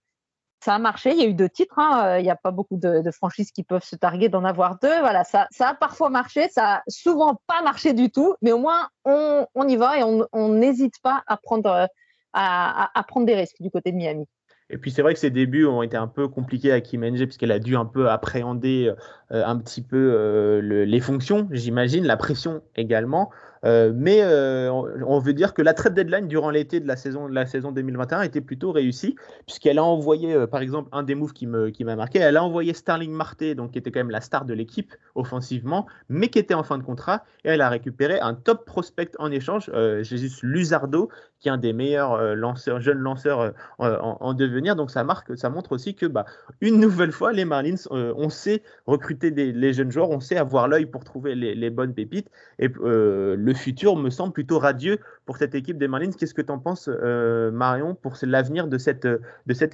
ça 0.62 0.76
a 0.76 0.78
marché. 0.78 1.10
Il 1.10 1.18
y 1.18 1.22
a 1.22 1.26
eu 1.26 1.34
deux 1.34 1.48
titres. 1.48 1.78
Hein. 1.78 2.18
Il 2.18 2.22
n'y 2.22 2.30
a 2.30 2.36
pas 2.36 2.52
beaucoup 2.52 2.76
de, 2.76 3.10
franchises 3.10 3.50
qui 3.50 3.64
peuvent 3.64 3.84
se 3.84 3.96
targuer 3.96 4.28
d'en 4.28 4.44
avoir 4.44 4.78
deux. 4.78 5.00
Voilà, 5.00 5.24
ça, 5.24 5.48
ça 5.50 5.70
a 5.70 5.74
parfois 5.74 6.08
marché. 6.08 6.48
Ça 6.48 6.76
a 6.76 6.82
souvent 6.86 7.40
pas 7.46 7.62
marché 7.62 7.92
du 7.92 8.10
tout. 8.10 8.34
Mais 8.42 8.52
au 8.52 8.58
moins, 8.58 8.88
on, 9.04 9.68
y 9.68 9.76
va 9.76 9.98
et 9.98 10.04
on 10.04 10.48
n'hésite 10.48 11.00
pas 11.02 11.24
à 11.26 11.36
prendre, 11.36 11.88
à, 12.32 13.04
prendre 13.08 13.26
des 13.26 13.34
risques 13.34 13.60
du 13.60 13.70
côté 13.70 13.90
de 13.90 13.96
Miami. 13.96 14.26
Et 14.70 14.78
puis 14.78 14.90
c'est 14.90 15.02
vrai 15.02 15.12
que 15.12 15.20
ses 15.20 15.30
débuts 15.30 15.66
ont 15.66 15.82
été 15.82 15.98
un 15.98 16.06
peu 16.06 16.28
compliqués 16.28 16.72
à 16.72 16.80
Kim 16.80 17.04
Ng 17.04 17.26
puisqu'elle 17.26 17.52
a 17.52 17.58
dû 17.58 17.76
un 17.76 17.84
peu 17.84 18.08
appréhender 18.08 18.90
euh, 19.32 19.42
un 19.46 19.56
petit 19.56 19.80
peu 19.80 20.12
euh, 20.14 20.84
les 20.84 21.00
fonctions, 21.00 21.48
j'imagine, 21.50 22.04
la 22.04 22.18
pression 22.18 22.62
également. 22.76 23.30
Euh, 23.64 23.92
mais 23.94 24.24
on 24.24 25.18
veut 25.20 25.32
dire 25.32 25.54
que 25.54 25.62
la 25.62 25.72
trade 25.72 25.94
deadline 25.94 26.26
durant 26.26 26.50
l'été 26.50 26.80
de 26.80 26.88
la 26.88 26.96
saison, 26.96 27.28
de 27.28 27.34
la 27.34 27.46
saison 27.46 27.70
2021 27.70 28.22
était 28.22 28.40
plutôt 28.40 28.72
réussie, 28.72 29.14
puisqu'elle 29.46 29.78
a 29.78 29.84
envoyé, 29.84 30.46
par 30.48 30.60
exemple, 30.60 30.88
un 30.92 31.04
des 31.04 31.14
moves 31.14 31.32
qui 31.32 31.46
m'a 31.46 31.70
qui 31.70 31.84
marqué, 31.84 32.18
elle 32.18 32.36
a 32.36 32.44
envoyé 32.44 32.74
Starling 32.74 33.12
Marte, 33.12 33.44
donc 33.54 33.70
qui 33.70 33.78
était 33.78 33.92
quand 33.92 34.00
même 34.00 34.10
la 34.10 34.20
star 34.20 34.44
de 34.44 34.52
l'équipe 34.52 34.92
offensivement, 35.14 35.86
mais 36.08 36.28
qui 36.28 36.40
était 36.40 36.54
en 36.54 36.64
fin 36.64 36.76
de 36.76 36.82
contrat, 36.82 37.22
et 37.44 37.50
elle 37.50 37.60
a 37.60 37.68
récupéré 37.68 38.18
un 38.18 38.34
top 38.34 38.66
prospect 38.66 39.12
en 39.20 39.30
échange, 39.30 39.70
Jésus 40.02 40.30
Luzardo, 40.42 41.08
qui 41.38 41.48
est 41.48 41.52
un 41.52 41.58
des 41.58 41.72
meilleurs 41.72 42.34
lanceurs, 42.34 42.80
jeunes 42.80 42.98
lanceurs 42.98 43.52
en, 43.78 44.34
devenir. 44.34 44.74
Donc 44.74 44.90
ça 44.90 45.04
marque, 45.04 45.38
ça 45.38 45.50
montre 45.50 45.72
aussi 45.72 45.94
que, 45.94 46.06
bah, 46.06 46.26
une 46.60 46.80
nouvelle 46.80 47.12
fois, 47.12 47.32
les 47.32 47.44
Marlins, 47.44 47.76
on 47.90 48.28
sait 48.28 48.62
recruter 48.86 49.21
des, 49.30 49.52
les 49.52 49.72
jeunes 49.72 49.90
joueurs, 49.90 50.10
on 50.10 50.20
sait 50.20 50.36
avoir 50.36 50.68
l'œil 50.68 50.86
pour 50.86 51.04
trouver 51.04 51.34
les, 51.34 51.70
bonnes 51.70 51.94
pépites, 51.94 52.28
et 52.58 52.68
le 52.68 53.36
le 53.36 53.54
futur 53.54 53.96
me 53.96 54.10
semble 54.10 54.32
plutôt 54.32 54.58
radieux 54.58 54.98
pour 55.26 55.36
cette 55.36 55.54
équipe 55.54 55.78
des 55.78 55.88
Marlins. 55.88 56.12
Qu'est-ce 56.12 56.34
que 56.34 56.42
tu 56.42 56.50
en 56.50 56.58
penses, 56.58 56.88
euh, 56.88 57.50
Marion, 57.50 57.94
pour 57.94 58.14
l'avenir 58.22 58.66
de 58.66 58.78
cette, 58.78 59.04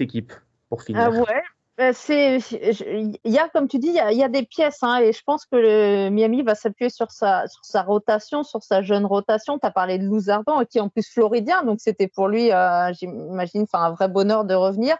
équipe, 0.01 0.33
pour 0.69 0.83
finir? 0.83 1.03
Ah 1.03 1.11
ouais. 1.11 1.43
Bah, 1.79 1.93
il 2.09 3.21
y 3.25 3.39
a, 3.39 3.49
comme 3.51 3.69
tu 3.69 3.79
dis, 3.79 3.91
il 3.91 4.17
y 4.19 4.25
a, 4.25 4.29
des 4.29 4.45
pièces, 4.45 4.83
hein, 4.83 4.99
et 4.99 5.13
je 5.13 5.23
pense 5.25 5.47
que 5.47 6.09
Miami 6.09 6.43
va 6.43 6.57
s'appuyer 6.57 6.91
sur 6.91 7.13
sa, 7.13 7.45
rotation, 7.87 8.43
sur 8.43 8.65
sa 8.65 8.83
jeune 8.83 9.07
rotation. 9.07 9.61
Tu 9.61 9.67
as 9.67 9.71
parlé 9.71 9.99
de 9.99 10.05
Louzardon, 10.05 10.65
qui 10.69 10.79
est 10.79 10.81
en 10.81 10.89
plus 10.89 11.09
floridien, 11.09 11.63
donc 11.63 11.79
c'était 11.81 12.09
pour 12.09 12.27
lui, 12.27 12.51
euh, 12.51 12.93
j'imagine, 12.95 13.65
un 13.73 13.91
vrai 13.93 14.09
bonheur 14.09 14.45
de 14.45 14.55
revenir 14.55 14.97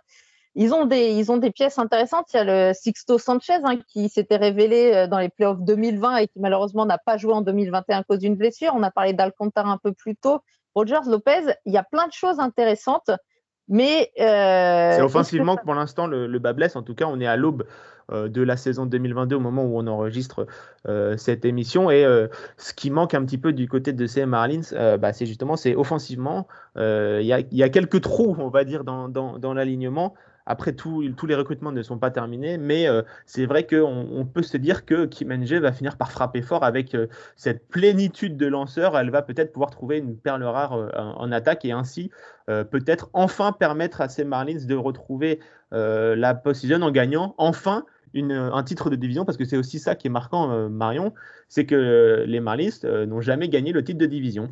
ils 0.55 0.75
ont 0.75 0.87
des, 0.87 1.13
ils 1.13 1.31
ont 1.31 1.37
des 1.37 1.51
pièces 1.51 1.79
intéressantes. 1.79 2.27
Il 2.33 2.37
y 2.37 2.41
a 2.41 2.45
le 2.45 2.75
Sixto 2.75 3.19
Sanchez 3.19 3.59
hein, 3.65 3.79
qui 3.87 4.09
s'était 4.09 4.37
révélé 4.37 4.93
euh, 4.93 5.07
dans 5.07 5.19
les 5.19 5.29
playoffs 5.29 5.61
2020 5.61 6.17
et 6.17 6.29
qui 6.29 6.41
malheureusement 6.41 6.87
n'a 6.87 6.99
pas 6.99 7.17
joué 7.17 7.33
en 7.33 7.43
2021 7.43 7.99
à 7.99 8.03
cause 8.03 8.19
d'une 8.19 8.37
blessure. 8.37 8.73
On 8.75 8.83
a 8.83 8.91
parlé 8.91 9.13
d'Alcantara 9.13 9.71
un 9.71 9.79
peu 9.79 9.93
plus 9.93 10.17
tôt. 10.17 10.41
Rogers 10.75 11.09
Lopez, 11.09 11.55
il 11.65 11.73
y 11.73 11.79
a 11.79 11.85
plein 11.85 12.07
de 12.07 12.13
choses 12.13 12.41
intéressantes. 12.41 13.11
Mais 13.71 14.11
euh, 14.19 14.97
c'est 14.97 15.03
offensivement 15.03 15.57
que 15.57 15.63
pour 15.63 15.75
l'instant 15.75 16.07
le, 16.07 16.27
le, 16.27 16.39
bas 16.39 16.55
blesse. 16.55 16.75
En 16.75 16.83
tout 16.83 16.95
cas, 16.95 17.05
on 17.05 17.21
est 17.21 17.27
à 17.27 17.37
l'aube 17.37 17.65
euh, 18.11 18.27
de 18.29 18.41
la 18.41 18.57
saison 18.57 18.87
2022 18.87 19.37
au 19.37 19.41
moment 19.41 19.63
où 19.63 19.79
on 19.79 19.87
enregistre 19.87 20.47
cette 21.19 21.45
émission. 21.45 21.91
Et 21.91 22.03
ce 22.57 22.73
qui 22.73 22.91
manque 22.91 23.13
un 23.13 23.25
petit 23.27 23.37
peu 23.37 23.53
du 23.53 23.69
côté 23.69 23.93
de 23.93 24.07
CM 24.07 24.31
Marlins, 24.31 24.97
bah, 24.99 25.13
c'est 25.13 25.27
justement 25.27 25.57
c'est 25.57 25.77
offensivement. 25.77 26.49
Il 26.77 27.21
y, 27.21 27.57
y, 27.57 27.63
a 27.63 27.69
quelques 27.69 28.01
trous, 28.01 28.35
on 28.39 28.49
va 28.49 28.65
dire, 28.65 28.85
dans, 28.85 29.11
dans, 29.11 29.39
dans 29.39 29.53
l'alignement. 29.53 30.15
Après, 30.51 30.73
tous 30.73 31.03
les 31.27 31.35
recrutements 31.35 31.73
ne 31.73 31.83
sont 31.83 31.99
pas 31.99 32.11
terminés, 32.11 32.57
mais 32.57 32.89
euh, 32.89 33.03
c'est 33.27 33.45
vrai 33.45 33.67
qu'on 33.67 34.09
on 34.11 34.25
peut 34.25 34.43
se 34.43 34.57
dire 34.57 34.87
que 34.87 35.05
Kim 35.05 35.31
Ng 35.31 35.61
va 35.61 35.73
finir 35.73 35.99
par 35.99 36.11
frapper 36.11 36.41
fort 36.41 36.65
avec 36.65 36.95
euh, 36.95 37.07
cette 37.37 37.69
plénitude 37.69 38.39
de 38.39 38.47
lanceurs. 38.47 38.97
Elle 38.97 39.11
va 39.11 39.21
peut-être 39.21 39.53
pouvoir 39.53 39.69
trouver 39.69 39.99
une 39.99 40.17
perle 40.17 40.43
rare 40.45 40.73
euh, 40.73 40.89
en, 40.95 41.31
attaque 41.33 41.67
et 41.67 41.73
ainsi 41.73 42.11
peut-être 42.71 43.11
enfin 43.13 43.53
permettre 43.53 44.01
à 44.01 44.09
ces 44.09 44.25
Marlins 44.25 44.65
de 44.65 44.75
retrouver 44.75 45.39
la 45.71 46.35
position 46.35 46.81
en 46.81 46.91
gagnant 46.91 47.35
enfin 47.37 47.85
un 48.15 48.63
titre 48.63 48.89
de 48.89 48.97
division, 48.97 49.27
parce 49.27 49.37
que 49.37 49.45
c'est 49.45 49.59
aussi 49.59 49.79
ça 49.79 49.95
qui 49.95 50.07
est 50.07 50.11
marquant, 50.11 50.71
Marion, 50.71 51.13
c'est 51.51 51.67
que 51.67 52.25
les 52.27 52.41
Marlins 52.41 53.05
n'ont 53.07 53.21
jamais 53.21 53.51
gagné 53.51 53.73
le 53.73 53.85
titre 53.85 53.99
de 53.99 54.07
division 54.07 54.49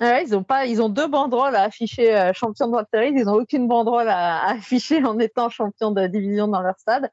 ils 0.00 0.36
ont 0.36 0.42
pas, 0.42 0.66
ils 0.66 0.82
ont 0.82 0.88
deux 0.88 1.06
banderoles 1.06 1.54
à 1.56 1.62
afficher 1.62 2.16
euh, 2.16 2.32
champion 2.32 2.68
de 2.68 2.84
Series. 2.92 3.12
Ils 3.16 3.24
n'ont 3.24 3.34
aucune 3.34 3.68
banderole 3.68 4.08
à, 4.08 4.46
afficher 4.48 5.04
en 5.04 5.18
étant 5.18 5.48
champion 5.48 5.90
de 5.90 6.06
division 6.06 6.48
dans 6.48 6.60
leur 6.60 6.78
stade. 6.78 7.10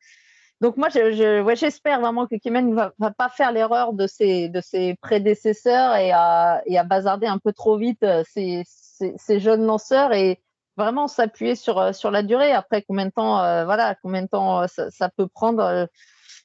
Donc 0.62 0.78
moi, 0.78 0.90
je, 0.90 1.42
ouais, 1.42 1.56
j'espère 1.56 2.02
vraiment 2.02 2.28
que 2.28 2.36
Kemen 2.36 2.76
va, 2.76 2.94
va, 3.00 3.12
pas 3.12 3.30
faire 3.30 3.52
l'erreur 3.52 3.94
de 3.94 4.06
ses, 4.06 4.48
de 4.50 4.62
ses 4.62 4.96
prédécesseurs 5.02 5.96
et 5.96 6.12
à, 6.12 6.62
et 6.68 6.78
à 6.78 6.84
bazarder 6.84 7.26
un 7.26 7.40
peu 7.40 7.52
trop 7.52 7.78
vite 7.78 8.04
euh, 8.04 8.24
ces, 8.32 8.64
ces, 8.66 9.40
jeunes 9.40 9.66
lanceurs 9.66 10.14
et 10.14 10.40
vraiment 10.78 11.08
s'appuyer 11.08 11.56
sur, 11.56 11.80
euh, 11.80 11.94
sur 11.94 12.12
la 12.12 12.22
durée. 12.22 12.52
Après, 12.52 12.84
combien 12.84 13.08
de 13.08 13.12
temps, 13.12 13.38
voilà, 13.66 13.96
combien 14.04 14.22
de 14.22 14.28
temps 14.28 14.68
ça, 14.68 14.92
ça 14.92 15.10
peut 15.10 15.28
prendre 15.28 15.88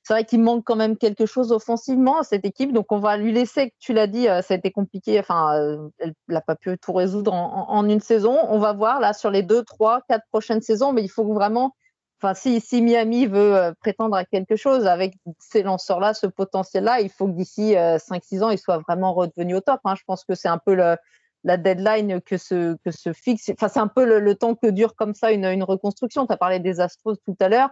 c'est 0.07 0.15
vrai 0.15 0.25
qu'il 0.25 0.41
manque 0.41 0.63
quand 0.65 0.77
même 0.77 0.97
quelque 0.97 1.27
chose 1.27 1.51
offensivement 1.51 2.21
à 2.21 2.23
cette 2.23 2.45
équipe. 2.45 2.73
Donc, 2.73 2.93
on 2.93 3.01
va 3.01 3.17
lui 3.17 3.33
laisser, 3.33 3.75
tu 3.81 3.93
l'as 3.93 4.07
dit, 4.07 4.29
euh, 4.29 4.41
ça 4.41 4.55
a 4.55 4.57
été 4.57 4.71
compliqué. 4.71 5.19
Enfin, 5.19 5.59
euh, 5.59 5.89
elle 5.99 6.15
n'a 6.29 6.41
pas 6.41 6.55
pu 6.55 6.79
tout 6.79 6.93
résoudre 6.93 7.33
en, 7.33 7.89
une 7.89 7.99
saison. 7.99 8.39
On 8.49 8.61
va 8.61 8.73
voir 8.73 9.01
là 9.01 9.13
sur 9.15 9.33
les 9.33 9.43
deux, 9.43 9.65
trois, 9.65 10.03
quatre 10.09 10.23
prochaines 10.31 10.61
saisons. 10.61 10.93
Mais 10.93 11.03
il 11.03 11.09
faut 11.09 11.25
vraiment, 11.35 11.75
enfin, 12.23 12.35
si, 12.35 12.63
Miami 12.83 13.27
veut 13.27 13.57
euh, 13.57 13.73
prétendre 13.81 14.15
à 14.15 14.25
quelque 14.25 14.55
chose 14.55 14.87
avec 14.87 15.15
ces 15.41 15.65
lanceurs-là, 15.65 16.15
ce 16.15 16.29
potentiel-là, 16.29 17.01
il 17.01 17.11
faut 17.11 17.27
que 17.27 17.33
d'ici 17.33 17.75
5-6 17.75 18.45
ans, 18.45 18.51
ils 18.51 18.59
soient 18.59 18.79
vraiment 18.79 19.13
redevenus 19.13 19.57
au 19.57 19.61
top. 19.61 19.81
Hein. 19.83 19.97
Je 19.99 20.05
pense 20.07 20.25
que 20.25 20.37
c'est 20.37 20.47
un 20.47 20.59
peu 20.65 20.77
la 20.77 21.57
deadline 21.57 22.21
que 22.21 22.37
se, 22.37 22.77
que 22.85 22.93
se 22.93 23.13
fixe. 23.13 23.51
Enfin, 23.51 23.67
c'est 23.67 23.81
un 23.81 23.89
peu 23.89 24.21
le, 24.21 24.35
temps 24.37 24.55
que 24.55 24.69
dure 24.69 24.95
comme 24.95 25.15
ça 25.15 25.33
une, 25.33 25.47
une 25.47 25.65
reconstruction. 25.65 26.29
Tu 26.29 26.33
as 26.33 26.37
parlé 26.37 26.61
des 26.61 26.79
Astros 26.79 27.17
tout 27.25 27.37
à 27.41 27.49
l'heure. 27.49 27.71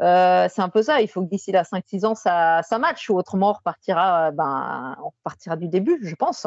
Euh, 0.00 0.48
c'est 0.50 0.62
un 0.62 0.68
peu 0.68 0.82
ça. 0.82 1.00
Il 1.00 1.08
faut 1.08 1.22
que 1.22 1.28
d'ici 1.28 1.52
là 1.52 1.62
5-6 1.62 2.06
ans, 2.06 2.14
ça, 2.14 2.62
ça 2.62 2.80
ou 3.08 3.18
autrement 3.18 3.50
on 3.50 3.54
repartira, 3.54 4.28
euh, 4.28 4.30
ben, 4.30 4.96
on 5.02 5.10
repartira 5.10 5.56
du 5.56 5.68
début, 5.68 5.98
je 6.02 6.14
pense. 6.14 6.46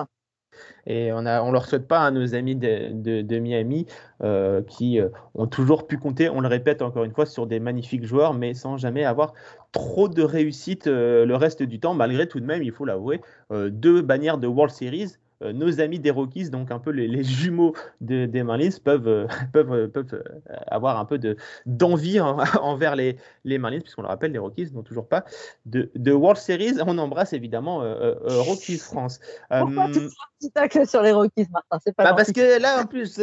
Et 0.86 1.12
on 1.12 1.24
ne 1.24 1.40
on 1.40 1.52
leur 1.52 1.66
souhaite 1.66 1.88
pas 1.88 2.02
à 2.02 2.12
nos 2.12 2.36
amis 2.36 2.56
de, 2.56 3.40
Miami 3.40 3.88
euh, 4.22 4.62
qui 4.62 5.00
ont 5.34 5.48
toujours 5.48 5.88
pu 5.88 5.98
compter, 5.98 6.30
on 6.30 6.42
le 6.42 6.48
répète 6.48 6.84
encore 6.84 7.06
une 7.06 7.12
fois, 7.12 7.26
sur 7.26 7.48
des 7.48 7.60
magnifiques 7.60 8.06
joueurs, 8.06 8.36
mais 8.36 8.54
sans 8.54 8.78
jamais 8.78 9.04
avoir 9.04 9.34
trop 9.72 10.08
de 10.08 10.22
réussite 10.22 10.86
le 10.86 11.34
reste 11.34 11.64
du 11.64 11.80
temps, 11.80 11.96
malgré 11.96 12.28
tout 12.28 12.40
de 12.40 12.46
même, 12.46 12.62
il 12.62 12.72
faut 12.72 12.86
l'avouer, 12.86 13.22
deux 13.52 14.04
bannières 14.04 14.38
de 14.38 14.46
World 14.46 14.72
Series 14.72 15.18
nos 15.52 15.82
amis 15.82 16.00
des 16.00 16.12
Rockies, 16.12 16.50
donc 16.50 16.72
un 16.72 16.80
peu 16.80 16.92
les, 16.92 17.24
jumeaux 17.24 17.74
des 18.02 18.44
Marlins, 18.44 18.70
peuvent, 18.84 19.08
euh, 19.08 19.28
peuvent, 19.54 19.74
euh, 19.74 19.88
peuvent 19.88 20.24
avoir 20.68 21.00
un 21.00 21.06
peu 21.06 21.20
d'envie 21.66 22.20
envers 22.62 22.96
les, 22.96 23.18
les 23.44 23.58
Marlins, 23.58 23.82
puisqu'on 23.82 24.04
le 24.04 24.08
rappelle, 24.08 24.32
les 24.32 24.40
Rockies 24.40 24.72
n'ont 24.74 24.84
toujours 24.84 25.08
pas 25.08 25.26
de, 25.66 25.92
de, 25.96 26.12
World 26.12 26.40
Series. 26.40 26.76
On 26.86 26.98
embrasse 26.98 27.34
évidemment 27.34 27.80
Rockies 28.26 28.78
France. 28.78 29.20
Pourquoi 29.50 29.90
tu 29.92 30.00
petit 30.44 30.52
tacle 30.52 30.88
sur 30.88 31.02
les 31.02 31.12
Rockies, 31.12 31.48
Martin? 31.52 31.80
C'est 31.84 31.96
pas 31.96 32.04
bah, 32.04 32.14
Parce 32.16 32.32
que 32.32 32.62
là, 32.62 32.82
en 32.82 32.86
plus, 32.86 33.20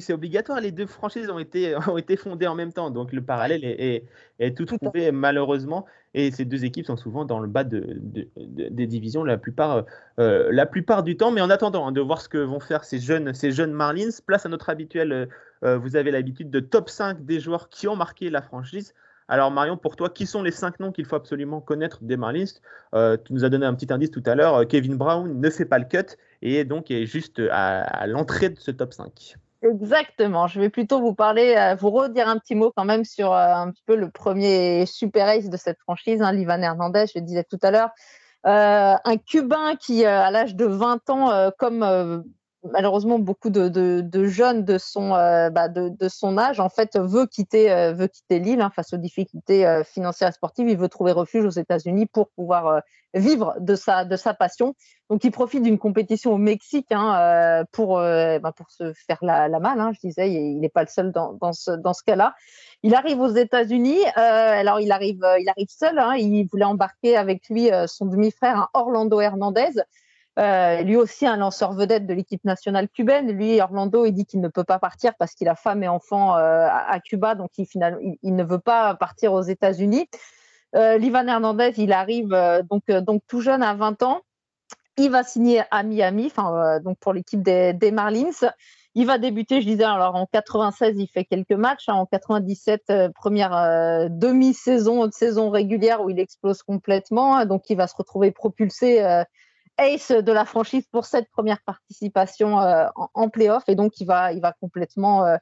c'est 0.00 0.12
obligatoire. 0.12 0.60
Les 0.60 0.72
deux 0.72 0.86
franchises 0.86 1.30
ont 1.30 1.38
été, 1.38 1.74
ont 1.88 1.96
été 1.96 2.16
fondées 2.16 2.46
en 2.46 2.54
même 2.54 2.72
temps, 2.72 2.90
donc 2.90 3.12
le 3.12 3.22
parallèle 3.22 3.64
est, 3.64 4.04
est, 4.38 4.56
tout 4.56 4.66
trouvé 4.66 5.12
malheureusement. 5.12 5.86
Et 6.14 6.30
ces 6.30 6.44
deux 6.44 6.64
équipes 6.64 6.86
sont 6.86 6.96
souvent 6.96 7.24
dans 7.24 7.40
le 7.40 7.48
bas 7.48 7.64
de, 7.64 7.98
des 8.36 8.86
divisions 8.86 9.24
la 9.24 9.38
plupart, 9.38 9.84
la 10.18 10.66
plupart 10.66 11.02
du 11.02 11.16
temps. 11.16 11.30
Mais 11.30 11.40
en 11.40 11.50
attendant 11.50 11.86
hein, 11.86 11.92
de 11.92 12.00
voir 12.00 12.20
ce 12.20 12.28
que 12.28 12.38
vont 12.38 12.60
faire 12.60 12.84
ces 12.84 12.98
jeunes, 12.98 13.32
ces 13.34 13.50
jeunes 13.50 13.72
Marlins, 13.72 14.10
place 14.26 14.46
à 14.46 14.48
notre 14.48 14.70
habituel, 14.70 15.12
euh, 15.12 15.26
euh, 15.64 15.78
vous 15.78 15.96
avez 15.96 16.10
l'habitude 16.10 16.50
de 16.50 16.60
top 16.60 16.88
5 16.88 17.24
des 17.24 17.40
joueurs 17.40 17.68
qui 17.68 17.88
ont 17.88 17.96
marqué 17.96 18.30
la 18.30 18.42
franchise. 18.42 18.94
Alors 19.28 19.50
Marion, 19.50 19.76
pour 19.76 19.96
toi, 19.96 20.10
qui 20.10 20.26
sont 20.26 20.42
les 20.42 20.50
5 20.50 20.80
noms 20.80 20.92
qu'il 20.92 21.04
faut 21.04 21.16
absolument 21.16 21.60
connaître 21.60 22.02
des 22.02 22.16
Marlins? 22.16 22.44
Euh, 22.94 23.16
Tu 23.16 23.32
nous 23.32 23.44
as 23.44 23.48
donné 23.48 23.66
un 23.66 23.74
petit 23.74 23.92
indice 23.92 24.10
tout 24.10 24.22
à 24.26 24.34
l'heure, 24.34 24.66
Kevin 24.66 24.96
Brown 24.96 25.40
ne 25.40 25.50
fait 25.50 25.64
pas 25.64 25.78
le 25.78 25.84
cut 25.84 26.16
et 26.42 26.64
donc 26.64 26.90
est 26.90 27.06
juste 27.06 27.40
à, 27.50 28.06
l'entrée 28.06 28.50
de 28.50 28.58
ce 28.58 28.70
top 28.70 28.92
5. 28.92 29.36
Exactement. 29.62 30.48
Je 30.48 30.60
vais 30.60 30.70
plutôt 30.70 31.00
vous 31.00 31.14
parler, 31.14 31.74
vous 31.78 31.90
redire 31.90 32.28
un 32.28 32.38
petit 32.38 32.54
mot 32.54 32.72
quand 32.76 32.84
même 32.84 33.04
sur 33.04 33.32
un 33.32 33.70
petit 33.70 33.82
peu 33.86 33.94
le 33.94 34.10
premier 34.10 34.86
super 34.86 35.28
ace 35.28 35.48
de 35.48 35.56
cette 35.56 35.78
franchise, 35.80 36.20
hein, 36.20 36.32
Livan 36.32 36.60
Hernandez, 36.60 37.04
je 37.14 37.20
le 37.20 37.24
disais 37.24 37.44
tout 37.44 37.58
à 37.62 37.70
l'heure. 37.70 37.90
Euh, 38.46 38.96
un 39.04 39.16
Cubain 39.18 39.76
qui, 39.76 40.04
euh, 40.04 40.20
à 40.20 40.30
l'âge 40.30 40.56
de 40.56 40.64
20 40.64 41.08
ans, 41.10 41.30
euh, 41.30 41.50
comme 41.56 42.24
malheureusement 42.70 43.18
beaucoup 43.18 43.50
de, 43.50 44.24
jeunes 44.24 44.64
de 44.64 44.78
son, 44.78 45.10
bah 45.10 45.68
de, 45.68 46.08
son 46.08 46.38
âge, 46.38 46.60
en 46.60 46.68
fait, 46.68 46.96
veut 46.96 47.26
quitter, 47.26 47.92
quitter 48.12 48.38
l'île 48.38 48.60
hein, 48.60 48.70
face 48.74 48.92
aux 48.92 48.98
difficultés 48.98 49.82
financières 49.84 50.28
et 50.28 50.32
sportives. 50.32 50.68
Il 50.68 50.78
veut 50.78 50.88
trouver 50.88 51.12
refuge 51.12 51.44
aux 51.44 51.50
États-Unis 51.50 52.06
pour 52.06 52.28
pouvoir 52.30 52.82
vivre 53.14 53.56
de 53.60 53.74
sa, 53.74 54.06
passion. 54.38 54.74
Donc, 55.10 55.24
il 55.24 55.30
profite 55.30 55.62
d'une 55.62 55.78
compétition 55.78 56.32
au 56.32 56.38
Mexique 56.38 56.86
hein, 56.90 57.64
pour, 57.72 57.96
bah, 57.96 58.52
pour 58.56 58.70
se 58.70 58.92
faire 58.92 59.18
la, 59.22 59.48
la 59.48 59.60
malle. 59.60 59.80
Hein, 59.80 59.92
je 59.94 60.06
disais, 60.06 60.30
il 60.30 60.60
n'est 60.60 60.68
pas 60.68 60.82
le 60.82 60.88
seul 60.88 61.12
dans, 61.12 61.52
ce, 61.52 62.04
cas-là. 62.04 62.34
Il 62.82 62.94
arrive 62.94 63.20
aux 63.20 63.28
États-Unis. 63.28 64.00
Euh, 64.16 64.60
alors, 64.60 64.80
il 64.80 64.90
arrive, 64.90 65.22
euh, 65.22 65.38
il 65.38 65.48
arrive 65.48 65.68
seul. 65.68 66.00
Il 66.18 66.46
voulait 66.50 66.64
embarquer 66.64 67.16
avec 67.16 67.48
lui 67.48 67.70
euh, 67.70 67.86
son 67.86 68.06
demi-frère, 68.06 68.68
Orlando 68.74 69.20
Hernandez. 69.20 69.70
Lui 70.36 70.96
aussi 70.96 71.26
un 71.26 71.36
lanceur 71.36 71.72
vedette 71.72 72.06
de 72.06 72.14
l'équipe 72.14 72.44
nationale 72.44 72.88
cubaine. 72.88 73.30
Lui, 73.30 73.60
Orlando, 73.60 74.04
il 74.04 74.12
dit 74.12 74.26
qu'il 74.26 74.40
ne 74.40 74.48
peut 74.48 74.64
pas 74.64 74.78
partir 74.78 75.14
parce 75.18 75.34
qu'il 75.34 75.48
a 75.48 75.54
femme 75.54 75.82
et 75.82 75.88
enfant 75.88 76.34
à, 76.34 76.98
Cuba, 77.04 77.34
donc 77.34 77.50
il, 77.58 77.66
il, 78.22 78.34
ne 78.34 78.44
veut 78.44 78.58
pas 78.58 78.94
partir 78.94 79.32
aux 79.32 79.42
États-Unis. 79.42 80.08
Livan 80.74 81.26
Hernandez, 81.26 81.74
il 81.76 81.92
arrive 81.92 82.36
donc, 82.70 82.90
donc 82.90 83.22
tout 83.26 83.40
jeune 83.40 83.62
à 83.62 83.74
20 83.74 84.02
ans. 84.02 84.22
Il 84.98 85.10
va 85.10 85.22
signer 85.22 85.62
à 85.70 85.82
Miami, 85.82 86.30
donc 86.84 86.98
pour 86.98 87.14
l'équipe 87.14 87.42
des, 87.42 87.90
Marlins. 87.92 88.30
Il 88.94 89.06
va 89.06 89.16
débuter, 89.16 89.62
je 89.62 89.66
disais, 89.66 89.84
alors 89.84 90.14
en 90.16 90.26
96, 90.26 90.98
il 90.98 91.06
fait 91.06 91.24
quelques 91.24 91.52
matchs. 91.52 91.88
Hein. 91.88 91.94
en 91.94 92.04
97, 92.04 92.82
euh, 92.90 93.08
première 93.08 93.56
euh, 93.56 94.08
demi-saison, 94.10 95.10
saison 95.10 95.48
régulière 95.48 96.02
où 96.02 96.10
il 96.10 96.20
explose 96.20 96.62
complètement. 96.62 97.46
Donc, 97.46 97.70
il 97.70 97.76
va 97.78 97.86
se 97.86 97.96
retrouver 97.96 98.32
propulsé 98.32 99.02
euh, 99.02 99.24
ace 99.78 100.10
de 100.12 100.32
la 100.32 100.44
franchise 100.44 100.84
pour 100.90 101.04
cette 101.06 101.28
première 101.30 101.60
participation 101.62 102.56
en, 102.56 103.10
en, 103.14 103.28
playoff. 103.28 103.64
Et 103.68 103.74
donc, 103.74 104.00
il 104.00 104.06
va, 104.06 104.32
il 104.32 104.40
va 104.40 104.52
complètement. 104.52 105.36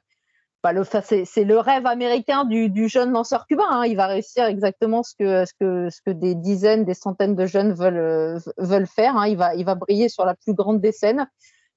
Bah, 0.63 0.73
le, 0.73 0.83
c'est, 0.83 1.43
le 1.43 1.57
rêve 1.57 1.87
américain 1.87 2.45
du, 2.45 2.87
jeune 2.87 3.11
lanceur 3.11 3.47
cubain. 3.47 3.65
Hein. 3.67 3.85
Il 3.85 3.97
va 3.97 4.05
réussir 4.05 4.45
exactement 4.45 5.01
ce 5.01 5.15
que, 5.17 5.45
ce, 5.45 5.53
que, 5.59 5.89
ce 5.89 6.01
que 6.05 6.11
des 6.11 6.35
dizaines, 6.35 6.85
des 6.85 6.93
centaines 6.93 7.35
de 7.35 7.45
jeunes 7.47 7.73
veulent, 7.73 8.39
veulent 8.57 8.87
faire. 8.87 9.15
Il, 9.25 9.37
va, 9.37 9.55
il 9.55 9.65
va 9.65 9.75
briller 9.75 10.07
sur 10.07 10.23
la 10.23 10.35
plus 10.35 10.53
grande 10.53 10.79
des 10.79 10.91
scènes. 10.91 11.27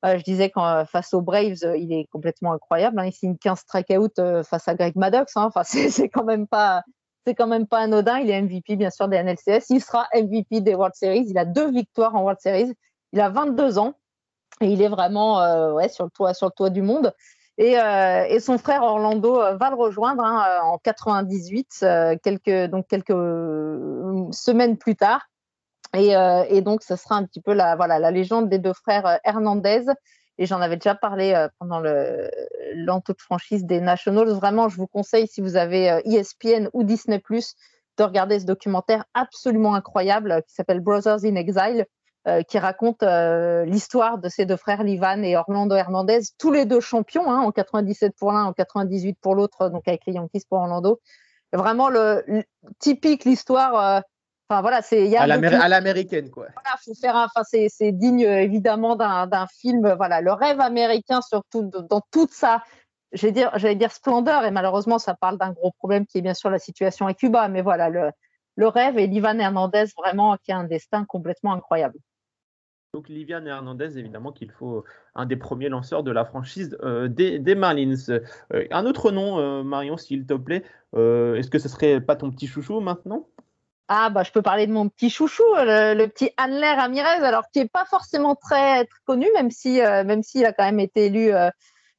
Euh, 0.04 0.18
je 0.18 0.22
disais 0.22 0.50
qu'en 0.50 0.66
euh, 0.66 0.84
face 0.84 1.14
aux 1.14 1.22
Braves, 1.22 1.64
euh, 1.64 1.76
il 1.78 1.92
est 1.92 2.06
complètement 2.12 2.52
incroyable. 2.52 2.98
Hein. 2.98 3.06
Il 3.06 3.12
signe 3.12 3.36
15 3.38 3.60
strikeouts 3.60 4.42
face 4.44 4.68
à 4.68 4.74
Greg 4.74 4.96
Maddox. 4.96 5.34
Hein. 5.36 5.44
Enfin, 5.46 5.64
c'est 5.64 6.08
quand 6.08 6.24
même 6.24 6.46
pas 6.46 6.82
c'est 7.24 7.34
quand 7.34 7.46
même 7.46 7.66
pas 7.66 7.78
anodin. 7.78 8.18
Il 8.18 8.30
est 8.30 8.40
MVP, 8.40 8.76
bien 8.76 8.90
sûr, 8.90 9.08
des 9.08 9.22
NLCS. 9.22 9.70
Il 9.70 9.82
sera 9.82 10.06
MVP 10.14 10.60
des 10.60 10.74
World 10.74 10.94
Series. 10.94 11.26
Il 11.28 11.38
a 11.38 11.44
deux 11.44 11.70
victoires 11.70 12.14
en 12.14 12.22
World 12.22 12.40
Series. 12.40 12.72
Il 13.12 13.20
a 13.20 13.28
22 13.28 13.78
ans 13.78 13.94
et 14.60 14.66
il 14.66 14.82
est 14.82 14.88
vraiment 14.88 15.38
ouais, 15.74 15.88
sur, 15.88 16.04
le 16.04 16.10
toit, 16.10 16.34
sur 16.34 16.46
le 16.46 16.52
toit 16.52 16.70
du 16.70 16.82
monde. 16.82 17.14
Et, 17.58 17.74
et 17.74 18.40
son 18.40 18.58
frère 18.58 18.82
Orlando 18.82 19.34
va 19.34 19.70
le 19.70 19.76
rejoindre 19.76 20.24
hein, 20.24 20.60
en 20.64 20.78
98, 20.78 21.84
quelques, 22.22 22.70
donc 22.70 22.86
quelques 22.88 23.12
semaines 24.32 24.76
plus 24.76 24.96
tard. 24.96 25.20
Euh, 25.94 26.44
et, 26.48 26.60
donc, 26.60 26.82
ce 26.82 26.96
sera 26.96 27.16
un 27.16 27.24
petit 27.24 27.40
peu 27.40 27.52
la, 27.52 27.76
voilà, 27.76 27.98
la 27.98 28.10
légende 28.10 28.48
des 28.48 28.58
deux 28.58 28.72
frères 28.72 29.06
euh, 29.06 29.16
Hernandez. 29.24 29.84
Et 30.38 30.46
j'en 30.46 30.60
avais 30.60 30.76
déjà 30.76 30.94
parlé 30.94 31.32
euh, 31.32 31.48
pendant 31.58 31.80
de 31.80 32.30
franchise 33.18 33.64
des 33.64 33.80
Nationals. 33.80 34.28
Vraiment, 34.30 34.68
je 34.68 34.76
vous 34.76 34.86
conseille, 34.86 35.28
si 35.28 35.40
vous 35.40 35.56
avez 35.56 36.00
ESPN 36.04 36.66
e 36.66 36.70
ou 36.72 36.82
Disney, 36.82 37.22
de 37.96 38.02
regarder 38.02 38.40
ce 38.40 38.44
documentaire 38.44 39.04
absolument 39.14 39.74
incroyable 39.74 40.42
qui 40.48 40.54
s'appelle 40.54 40.80
Brothers 40.80 41.24
in 41.24 41.36
Exile, 41.36 41.86
qui 42.48 42.58
raconte 42.58 43.04
l'histoire 43.66 44.18
de 44.18 44.28
ces 44.28 44.46
deux 44.46 44.56
frères, 44.56 44.82
Livan 44.82 45.22
et 45.22 45.36
Orlando 45.36 45.76
Hernandez, 45.76 46.20
tous 46.38 46.50
les 46.50 46.64
deux 46.64 46.80
champions, 46.80 47.30
hein, 47.30 47.42
en 47.42 47.52
97 47.52 48.14
pour 48.18 48.32
l'un, 48.32 48.44
en 48.44 48.52
98 48.52 49.18
pour 49.20 49.36
l'autre, 49.36 49.68
donc 49.68 49.86
avec 49.86 50.00
les 50.06 50.14
Yankees 50.14 50.42
pour 50.48 50.58
Orlando. 50.58 51.00
Vraiment 51.52 51.88
le, 51.88 52.24
typique 52.80 53.24
l'histoire 53.24 54.02
Enfin 54.54 54.60
voilà, 54.60 54.82
c'est 54.82 55.16
à 55.16 55.26
l'américaine 55.26 56.30
quoi. 56.30 56.46
Voilà, 56.54 56.76
faut 56.84 56.94
faire. 56.94 57.16
Enfin 57.16 57.42
c'est 57.42 57.92
digne 57.92 58.20
évidemment 58.20 58.94
d'un 58.94 59.46
film. 59.48 59.94
Voilà, 59.96 60.20
le 60.20 60.32
rêve 60.32 60.60
américain 60.60 61.20
surtout 61.22 61.62
dans 61.88 62.00
toute 62.12 62.30
sa, 62.30 62.62
j'allais 63.12 63.32
dire, 63.32 63.50
j'allais 63.56 63.74
dire 63.74 63.90
splendeur 63.90 64.44
et 64.44 64.52
malheureusement 64.52 65.00
ça 65.00 65.14
parle 65.14 65.38
d'un 65.38 65.50
gros 65.50 65.72
problème 65.72 66.06
qui 66.06 66.18
est 66.18 66.22
bien 66.22 66.34
sûr 66.34 66.50
la 66.50 66.60
situation 66.60 67.08
à 67.08 67.14
Cuba. 67.14 67.48
Mais 67.48 67.62
voilà 67.62 67.88
le 67.88 68.12
le 68.54 68.68
rêve 68.68 68.96
et 68.96 69.08
Livan 69.08 69.40
Hernandez 69.40 69.86
vraiment 69.96 70.36
qui 70.36 70.52
a 70.52 70.58
un 70.58 70.64
destin 70.64 71.04
complètement 71.04 71.52
incroyable. 71.52 71.98
Donc 72.94 73.08
Livian 73.08 73.44
Hernandez, 73.44 73.98
évidemment 73.98 74.30
qu'il 74.30 74.52
faut 74.52 74.84
un 75.16 75.26
des 75.26 75.34
premiers 75.34 75.68
lanceurs 75.68 76.04
de 76.04 76.12
la 76.12 76.24
franchise 76.24 76.78
euh, 76.84 77.08
des, 77.08 77.54
Marlins. 77.56 77.96
Euh, 78.08 78.20
un 78.70 78.86
autre 78.86 79.10
nom, 79.10 79.40
euh, 79.40 79.64
Marion, 79.64 79.96
s'il 79.96 80.26
te 80.26 80.34
plaît. 80.34 80.62
Est-ce 80.92 81.50
que 81.50 81.58
ce 81.58 81.68
serait 81.68 82.00
pas 82.00 82.14
ton 82.14 82.30
petit 82.30 82.46
chouchou 82.46 82.78
maintenant? 82.78 83.26
Ah 83.88 84.08
bah 84.10 84.22
je 84.22 84.30
peux 84.30 84.42
parler 84.42 84.66
de 84.66 84.72
mon 84.72 84.88
petit 84.88 85.10
chouchou, 85.10 85.42
le, 85.56 86.06
petit 86.06 86.30
Anler 86.38 86.72
Ramirez, 86.72 87.22
alors 87.24 87.44
qui 87.52 87.58
est 87.60 87.68
pas 87.68 87.84
forcément 87.84 88.34
très, 88.34 88.86
connu, 89.04 89.26
même 89.34 89.50
si 89.50 89.80
euh, 89.82 90.04
même 90.04 90.22
s'il 90.22 90.46
a 90.46 90.52
quand 90.52 90.64
même 90.64 90.80
été 90.80 91.06
élu 91.06 91.34
euh, 91.34 91.50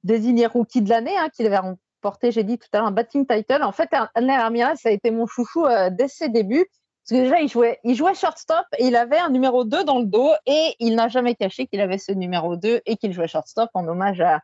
désigné 0.04 0.48
rookie 0.48 0.82
de 0.82 0.90
l'année, 0.90 1.16
hein, 1.18 1.30
qu'il 1.30 1.46
avait 1.46 1.60
remporté, 1.60 2.32
j'ai 2.32 2.44
dit 2.44 2.58
tout 2.58 2.68
à 2.74 2.78
l'heure, 2.78 2.88
un 2.88 2.92
batting 2.92 3.28
title. 3.28 3.64
En 3.64 3.72
fait, 3.72 3.90
Anler 4.16 4.36
Ramirez, 4.36 4.78
ça 4.78 4.90
a 4.90 4.92
été 4.92 5.12
mon 5.12 5.28
chouchou 5.28 5.66
euh, 5.66 5.90
dès 5.92 6.08
ses 6.08 6.30
débuts. 6.30 6.66
Parce 7.08 7.20
que 7.20 7.24
déjà, 7.24 7.40
il 7.40 7.50
jouait, 7.50 7.80
il 7.84 7.94
jouait 7.94 8.16
shortstop 8.16 8.66
et 8.80 8.88
il 8.88 8.96
avait 8.96 9.20
un 9.20 9.30
numéro 9.30 9.64
2 9.64 9.84
dans 9.84 10.00
le 10.00 10.06
dos 10.06 10.32
et 10.48 10.74
il 10.80 10.96
n'a 10.96 11.08
jamais 11.08 11.36
caché 11.36 11.68
qu'il 11.68 11.80
avait 11.80 12.00
ce 12.00 12.12
numéro 12.12 12.56
2 12.56 12.82
et 12.84 12.98
qu'il 12.98 13.14
jouait 13.14 13.28
shortstop 13.28 13.70
en 13.76 13.88
hommage 13.88 14.22
à, 14.22 14.42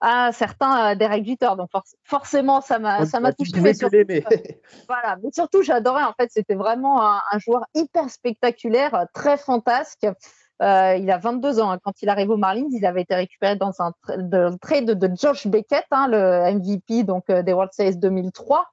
à 0.00 0.32
certains 0.32 0.92
euh, 0.92 0.94
Derek 0.94 1.26
Jeter. 1.26 1.50
Donc 1.56 1.68
forcément, 2.04 2.60
ça 2.60 2.78
m'a 2.78 3.06
ça 3.06 3.20
m'a 3.20 3.32
touché. 3.32 3.60
Mais 3.60 3.74
surtout, 3.74 3.96
voilà, 4.88 5.16
mais 5.22 5.30
surtout 5.32 5.62
j'adorais 5.62 6.04
en 6.04 6.14
fait. 6.18 6.30
C'était 6.32 6.54
vraiment 6.54 7.02
un, 7.02 7.38
joueur 7.38 7.64
hyper 7.74 8.08
spectaculaire, 8.10 9.06
très 9.14 9.36
fantasque. 9.36 10.06
Euh, 10.62 10.96
il 10.96 11.10
a 11.10 11.16
22 11.16 11.60
ans. 11.60 11.70
Hein. 11.70 11.78
Quand 11.82 12.02
il 12.02 12.08
arrive 12.10 12.30
aux 12.30 12.36
Marlins, 12.36 12.68
il 12.70 12.84
avait 12.84 13.02
été 13.02 13.14
récupéré 13.14 13.56
dans 13.56 13.72
un 13.78 13.92
trade 14.60 14.90
de, 14.90 15.10
Josh 15.16 15.46
Beckett, 15.46 15.86
hein, 15.90 16.06
le 16.08 16.52
MVP 16.52 17.04
donc 17.04 17.24
euh, 17.30 17.42
des 17.42 17.54
World 17.54 17.72
Series 17.72 17.96
2003. 17.96 18.66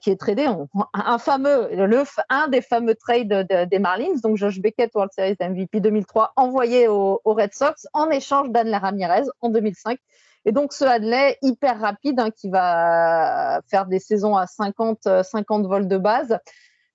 qui 0.00 0.10
est 0.10 0.18
tradé, 0.18 0.48
un 0.94 1.18
fameux, 1.18 1.68
le, 1.72 2.02
un 2.30 2.48
des 2.48 2.62
fameux 2.62 2.94
trades 2.94 3.46
des 3.70 3.78
Marlins, 3.78 4.18
donc 4.22 4.36
Josh 4.38 4.60
Beckett, 4.60 4.90
World 4.94 5.12
Series 5.12 5.36
MVP 5.38 5.80
2003, 5.80 6.32
envoyé 6.36 6.88
aux, 6.88 7.20
Red 7.24 7.52
Sox 7.52 7.86
en 7.92 8.10
échange 8.10 8.50
d'Anne 8.50 8.74
Ramirez 8.74 9.24
en 9.40 9.50
2005. 9.50 9.98
Et 10.44 10.52
donc, 10.52 10.72
ce 10.72 10.84
Hadley, 10.84 11.36
hyper 11.42 11.80
rapide, 11.80 12.20
hein, 12.20 12.30
qui 12.30 12.48
va 12.48 13.60
faire 13.70 13.86
des 13.86 13.98
saisons 13.98 14.36
à 14.36 14.46
50, 14.46 15.22
50 15.22 15.66
vols 15.66 15.88
de 15.88 15.98
base, 15.98 16.38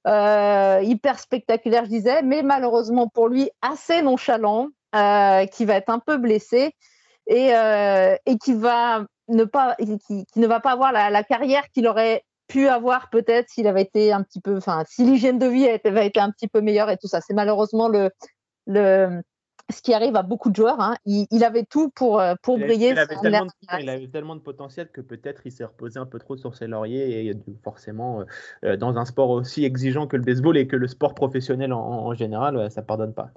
euh, 0.05 0.81
hyper 0.83 1.17
spectaculaire, 1.19 1.85
je 1.85 1.89
disais, 1.89 2.21
mais 2.23 2.43
malheureusement 2.43 3.07
pour 3.07 3.29
lui, 3.29 3.49
assez 3.61 4.01
nonchalant, 4.01 4.67
euh, 4.95 5.45
qui 5.45 5.65
va 5.65 5.75
être 5.75 5.89
un 5.89 5.99
peu 5.99 6.17
blessé 6.17 6.75
et, 7.27 7.55
euh, 7.55 8.15
et 8.25 8.37
qui, 8.37 8.53
va 8.53 9.05
ne 9.29 9.45
pas, 9.45 9.75
qui, 9.77 10.25
ne 10.35 10.47
va 10.47 10.59
pas 10.59 10.71
avoir 10.71 10.91
la, 10.91 11.23
carrière 11.23 11.63
qu'il 11.73 11.87
aurait 11.87 12.23
pu 12.47 12.67
avoir 12.67 13.09
peut-être 13.09 13.49
s'il 13.49 13.65
avait 13.65 13.83
été 13.83 14.11
un 14.11 14.23
petit 14.23 14.41
peu, 14.41 14.57
enfin, 14.57 14.83
si 14.87 15.05
l'hygiène 15.05 15.39
de 15.39 15.47
vie 15.47 15.67
avait 15.67 16.07
été 16.07 16.19
un 16.19 16.31
petit 16.31 16.49
peu 16.49 16.59
meilleure 16.59 16.89
et 16.89 16.97
tout 16.97 17.07
ça. 17.07 17.21
C'est 17.21 17.33
malheureusement 17.33 17.87
le, 17.87 18.11
ce 19.71 19.81
qui 19.81 19.93
arrive 19.93 20.15
à 20.15 20.23
beaucoup 20.23 20.49
de 20.49 20.55
joueurs. 20.55 20.79
Hein. 20.79 20.95
Il, 21.05 21.43
avait 21.43 21.63
tout 21.63 21.89
pour, 21.89 22.19
euh, 22.19 22.35
pour 22.41 22.57
briller. 22.57 22.89
Il 22.89 22.99
avait, 22.99 23.15
tellement 23.15 23.45
de, 23.45 23.51
il 23.79 23.89
avait, 23.89 24.07
tellement 24.07 24.35
de, 24.35 24.41
potentiel 24.41 24.89
que 24.89 25.01
peut-être 25.01 25.41
il 25.45 25.51
s'est 25.51 25.63
reposé 25.63 25.99
un 25.99 26.05
peu 26.05 26.19
trop 26.19 26.35
sur 26.37 26.55
ses 26.55 26.67
lauriers 26.67 27.27
et 27.27 27.37
forcément, 27.63 28.21
euh, 28.21 28.25
euh, 28.65 28.77
dans 28.77 28.97
un 28.97 29.05
sport 29.05 29.29
aussi 29.29 29.65
exigeant 29.65 30.07
que 30.07 30.17
le 30.17 30.23
baseball 30.23 30.57
et 30.57 30.67
que 30.67 30.75
le 30.75 30.87
sport 30.87 31.15
professionnel 31.15 31.73
en, 31.73 32.13
général, 32.13 32.69
ça 32.69 32.81
pardonne 32.81 33.13
pas. 33.13 33.29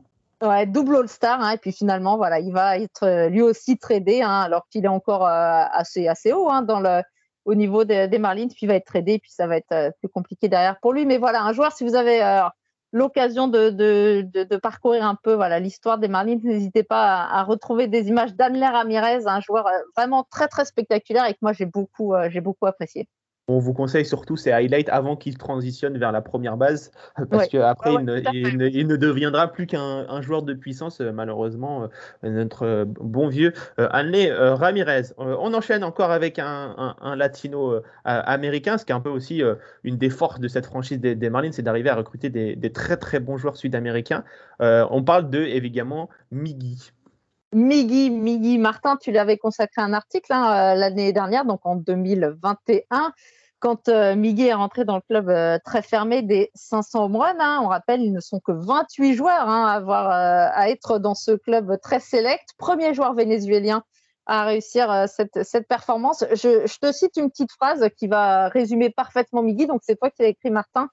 Ouais, 0.43 0.67
double 0.67 0.97
All-Star, 0.97 1.41
hein, 1.41 1.53
et 1.53 1.57
puis 1.57 1.73
finalement, 1.73 2.19
voilà, 2.19 2.41
il 2.41 2.53
va 2.53 2.79
être 2.79 3.29
lui 3.29 3.41
aussi 3.41 3.79
tradé, 3.79 4.21
hein, 4.21 4.41
alors 4.41 4.69
qu'il 4.69 4.85
est 4.85 4.89
encore 4.89 5.27
assez, 5.27 6.09
assez 6.09 6.33
haut 6.33 6.51
dans 6.63 6.81
le, 6.81 7.01
au 7.47 7.55
niveau 7.55 7.85
des, 7.85 8.19
Marlins, 8.19 8.49
puis 8.49 8.59
il 8.63 8.69
va 8.69 8.75
être 8.75 8.85
tradé, 8.85 9.19
puis 9.19 9.31
ça 9.31 9.47
va 9.47 9.57
être 9.57 9.93
plus 10.01 10.11
compliqué 10.11 10.49
derrière 10.49 10.79
pour 10.81 10.93
lui. 10.93 11.07
Mais 11.07 11.17
voilà, 11.17 11.43
un 11.43 11.55
joueur, 11.55 11.73
si 11.73 11.85
vous 11.85 11.95
avez 11.95 12.21
l'occasion 12.93 13.49
de, 13.49 13.71
de, 13.71 14.57
parcourir 14.57 15.05
un 15.05 15.17
peu 15.23 15.35
voilà 15.35 15.59
l'histoire 15.61 15.99
des 15.99 16.09
Marlins, 16.09 16.39
n'hésitez 16.43 16.83
pas 16.83 17.25
à, 17.25 17.43
retrouver 17.45 17.89
des 17.89 18.09
images 18.09 18.35
d'Anler 18.35 18.67
Ramirez, 18.67 19.27
un 19.27 19.41
joueur 19.41 19.67
euh, 19.67 19.79
vraiment 19.97 20.25
très 20.31 20.49
très 20.49 20.65
spectaculaire 20.65 21.27
et 21.27 21.33
que 21.35 21.39
moi 21.43 21.53
j'ai 21.53 21.67
beaucoup, 21.67 22.15
euh, 22.15 22.29
j'ai 22.31 22.41
beaucoup 22.41 22.67
apprécié. 22.67 23.09
On 23.49 23.61
vous 23.61 23.73
conseille 23.73 24.05
surtout 24.05 24.37
ces 24.37 24.51
highlights 24.51 24.89
avant 24.89 25.15
qu'il 25.15 25.39
transitionne 25.39 25.97
vers 25.99 26.11
la 26.11 26.21
première 26.21 26.57
base, 26.57 26.91
parce 27.31 27.47
qu'après, 27.47 27.95
il, 27.95 28.05
ne 28.89 28.97
deviendra 28.97 29.53
plus 29.53 29.69
qu'un 29.69 30.21
joueur 30.21 30.43
de 30.43 30.53
puissance, 30.53 31.01
euh, 31.01 31.13
malheureusement, 31.13 31.89
euh, 32.25 32.29
notre 32.29 32.65
euh, 32.65 32.85
bon 32.85 33.29
vieux 33.29 33.53
Anley 33.79 34.33
Ramirez. 34.33 35.15
On 35.19 35.55
enchaîne 35.55 35.85
encore 35.85 36.11
avec 36.11 36.41
un, 36.41 36.97
latino 37.17 37.81
américain, 38.05 38.79
ce 38.79 38.85
qui 38.85 38.91
est 38.91 38.95
un 38.95 39.01
peu 39.01 39.11
aussi 39.11 39.43
une 39.85 39.97
des 39.97 40.11
forces 40.11 40.41
de 40.41 40.49
cette 40.49 40.67
franchise 40.67 40.99
des, 40.99 41.31
Marlins, 41.31 41.53
c'est 41.53 41.63
d'arriver 41.63 41.91
à 41.91 41.95
recruter 41.95 42.31
des, 42.31 42.73
très 42.73 42.97
très 42.97 43.21
bons 43.21 43.37
joueurs 43.37 43.57
sud-américains. 43.57 44.25
on 44.61 45.03
parle 45.05 45.31
de, 45.31 45.39
évidemment, 45.39 46.09
Miggy. 46.33 46.91
Miggy, 47.53 48.11
Miggy 48.11 48.59
Martin, 48.59 48.97
tu 49.01 49.13
l'avais 49.13 49.39
consacré 49.39 49.81
un 49.81 49.93
article 49.93 50.33
hein, 50.33 50.75
l'année 50.75 51.13
dernière, 51.13 51.45
donc 51.45 51.61
en 51.65 51.77
2021 51.77 53.13
quand 53.61 53.89
euh, 53.89 54.15
Miguel 54.17 54.49
est 54.49 54.55
rentré 54.55 54.85
dans 54.85 54.97
le 54.97 55.03
club 55.03 55.29
euh, 55.29 55.59
très 55.65 55.83
fermé 55.83 56.23
des 56.23 56.51
500 56.55 57.05
home 57.07 57.17
hein, 57.17 57.61
on 57.63 57.69
rappelle, 57.69 58.03
ils 58.03 58.13
ne 58.13 58.21
sont 58.21 58.41
que 58.41 58.53
28 58.53 59.15
joueurs 59.15 59.49
hein, 59.49 59.67
à, 59.67 59.73
avoir, 59.73 60.11
euh, 60.11 60.51
à 60.53 60.71
être 60.71 60.99
dans 60.99 61.15
ce 61.15 61.33
club 61.33 61.79
très 61.83 62.01
select. 62.01 62.51
Premier 62.59 62.95
joueur 62.95 63.15
vénézuélien 63.15 63.83
à 64.27 64.45
réussir 64.45 65.07
cette, 65.09 65.69
performance. 65.69 66.25
Je, 66.33 66.79
te 66.79 66.91
cite 66.91 67.17
une 67.17 67.31
petite 67.31 67.53
phrase 67.53 67.89
qui 67.97 68.09
va 68.09 68.49
résumer 68.49 68.91
parfaitement 68.91 69.41
Miguel. 69.41 69.69
Donc, 69.69 69.83
c'est 69.85 69.95
toi 69.95 70.11
qui 70.11 70.23
l'as 70.23 70.29
écrit, 70.29 70.51
Martin. 70.51 70.89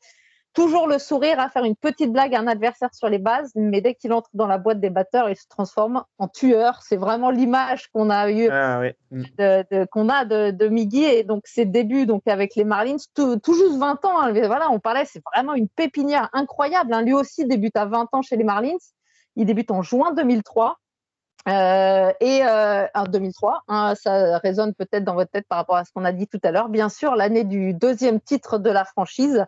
Toujours 0.54 0.88
le 0.88 1.00
sourire, 1.00 1.40
à 1.40 1.50
faire 1.50 1.64
une 1.64 1.76
petite 1.76 2.12
blague 2.12 2.36
à 2.36 2.40
un 2.40 2.48
adversaire 2.48 2.94
sur 2.94 3.10
les 3.10 3.18
bases, 3.18 3.52
mais 3.56 3.82
dès 3.82 3.96
qu'il 3.96 4.14
entre 4.14 4.30
dans 4.34 4.48
la 4.48 4.58
boîte 4.58 4.80
des 4.80 4.90
batteurs, 4.90 5.30
il 5.30 5.36
se 5.36 5.48
transforme 5.48 6.04
en 6.20 6.28
tueur. 6.28 6.82
C'est 6.84 6.98
vraiment 6.98 7.32
l'image 7.32 7.88
qu'on 7.88 8.10
a 8.10 8.30
eu, 8.32 8.50
ah 8.50 8.82
mm. 9.12 9.86
qu'on 9.92 10.10
a 10.10 10.26
de, 10.26 10.52
de, 10.52 10.68
Miggy 10.68 11.04
et 11.04 11.24
donc 11.24 11.44
ses 11.46 11.66
débuts 11.66 12.06
donc 12.06 12.28
avec 12.28 12.56
les 12.56 12.64
Marlins, 12.64 12.98
tout, 13.16 13.40
juste 13.48 13.78
20 13.78 14.06
ans. 14.06 14.22
Hein. 14.22 14.32
voilà, 14.48 14.70
on 14.72 14.80
parlait, 14.80 15.06
c'est 15.06 15.22
vraiment 15.34 15.54
une 15.54 15.70
pépinière 15.70 16.30
incroyable. 16.34 16.94
Hein. 16.94 17.02
Lui 17.02 17.14
aussi 17.14 17.46
débute 17.46 17.76
à 17.76 17.86
20 17.86 18.10
ans 18.14 18.22
chez 18.22 18.38
les 18.38 18.44
Marlins. 18.44 18.78
Il 19.36 19.46
débute 19.46 19.72
en 19.72 19.82
juin 19.82 20.14
2003. 20.14 20.78
Euh, 21.50 22.14
et 22.22 22.42
euh, 22.46 22.86
en 22.94 23.04
2003, 23.04 23.64
hein, 23.68 23.96
ça 23.96 24.38
résonne 24.38 24.74
peut-être 24.74 25.04
dans 25.04 25.16
votre 25.16 25.32
tête 25.32 25.46
par 25.50 25.58
rapport 25.58 25.76
à 25.76 25.84
ce 25.84 25.92
qu'on 25.92 26.06
a 26.06 26.14
dit 26.14 26.28
tout 26.28 26.40
à 26.44 26.52
l'heure. 26.52 26.70
Bien 26.70 26.88
sûr, 26.88 27.16
l'année 27.16 27.44
du 27.44 27.74
deuxième 27.74 28.22
titre 28.22 28.60
de 28.60 28.70
la 28.70 28.86
franchise. 28.86 29.46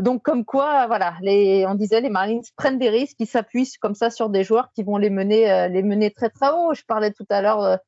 Donc, 0.00 0.22
comme 0.22 0.44
quoi, 0.44 0.86
voilà, 0.86 1.14
les, 1.22 1.66
on 1.66 1.74
disait 1.74 2.00
les 2.00 2.10
Marlins 2.10 2.42
prennent 2.56 2.78
des 2.78 2.90
risques, 2.90 3.16
ils 3.18 3.26
s'appuient 3.26 3.70
comme 3.80 3.94
ça 3.94 4.10
sur 4.10 4.28
des 4.28 4.44
joueurs 4.44 4.70
qui 4.74 4.82
vont 4.82 4.98
les 4.98 5.10
mener, 5.10 5.50
euh, 5.50 5.68
les 5.68 5.82
mener 5.82 6.10
très 6.10 6.28
très 6.28 6.50
haut. 6.50 6.74
Je 6.74 6.82
parlais 6.86 7.12
tout 7.12 7.26
à 7.30 7.40
l'heure 7.40 7.78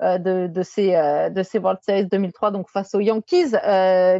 de, 0.00 0.46
de, 0.46 0.62
ces, 0.62 0.92
de 1.30 1.42
ces 1.42 1.58
World 1.58 1.80
Series 1.82 2.06
2003, 2.06 2.50
donc 2.50 2.68
face 2.68 2.94
aux 2.94 3.00
Yankees. 3.00 3.52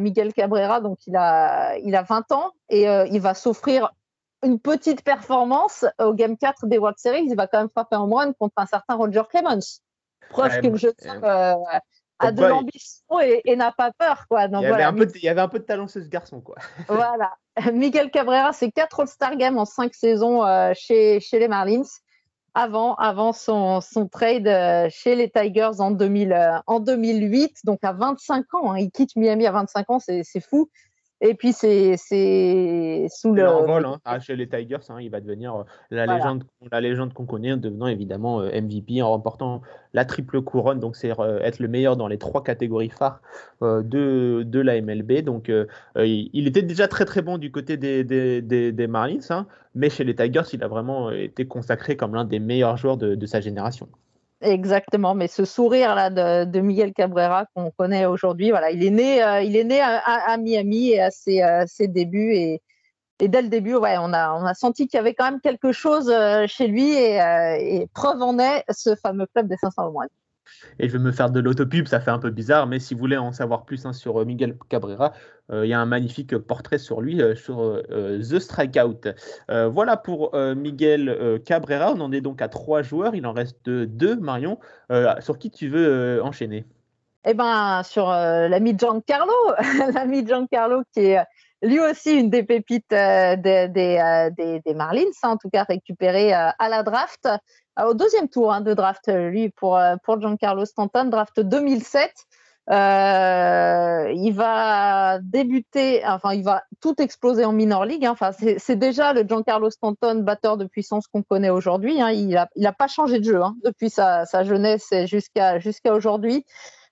Miguel 0.00 0.32
Cabrera, 0.32 0.80
donc 0.80 0.98
il 1.06 1.16
a, 1.16 1.76
il 1.78 1.94
a 1.94 2.02
20 2.02 2.32
ans 2.32 2.52
et 2.70 2.84
il 2.84 3.20
va 3.20 3.34
s'offrir 3.34 3.92
une 4.44 4.60
petite 4.60 5.02
performance 5.02 5.84
au 5.98 6.12
Game 6.12 6.36
4 6.36 6.66
des 6.66 6.78
World 6.78 6.98
Series, 6.98 7.26
il 7.26 7.36
va 7.36 7.46
quand 7.46 7.58
même 7.58 7.70
frapper 7.70 7.96
en 7.96 8.08
run 8.08 8.32
contre 8.34 8.54
un 8.56 8.66
certain 8.66 8.94
Roger 8.94 9.22
Clemens. 9.28 9.80
Preuve 10.30 10.60
que 10.60 10.66
le 10.66 10.76
jeu 10.76 10.94
euh, 11.06 11.54
a 12.18 12.32
de 12.32 12.44
l'ambition 12.44 13.20
et, 13.20 13.56
n'a 13.56 13.72
pas 13.72 13.92
peur. 13.92 14.26
Quoi. 14.28 14.44
il, 14.44 14.52
y 14.52 14.66
avait 14.66 14.82
un 14.82 14.92
peu 14.92 15.06
de, 15.06 15.12
il 15.16 15.24
y 15.24 15.28
avait 15.28 15.40
un 15.40 15.48
peu 15.48 15.58
de 15.58 15.64
talent 15.64 15.88
ce 15.88 15.98
garçon. 15.98 16.40
Quoi. 16.40 16.56
voilà. 16.88 17.32
Miguel 17.72 18.10
Cabrera, 18.10 18.52
c'est 18.52 18.70
quatre 18.70 19.00
All-Star 19.00 19.36
Games 19.36 19.58
en 19.58 19.64
cinq 19.64 19.94
saisons 19.94 20.44
euh, 20.44 20.72
chez, 20.74 21.20
chez 21.20 21.38
les 21.38 21.48
Marlins. 21.48 21.82
Avant, 22.56 22.94
avant 22.94 23.32
son, 23.32 23.80
son 23.80 24.06
trade 24.06 24.46
euh, 24.46 24.88
chez 24.88 25.16
les 25.16 25.28
Tigers 25.28 25.80
en, 25.80 25.90
2000, 25.90 26.62
en 26.68 26.78
2008, 26.78 27.58
donc 27.64 27.80
à 27.82 27.92
25 27.92 28.54
ans. 28.54 28.72
Hein. 28.72 28.78
il 28.78 28.92
quitte 28.92 29.16
Miami 29.16 29.46
à 29.46 29.52
25 29.52 29.90
ans, 29.90 29.98
c'est 29.98 30.24
fou. 30.40 30.70
Et 31.20 31.34
puis, 31.34 31.52
c'est 31.52 31.96
sous 31.96 33.32
le. 33.32 33.46
Hein. 33.46 33.98
ah, 34.04 34.20
chez 34.20 34.36
les 34.36 34.48
Tigers, 34.48 34.76
hein, 34.88 35.00
il 35.00 35.10
va 35.10 35.20
devenir 35.20 35.54
euh, 35.54 35.62
la, 35.90 36.06
légende, 36.06 36.44
la 36.70 36.80
légende 36.80 37.14
qu'on 37.14 37.24
connaît, 37.24 37.52
en 37.52 37.56
devenant 37.56 37.86
évidemment 37.86 38.40
euh, 38.40 38.60
MVP, 38.60 39.00
en 39.00 39.10
remportant 39.10 39.62
la 39.92 40.04
triple 40.04 40.42
couronne. 40.42 40.80
Donc, 40.80 40.96
c'est 40.96 41.18
euh, 41.18 41.40
être 41.40 41.60
le 41.60 41.68
meilleur 41.68 41.96
dans 41.96 42.08
les 42.08 42.18
trois 42.18 42.42
catégories 42.42 42.90
phares 42.90 43.20
de, 43.62 44.42
de 44.44 44.60
la 44.60 44.80
MLB. 44.80 45.22
Donc, 45.22 45.50
il 45.96 46.48
était 46.48 46.62
déjà 46.62 46.88
très 46.88 47.04
très 47.04 47.22
bon 47.22 47.38
du 47.38 47.50
côté 47.50 47.76
des, 47.76 48.04
des, 48.04 48.42
des, 48.42 48.86
Marlins, 48.86 49.18
hein, 49.30 49.46
mais 49.74 49.90
chez 49.90 50.04
les 50.04 50.14
Tigers, 50.14 50.42
il 50.52 50.62
a 50.62 50.68
vraiment 50.68 51.10
été 51.10 51.46
consacré 51.46 51.96
comme 51.96 52.14
l'un 52.14 52.24
des 52.24 52.40
meilleurs 52.40 52.76
joueurs 52.76 52.96
de, 52.96 53.14
de 53.14 53.26
sa 53.26 53.40
génération. 53.40 53.88
Exactement, 54.44 55.14
mais 55.14 55.26
ce 55.26 55.46
sourire 55.46 55.94
là 55.94 56.10
de, 56.10 56.60
Miguel 56.60 56.92
Cabrera 56.92 57.46
qu'on 57.54 57.70
connaît 57.70 58.04
aujourd'hui, 58.04 58.50
voilà, 58.50 58.70
il 58.70 58.84
est 58.84 58.90
né, 58.90 59.22
euh, 59.22 59.40
il 59.40 59.56
est 59.56 59.64
né 59.64 59.80
à, 59.80 60.36
Miami 60.36 60.90
et 60.90 61.00
à 61.00 61.10
ses, 61.10 61.42
euh, 61.42 61.64
débuts 61.80 62.34
et, 62.34 62.62
dès 63.20 63.40
le 63.40 63.48
début, 63.48 63.74
ouais, 63.74 63.96
on 63.98 64.12
a, 64.12 64.54
senti 64.54 64.86
qu'il 64.86 64.98
y 64.98 65.00
avait 65.00 65.14
quand 65.14 65.24
même 65.24 65.40
quelque 65.40 65.72
chose 65.72 66.10
euh, 66.10 66.46
chez 66.46 66.66
lui 66.66 66.92
et, 66.92 67.86
preuve 67.94 68.20
en 68.20 68.38
est 68.38 68.64
ce 68.70 68.94
fameux 68.96 69.26
club 69.26 69.48
des 69.48 69.56
500 69.56 69.86
au. 69.86 70.02
Et 70.78 70.88
je 70.88 70.92
vais 70.96 71.02
me 71.02 71.12
faire 71.12 71.30
de 71.30 71.40
l'autopub, 71.40 71.86
ça 71.86 72.00
fait 72.00 72.10
un 72.10 72.18
peu 72.18 72.30
bizarre, 72.30 72.66
mais 72.66 72.78
si 72.78 72.94
vous 72.94 73.00
voulez 73.00 73.16
en 73.16 73.32
savoir 73.32 73.64
plus 73.64 73.86
hein, 73.86 73.92
sur 73.92 74.20
euh, 74.20 74.24
Miguel 74.24 74.56
Cabrera, 74.68 75.12
euh, 75.52 75.66
il 75.66 75.68
y 75.68 75.74
a 75.74 75.80
un 75.80 75.86
magnifique 75.86 76.36
portrait 76.38 76.78
sur 76.78 77.00
lui 77.00 77.20
euh, 77.20 77.34
sur 77.34 77.82
The 77.90 78.38
Strikeout. 78.38 79.08
voilà 79.48 79.96
pour 79.96 80.34
Miguel 80.36 81.40
Cabrera. 81.44 81.92
On 81.92 82.00
en 82.00 82.12
est 82.12 82.20
donc 82.20 82.42
à 82.42 82.48
trois 82.48 82.82
joueurs. 82.82 83.14
Il 83.14 83.26
en 83.26 83.32
reste 83.32 83.68
deux, 83.68 84.16
Marion. 84.16 84.58
sur 85.20 85.38
qui 85.38 85.50
tu 85.50 85.68
veux 85.68 86.22
enchaîner? 86.22 86.64
Eh 87.26 87.34
ben, 87.34 87.82
sur 87.84 88.08
l'ami 88.08 88.76
Giancarlo, 88.78 89.32
l'ami 89.94 90.26
Giancarlo 90.26 90.82
qui 90.92 91.00
est 91.00 91.24
lui 91.62 91.80
aussi 91.80 92.18
une 92.18 92.30
des 92.30 92.42
pépites 92.42 92.90
des, 92.90 94.60
Marlins, 94.74 95.04
hein, 95.22 95.30
en 95.30 95.36
tout 95.36 95.50
cas 95.50 95.64
récupéré 95.64 96.32
à 96.32 96.68
la 96.68 96.82
draft. 96.82 97.28
Euh, 97.78 97.90
au 97.90 97.94
deuxième 97.94 98.28
tour 98.28 98.52
hein, 98.52 98.60
de 98.60 98.74
draft, 98.74 99.08
euh, 99.08 99.30
lui, 99.30 99.50
pour, 99.50 99.76
euh, 99.76 99.96
pour 100.02 100.20
Giancarlo 100.20 100.64
Stanton, 100.64 101.06
draft 101.06 101.40
2007. 101.40 102.12
il 102.68 104.32
va 104.32 105.18
débuter, 105.20 106.02
enfin, 106.06 106.34
il 106.34 106.44
va 106.44 106.62
tout 106.80 106.94
exploser 107.00 107.44
en 107.44 107.52
minor 107.52 107.84
league. 107.84 108.06
Hein. 108.06 108.12
Enfin, 108.12 108.30
c'est 108.32 108.76
déjà 108.76 109.12
le 109.12 109.22
Giancarlo 109.22 109.70
Stanton, 109.70 110.22
batteur 110.22 110.56
de 110.56 110.64
puissance 110.64 111.06
qu'on 111.08 111.22
connaît 111.22 111.50
aujourd'hui. 111.50 112.00
Hein. 112.00 112.10
Il 112.10 112.28
n'a 112.28 112.48
il 112.56 112.66
a 112.66 112.72
pas 112.72 112.88
changé 112.88 113.18
de 113.18 113.24
jeu 113.24 113.40
depuis 113.64 113.90
sa, 113.90 114.24
sa 114.24 114.44
jeunesse 114.44 114.92
jusqu'à 115.06 115.58
jusqu'à 115.58 115.92
aujourd'hui. 115.92 116.46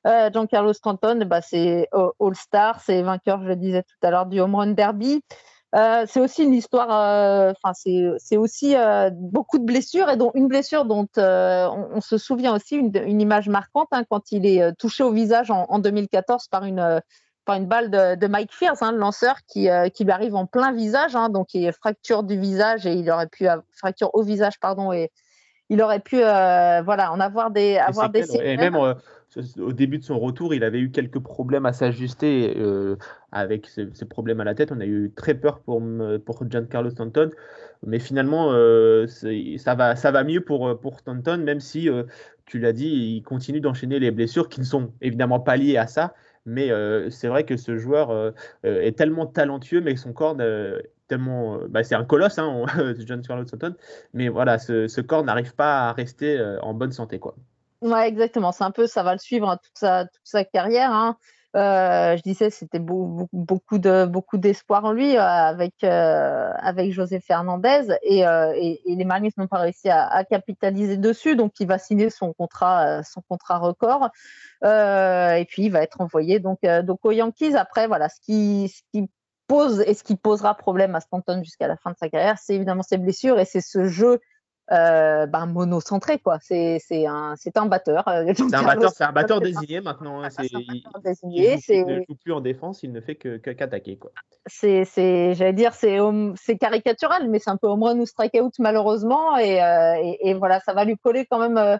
Giancarlo 0.05 0.73
Stanton, 0.73 1.25
bah, 1.27 1.41
c'est 1.43 1.89
All-Star, 2.21 2.81
c'est 2.81 3.03
vainqueur, 3.03 3.41
je 3.41 3.49
le 3.49 3.57
disais 3.57 3.85
tout 3.85 4.07
à 4.07 4.11
l'heure, 4.11 4.27
du 4.27 4.41
Home 4.41 4.57
Run 4.57 4.73
Derby. 4.73 5.23
Euh, 5.75 6.05
c'est 6.07 6.21
aussi 6.21 6.45
une 6.45 6.53
histoire, 6.53 6.91
euh, 6.91 7.53
enfin 7.63 7.73
c'est 7.73 8.37
aussi 8.37 8.77
euh, 8.77 9.09
beaucoup 9.11 9.59
de 9.59 9.65
blessures 9.65 10.11
et 10.11 10.19
dont 10.19 10.31
une 10.35 10.47
blessure 10.47 10.85
dont 10.85 11.09
on, 11.17 12.01
se 12.03 12.19
souvient 12.19 12.55
aussi 12.55 12.77
une, 12.77 13.21
image 13.21 13.49
marquante 13.49 13.89
hein, 13.93 14.05
quand 14.11 14.33
il 14.33 14.45
est 14.45 14.75
touché 14.75 15.03
au 15.03 15.13
visage 15.13 15.51
en, 15.51 15.79
2014 15.79 16.49
par 16.49 16.65
une 16.65 17.01
par 17.47 17.57
une 17.57 17.67
balle 17.67 17.91
de, 17.91 18.27
Mike 18.27 18.53
Fierce, 18.53 18.83
hein, 18.83 18.93
le 18.93 18.99
lanceur 18.99 19.37
qui, 19.49 19.69
qui 19.95 20.05
lui 20.05 20.13
arrive 20.13 20.35
en 20.35 20.47
plein 20.47 20.73
visage, 20.73 21.17
hein, 21.17 21.31
donc 21.31 21.55
il 21.55 21.73
fracture 21.73 22.23
du 22.23 22.39
visage 22.39 22.87
et 22.87 22.93
il 22.93 23.11
aurait 23.11 23.27
pu 23.27 23.47
fracture 23.73 24.11
au 24.15 24.23
visage 24.23 24.61
pardon 24.61 24.93
et 24.93 25.11
il 25.71 25.81
aurait 25.81 26.01
pu 26.01 26.19
voilà 26.19 27.13
en 27.13 27.19
avoir 27.19 27.51
des 27.51 27.79
avoir 27.79 28.11
des 28.11 28.37
et 28.37 28.59
même 28.59 28.95
au 29.59 29.73
début 29.73 29.99
de 29.99 30.05
son 30.05 30.19
retour, 30.19 30.55
il 30.55 30.65
avait 30.65 30.81
eu 30.81 30.91
quelques 30.91 31.19
problèmes 31.19 31.67
à 31.67 31.73
s'ajuster 31.73 32.55
euh, 32.57 32.97
avec 33.31 33.67
ces, 33.67 33.87
problèmes 34.05 34.41
à 34.41 34.45
la 34.45 34.55
tête. 34.55 34.73
On 34.73 34.81
a 34.81 34.87
eu 34.87 35.11
très 35.15 35.35
peur 35.35 35.61
pour, 35.61 35.83
pour 36.25 36.51
Giancarlo 36.51 36.91
Stanton. 36.91 37.31
Mais 37.85 37.99
finalement, 37.99 38.53
euh, 38.53 39.07
ça, 39.07 39.75
va, 39.75 39.97
ça 39.97 40.11
va 40.11 40.25
mieux 40.25 40.41
pour, 40.41 40.79
pour 40.81 40.99
Stanton, 40.99 41.39
même 41.39 41.61
si, 41.61 41.89
euh, 41.89 42.05
tu 42.47 42.59
l'as 42.59 42.73
dit, 42.73 42.89
il 42.89 43.23
continue 43.23 43.61
d'enchaîner 43.61 43.99
les 43.99 44.11
blessures 44.11 44.49
qui 44.49 44.61
ne 44.61 44.65
sont 44.65 44.93
évidemment 45.01 45.41
pas 45.41 45.57
liées 45.57 45.77
à 45.77 45.87
ça. 45.87 46.15
Mais 46.45 46.71
c'est 47.11 47.29
vrai 47.29 47.45
que 47.45 47.57
ce 47.57 47.79
joueur 47.79 48.35
est 48.65 48.99
tellement 48.99 49.27
talentueux, 49.27 49.81
mais 49.81 49.95
son 49.95 50.13
corps. 50.13 50.35
Bah, 50.35 51.85
c'est 51.85 51.95
un 51.95 52.05
colosse, 52.05 52.39
hein, 52.39 52.65
Giancarlo 52.99 53.45
Stanton. 53.47 53.77
Mais 54.13 54.29
voilà, 54.29 54.59
ce, 54.59 54.89
ce 54.89 55.01
corps 55.01 55.23
n'arrive 55.25 55.55
pas 55.55 55.89
à 55.89 55.93
rester 55.93 56.41
en 56.63 56.75
bonne 56.75 56.91
santé. 56.91 57.21
quoi. 57.21 57.37
Ouais, 57.83 58.07
exactement. 58.07 58.53
C'est 58.53 58.65
un 58.65 58.71
peu, 58.71 58.87
ça 58.87 59.03
va 59.03 59.13
le 59.13 59.19
suivre 59.19 59.49
hein, 59.49 59.59
toute, 59.63 60.09
sa, 60.25 60.45
carrière. 60.45 60.93
Hein. 60.93 61.17
Euh, 61.55 62.17
je 62.17 62.23
disais, 62.23 62.49
c'était 62.49 62.79
beaucoup 62.79 63.79
de 63.79 64.07
beaucoup 64.07 64.39
d'espoir 64.39 64.87
en 64.87 64.93
lui 64.93 65.19
euh, 65.19 65.21
avec 65.21 65.85
euh, 65.85 66.51
avec 66.59 66.93
José 66.93 67.21
Fernandez 67.21 67.89
et, 68.03 68.25
les 68.87 69.05
Marlins 69.05 69.29
n'ont 69.37 69.49
pas 69.49 69.59
réussi 69.59 69.91
à, 69.91 70.25
capitaliser 70.25 70.97
dessus, 70.97 71.37
donc 71.37 71.53
il 71.61 71.67
va 71.67 71.79
signer 71.79 72.09
son 72.09 72.33
contrat 72.33 73.03
record 73.59 74.09
et 74.63 75.45
puis 75.49 75.65
il 75.65 75.71
va 75.73 75.83
être 75.83 76.01
envoyé 76.01 76.41
aux 77.03 77.13
Yankees. 77.13 77.57
Après, 77.57 77.87
voilà, 77.87 78.09
ce 78.09 78.21
qui 78.23 78.73
pose 79.47 79.81
et 79.87 79.93
ce 79.93 80.05
qui 80.05 80.17
posera 80.17 80.55
problème 80.55 80.95
à 80.95 81.01
Stanton 81.01 81.43
jusqu'à 81.43 81.67
la 81.67 81.77
fin 81.77 81.91
de 81.91 81.97
sa 81.99 82.09
carrière, 82.09 82.39
c'est 82.39 82.55
évidemment 82.55 82.83
ses 82.83 82.97
blessures 82.97 83.39
et 83.39 83.45
c'est 83.45 83.61
ce 83.61 83.85
jeu 83.85 84.21
euh, 84.71 85.27
ben, 85.27 85.47
monocentré 85.47 86.19
quoi. 86.19 86.39
C'est 86.41 86.79
un 87.07 87.35
c'est 87.37 87.57
un 87.57 87.67
batteur. 87.67 88.07
Euh, 88.09 88.33
c'est 88.37 88.55
un 88.55 88.63
batteur, 88.63 88.91
c'est 88.91 89.05
un 89.05 89.13
batteur 89.13 89.41
désigné 89.41 89.81
maintenant. 89.81 90.23
Hein. 90.23 90.31
C'est 90.31 90.49
désigné. 91.05 91.59
Il, 91.69 91.87
ne 91.87 92.01
joue 92.09 92.15
plus 92.15 92.33
en 92.33 92.41
défense, 92.41 92.83
il 92.83 92.93
ne 92.93 93.01
fait 93.01 93.17
que 93.17 93.37
qu'attaquer 93.39 93.97
quoi. 93.97 94.13
C'est 94.47 94.85
c'est 94.85 95.35
j'allais 95.35 95.53
dire 95.53 95.75
c'est 95.75 95.99
c'est 96.37 96.59
caricatural, 96.59 97.29
mais 97.29 97.39
c'est 97.39 97.51
un 97.51 97.57
peu 97.57 97.67
au 97.67 97.77
moins 97.77 97.95
nous 97.95 98.07
strikeout 98.07 98.53
malheureusement 98.61 99.37
et, 99.37 99.63
euh, 99.63 99.95
et, 100.01 100.31
et, 100.31 100.35
voilà 100.35 100.61
ça 100.61 100.73
va 100.73 100.85
lui 100.85 100.97
coller 100.97 101.27
quand 101.27 101.39
même 101.39 101.59
euh, 101.59 101.77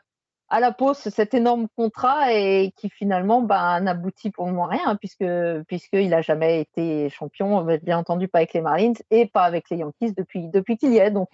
à 0.49 0.61
la 0.61 0.73
pause 0.73 0.99
cet 0.99 1.35
énorme 1.35 1.69
contrat 1.77 2.33
et 2.33 2.73
qui 2.77 2.91
finalement 2.91 3.43
ben, 3.43 3.81
n'aboutit 3.81 4.31
pour 4.31 4.47
le 4.47 4.53
moment 4.53 4.67
rien 4.67 4.83
hein, 4.87 4.97
puisque 4.97 5.25
puisqu'il 5.67 6.13
a 6.15 6.21
jamais 6.21 6.61
été 6.61 7.09
champion 7.11 7.65
bien 7.83 7.99
entendu 7.99 8.29
pas 8.29 8.39
avec 8.39 8.53
les 8.53 8.61
Marlins 8.61 8.93
et 9.11 9.27
pas 9.27 9.45
avec 9.45 9.71
les 9.71 9.79
Yankees 9.79 10.15
depuis 10.17 10.49
depuis 10.49 10.77
qu'il 10.77 10.93
y 10.93 10.99
est 10.99 11.11
donc 11.11 11.31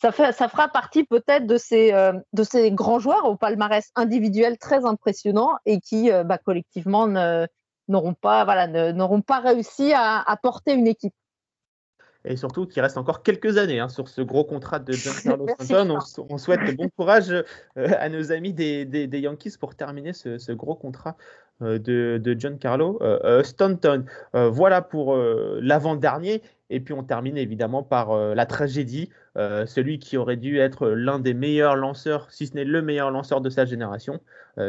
ça, 0.00 0.12
fait, 0.12 0.32
ça 0.32 0.48
fera 0.48 0.68
partie 0.68 1.04
peut-être 1.04 1.46
de 1.46 1.56
ces, 1.56 1.92
euh, 1.92 2.12
de 2.32 2.42
ces 2.42 2.70
grands 2.70 2.98
joueurs 2.98 3.24
au 3.24 3.36
palmarès 3.36 3.90
individuel 3.96 4.58
très 4.58 4.84
impressionnant 4.84 5.56
et 5.66 5.80
qui 5.80 6.10
euh, 6.12 6.24
bah, 6.24 6.38
collectivement 6.38 7.08
n'auront 7.88 8.14
pas, 8.14 8.44
voilà, 8.44 8.92
n'auront 8.92 9.22
pas 9.22 9.40
réussi 9.40 9.92
à, 9.92 10.20
à, 10.20 10.36
porter 10.36 10.74
une 10.74 10.86
équipe. 10.86 11.14
Et 12.24 12.36
surtout 12.36 12.66
qu'il 12.66 12.82
reste 12.82 12.98
encore 12.98 13.22
quelques 13.22 13.58
années 13.58 13.80
hein, 13.80 13.88
sur 13.88 14.08
ce 14.08 14.20
gros 14.20 14.44
contrat 14.44 14.78
de 14.80 14.92
Giancarlo 14.92 15.46
Stanton. 15.60 15.98
On, 16.18 16.26
on, 16.34 16.38
souhaite 16.38 16.76
bon 16.76 16.88
courage 16.90 17.30
euh, 17.30 17.44
à 17.76 18.08
nos 18.08 18.32
amis 18.32 18.52
des, 18.52 18.84
des, 18.84 19.06
des, 19.06 19.20
Yankees 19.20 19.56
pour 19.58 19.74
terminer 19.74 20.12
ce, 20.12 20.38
ce 20.38 20.52
gros 20.52 20.74
contrat 20.74 21.16
de, 21.60 22.20
de 22.22 22.38
Giancarlo 22.38 23.00
Stanton. 23.42 24.04
voilà 24.32 24.80
pour 24.80 25.16
l'avant-dernier. 25.16 26.40
Et 26.70 26.80
puis 26.80 26.94
on 26.94 27.02
termine 27.02 27.36
évidemment 27.36 27.82
par 27.82 28.14
la 28.16 28.46
tragédie, 28.46 29.10
celui 29.36 29.98
qui 29.98 30.16
aurait 30.16 30.36
dû 30.36 30.58
être 30.58 30.88
l'un 30.88 31.18
des 31.18 31.34
meilleurs 31.34 31.76
lanceurs, 31.76 32.30
si 32.30 32.46
ce 32.46 32.54
n'est 32.54 32.64
le 32.64 32.82
meilleur 32.82 33.10
lanceur 33.10 33.40
de 33.40 33.50
sa 33.50 33.64
génération, 33.64 34.20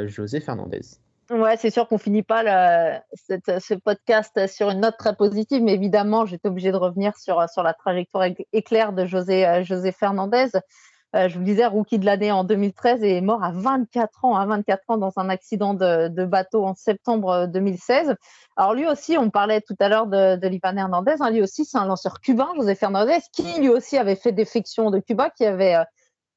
José 0.05 0.39
Fernandez. 0.39 0.81
Ouais, 1.29 1.57
c'est 1.57 1.69
sûr 1.69 1.87
qu'on 1.87 1.99
finit 1.99 2.23
pas 2.23 3.01
ce 3.13 3.75
podcast 3.75 4.47
sur 4.47 4.71
une 4.71 4.79
note 4.79 4.97
très 4.97 5.15
positive, 5.15 5.61
mais 5.61 5.73
évidemment, 5.73 6.25
j'étais 6.25 6.47
obligé 6.47 6.71
de 6.71 6.77
revenir 6.77 7.15
sur, 7.17 7.47
sur 7.49 7.61
la 7.61 7.73
trajectoire 7.75 8.25
éclair 8.51 8.93
de 8.93 9.05
José, 9.05 9.45
euh, 9.45 9.63
José 9.63 9.91
Fernandez. 9.91 10.47
Euh, 11.15 11.27
je 11.27 11.39
vous 11.39 11.43
disais, 11.43 11.65
rookie 11.65 11.97
de 11.97 12.05
l'année 12.05 12.31
en 12.31 12.43
2013 12.43 13.03
et 13.03 13.17
est 13.17 13.21
mort 13.21 13.43
à 13.43 13.51
24 13.51 14.25
ans, 14.25 14.35
à 14.35 14.45
24 14.45 14.83
ans 14.89 14.97
dans 14.97 15.13
un 15.17 15.29
accident 15.29 15.73
de, 15.73 16.25
bateau 16.25 16.65
en 16.65 16.75
septembre 16.75 17.47
2016. 17.47 18.15
Alors 18.55 18.75
lui 18.75 18.85
aussi, 18.87 19.17
on 19.17 19.31
parlait 19.31 19.61
tout 19.61 19.75
à 19.79 19.89
l'heure 19.89 20.05
de, 20.05 20.35
de 20.35 20.47
Livan 20.47 20.77
Hernandez, 20.77 21.15
hein, 21.19 21.31
lui 21.31 21.41
aussi 21.41 21.65
c'est 21.65 21.77
un 21.77 21.85
lanceur 21.85 22.19
cubain, 22.21 22.49
José 22.55 22.75
Fernandez, 22.75 23.19
qui 23.33 23.59
lui 23.59 23.69
aussi 23.69 23.97
avait 23.97 24.15
fait 24.15 24.31
défection 24.31 24.91
de 24.91 24.99
Cuba, 24.99 25.31
qui 25.31 25.45
avait 25.45 25.75
euh, 25.75 25.83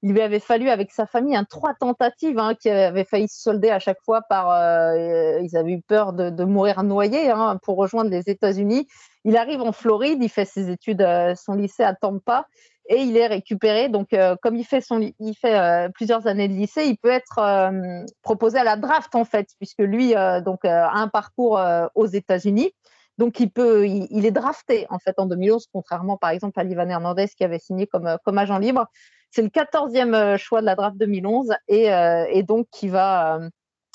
il 0.03 0.13
lui 0.13 0.21
avait 0.21 0.41
fallu 0.41 0.69
avec 0.69 0.91
sa 0.91 1.07
famille 1.07 1.37
un 1.37 1.45
trois 1.45 1.75
tentatives 1.75 2.39
hein, 2.39 2.55
qui 2.61 2.69
avaient 2.69 3.05
failli 3.05 3.29
se 3.29 3.41
solder 3.41 3.71
à 3.71 3.79
chaque 3.79 4.01
fois 4.03 4.23
par 4.23 4.51
euh, 4.51 5.39
ils 5.41 5.57
avaient 5.57 5.75
eu 5.75 5.81
peur 5.81 6.13
de, 6.13 6.45
mourir 6.45 6.83
noyés 6.83 7.31
hein, 7.31 7.59
pour 7.63 7.77
rejoindre 7.77 8.11
les 8.11 8.29
États-Unis. 8.29 8.89
Il 9.25 9.37
arrive 9.37 9.61
en 9.61 9.71
Floride, 9.71 10.19
il 10.21 10.29
fait 10.29 10.45
ses 10.45 10.71
études, 10.71 11.03
euh, 11.03 11.37
son 11.37 11.55
lycée 11.55 11.85
à 11.85 11.95
Tampa 11.95 12.47
et 12.89 13.03
il 13.03 13.17
est 13.17 13.27
récupéré. 13.27 13.89
Donc 13.89 14.13
euh, 14.13 14.37
comme 14.43 14.57
il 14.57 14.65
fait 14.65 14.81
son 14.81 15.01
il 15.01 15.35
fait 15.35 15.59
euh, 15.59 15.89
plusieurs 15.89 16.27
années 16.27 16.49
de 16.49 16.55
lycée, 16.55 16.85
il 16.85 16.97
peut 16.97 17.11
être 17.11 17.39
euh, 17.39 18.05
proposé 18.23 18.59
à 18.59 18.65
la 18.65 18.77
draft 18.77 19.15
en 19.15 19.25
fait 19.25 19.49
puisque 19.59 19.81
lui 19.81 20.15
donc 20.45 20.65
a 20.65 20.93
un 20.93 21.09
parcours 21.09 21.61
aux 21.95 22.07
États-Unis. 22.07 22.73
Donc 23.19 23.41
il 23.41 23.51
peut, 23.51 23.87
il, 23.87 24.25
est 24.25 24.31
drafté 24.31 24.87
en 24.89 24.99
fait 24.99 25.19
en 25.19 25.27
2011, 25.27 25.67
contrairement 25.73 26.17
par 26.17 26.31
exemple 26.31 26.59
à 26.59 26.65
Livan 26.65 26.89
Hernandez 26.89 27.29
qui 27.37 27.45
avait 27.45 27.59
signé 27.59 27.87
comme, 27.87 28.17
comme 28.25 28.39
agent 28.39 28.59
libre. 28.59 28.87
C'est 29.31 29.43
le 29.43 29.49
14e 29.49 30.15
euh, 30.15 30.37
choix 30.39 30.61
de 30.61 30.67
la 30.67 30.75
draft 30.75 30.97
2011 30.97 31.53
et, 31.69 32.43
donc 32.43 32.67
qui 32.71 32.89
va 32.89 33.41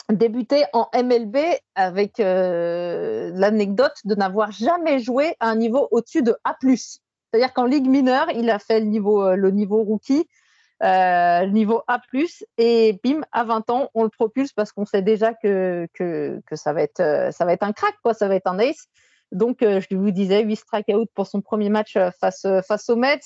débuter 0.09 0.65
en 0.71 0.87
MLB 0.95 1.37
avec 1.75 2.19
l'anecdote 2.19 3.95
de 4.05 4.15
n'avoir 4.15 4.51
jamais 4.51 4.99
joué 4.99 5.35
à 5.39 5.49
un 5.49 5.55
niveau 5.55 5.87
au-dessus 5.91 6.21
de 6.21 6.35
A+. 6.43 6.55
C'est-à-dire 7.37 7.53
qu'en 7.53 7.65
ligue 7.65 7.87
mineure, 7.87 8.31
il 8.33 8.49
a 8.49 8.57
fait 8.57 8.79
le 8.79 8.87
niveau, 8.87 9.35
niveau 9.51 9.83
rookie, 9.83 10.27
euh, 10.81 11.41
le 11.41 11.51
niveau 11.51 11.83
A+, 11.87 12.01
et 12.57 12.99
bim, 13.03 13.21
à 13.31 13.43
20 13.43 13.69
ans, 13.69 13.89
on 13.93 14.01
le 14.01 14.09
propulse 14.09 14.53
parce 14.53 14.71
qu'on 14.71 14.85
sait 14.85 15.03
déjà 15.03 15.35
que, 15.35 15.87
que, 15.93 16.41
ça, 16.53 16.73
va 16.73 16.81
être, 16.81 16.99
un 16.99 17.73
crack, 17.73 17.93
quoi, 18.01 18.15
ça 18.15 18.27
va 18.27 18.33
être 18.33 18.47
un 18.47 18.57
ace. 18.57 18.87
Donc, 19.31 19.61
euh, 19.61 19.79
je 19.87 19.95
vous 19.95 20.09
disais, 20.09 20.41
8 20.43 20.55
strikeouts 20.55 21.05
pour 21.13 21.27
son 21.27 21.41
premier 21.41 21.69
match 21.69 21.95
euh, 21.95 22.09
face, 22.19 22.45
euh, 22.45 22.61
aux 22.87 22.95
Mets. 22.95 23.19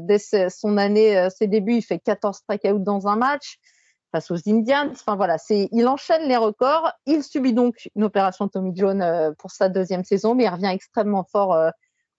dès 0.00 0.18
son 0.48 0.76
année, 0.76 1.28
ses 1.30 1.46
débuts, 1.46 1.76
il 1.76 1.82
fait 1.82 2.00
14 2.00 2.38
strikeouts 2.38 2.80
dans 2.80 3.06
un 3.06 3.14
match 3.14 3.58
face 4.10 4.32
aux 4.32 4.48
Indians. 4.48 4.88
Enfin 4.90 5.14
voilà, 5.14 5.36
il 5.50 5.86
enchaîne 5.86 6.26
les 6.26 6.36
records. 6.36 6.90
Il 7.06 7.22
subit 7.22 7.52
donc 7.52 7.88
une 7.94 8.02
opération 8.02 8.48
Tommy 8.48 8.72
John 8.74 9.34
pour 9.38 9.52
sa 9.52 9.68
deuxième 9.68 10.02
saison, 10.02 10.34
mais 10.34 10.44
il 10.44 10.48
revient 10.48 10.72
extrêmement 10.72 11.22
fort 11.22 11.70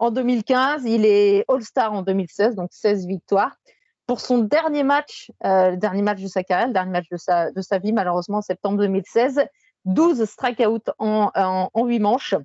en 0.02 0.12
2015. 0.12 0.84
Il 0.86 1.06
est 1.06 1.45
All-Star 1.47 1.93
en 1.93 2.02
2016, 2.02 2.56
donc 2.56 2.70
16 2.74 3.08
victoires. 3.08 3.56
Pour 4.08 4.20
son 4.20 4.39
dernier 4.39 4.84
match, 4.84 5.32
le 5.41 5.78
dernier 5.78 6.02
match 6.02 6.20
de 6.22 6.28
sa 6.28 6.43
carrière, 6.43 6.68
le 6.68 6.74
dernier 6.74 6.91
match 6.91 7.08
de 7.10 7.18
sa, 7.18 7.80
vie, 7.80 7.93
malheureusement, 7.93 8.39
en 8.39 8.41
septembre 8.41 8.80
2016, 8.80 9.45
12 9.86 10.26
strikeouts 10.26 10.91
en, 10.99 11.32
en, 11.34 11.70
en 11.74 11.86
8 11.86 11.99
manches. 11.99 12.36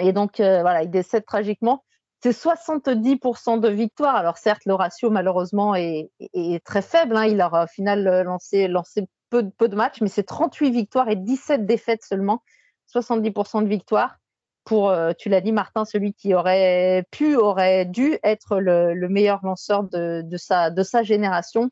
Et 0.00 0.12
donc, 0.12 0.40
euh, 0.40 0.60
voilà, 0.60 0.82
il 0.82 0.90
décède 0.90 1.24
tragiquement. 1.24 1.84
C'est 2.22 2.30
70% 2.30 3.60
de 3.60 3.68
victoire. 3.68 4.16
Alors, 4.16 4.38
certes, 4.38 4.62
le 4.66 4.74
ratio, 4.74 5.10
malheureusement, 5.10 5.74
est, 5.74 6.10
très 6.64 6.82
faible. 6.82 7.16
Hein. 7.16 7.26
Il 7.26 7.40
aura 7.40 7.64
au 7.64 7.66
final 7.66 8.06
euh, 8.06 8.22
lancé, 8.22 8.68
peu, 9.30 9.42
de 9.42 9.76
matchs, 9.76 10.00
mais 10.00 10.08
c'est 10.08 10.22
38 10.22 10.70
victoires 10.70 11.08
et 11.08 11.16
17 11.16 11.66
défaites 11.66 12.04
seulement. 12.04 12.42
70% 12.94 13.64
de 13.64 13.68
victoire 13.68 14.16
pour, 14.66 14.90
euh, 14.90 15.12
tu 15.16 15.28
l'as 15.28 15.40
dit, 15.40 15.52
Martin, 15.52 15.84
celui 15.84 16.12
qui 16.12 16.34
aurait 16.34 17.04
pu, 17.12 17.36
aurait 17.36 17.86
dû 17.86 18.18
être 18.24 18.58
le, 18.58 18.94
le 18.94 19.08
meilleur 19.08 19.40
lanceur 19.44 19.84
de, 19.84 20.36
sa, 20.36 21.02
génération. 21.04 21.70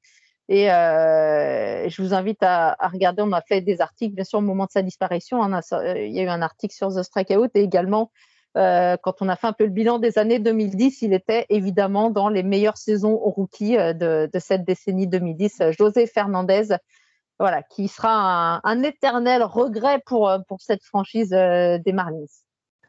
Et 0.48 0.70
euh, 0.70 1.88
je 1.88 2.02
vous 2.02 2.14
invite 2.14 2.42
à, 2.42 2.76
regarder, 2.92 3.22
on 3.22 3.32
a 3.32 3.42
fait 3.42 3.60
des 3.60 3.80
articles, 3.80 4.14
bien 4.14 4.24
sûr, 4.24 4.38
au 4.38 4.42
moment 4.42 4.66
de 4.66 4.70
sa 4.70 4.82
disparition. 4.82 5.40
On 5.40 5.52
a, 5.52 5.60
il 5.96 6.12
y 6.12 6.20
a 6.20 6.22
eu 6.22 6.28
un 6.28 6.40
article 6.40 6.72
sur 6.72 6.88
The 6.88 7.02
Strikeout 7.02 7.50
et 7.54 7.62
également, 7.62 8.12
euh, 8.56 8.96
quand 9.02 9.20
on 9.20 9.28
a 9.28 9.34
fait 9.34 9.48
un 9.48 9.52
peu 9.52 9.64
le 9.64 9.70
bilan 9.70 9.98
des 9.98 10.16
années 10.16 10.38
2010, 10.38 11.02
il 11.02 11.14
était 11.14 11.46
évidemment 11.48 12.10
dans 12.10 12.28
les 12.28 12.44
meilleures 12.44 12.78
saisons 12.78 13.14
au 13.14 13.30
rookie 13.30 13.76
euh, 13.76 13.92
de, 13.92 14.38
cette 14.38 14.64
décennie 14.64 15.08
2010. 15.08 15.62
José 15.76 16.06
Fernandez, 16.06 16.76
voilà, 17.40 17.64
qui 17.64 17.88
sera 17.88 18.60
un, 18.62 18.82
éternel 18.84 19.42
regret 19.42 20.00
pour, 20.06 20.32
pour 20.46 20.60
cette 20.60 20.84
franchise 20.84 21.32
euh, 21.32 21.78
des 21.78 21.92
Marlins 21.92 22.26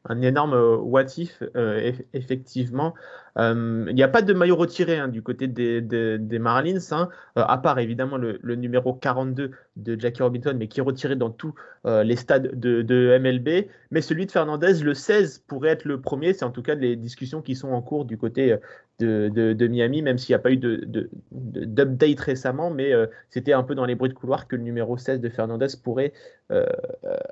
un 0.08 0.22
énorme 0.22 0.54
euh, 0.54 0.78
what 0.78 1.06
if, 1.18 1.42
euh, 1.56 1.92
effectivement. 2.14 2.94
Euh, 3.38 3.86
il 3.90 3.96
n'y 3.96 4.04
a 4.04 4.08
pas 4.08 4.22
de 4.22 4.34
maillot 4.34 4.56
retiré 4.56 4.98
hein, 4.98 5.08
du 5.08 5.22
côté 5.22 5.48
des, 5.48 6.40
Marlins, 6.40 6.80
hein, 6.92 7.10
à 7.36 7.58
part 7.58 7.80
évidemment 7.80 8.18
le, 8.18 8.40
le, 8.42 8.56
numéro 8.56 8.94
42 8.94 9.52
de 9.76 10.00
Jackie 10.00 10.24
Robinson, 10.24 10.54
mais 10.58 10.68
qui 10.68 10.80
est 10.80 10.84
retiré 10.84 11.16
dans 11.16 11.30
tous 11.30 11.54
les 11.86 12.16
stades 12.16 12.60
de, 12.60 13.18
MLB. 13.20 13.68
Mais 13.92 14.02
celui 14.02 14.26
de 14.26 14.32
Fernandez, 14.32 14.82
le 14.82 14.94
16, 14.94 15.44
pourrait 15.48 15.70
être 15.70 15.86
le 15.86 16.02
premier. 16.02 16.34
C'est 16.34 16.46
en 16.46 16.52
tout 16.52 16.64
cas 16.64 16.74
les 16.76 16.96
discussions 16.96 17.42
qui 17.42 17.56
sont 17.56 17.70
en 17.70 17.82
cours 17.82 18.06
du 18.06 18.18
côté 18.18 18.56
de, 19.00 19.30
de 19.30 19.68
Miami, 19.68 20.02
même 20.02 20.18
s'il 20.18 20.34
n'y 20.34 20.38
a 20.38 20.40
pas 20.40 20.52
eu 20.52 20.58
d'update 20.58 22.20
récemment. 22.20 22.72
Mais 22.72 22.92
c'était 23.30 23.54
un 23.54 23.62
peu 23.62 23.76
dans 23.76 23.86
les 23.86 23.94
bruits 23.94 24.10
de 24.10 24.16
couloir 24.16 24.48
que 24.48 24.56
le 24.56 24.64
numéro 24.64 24.98
16 24.98 25.20
de 25.20 25.30
Fernandez 25.30 25.68
pourrait 25.84 26.14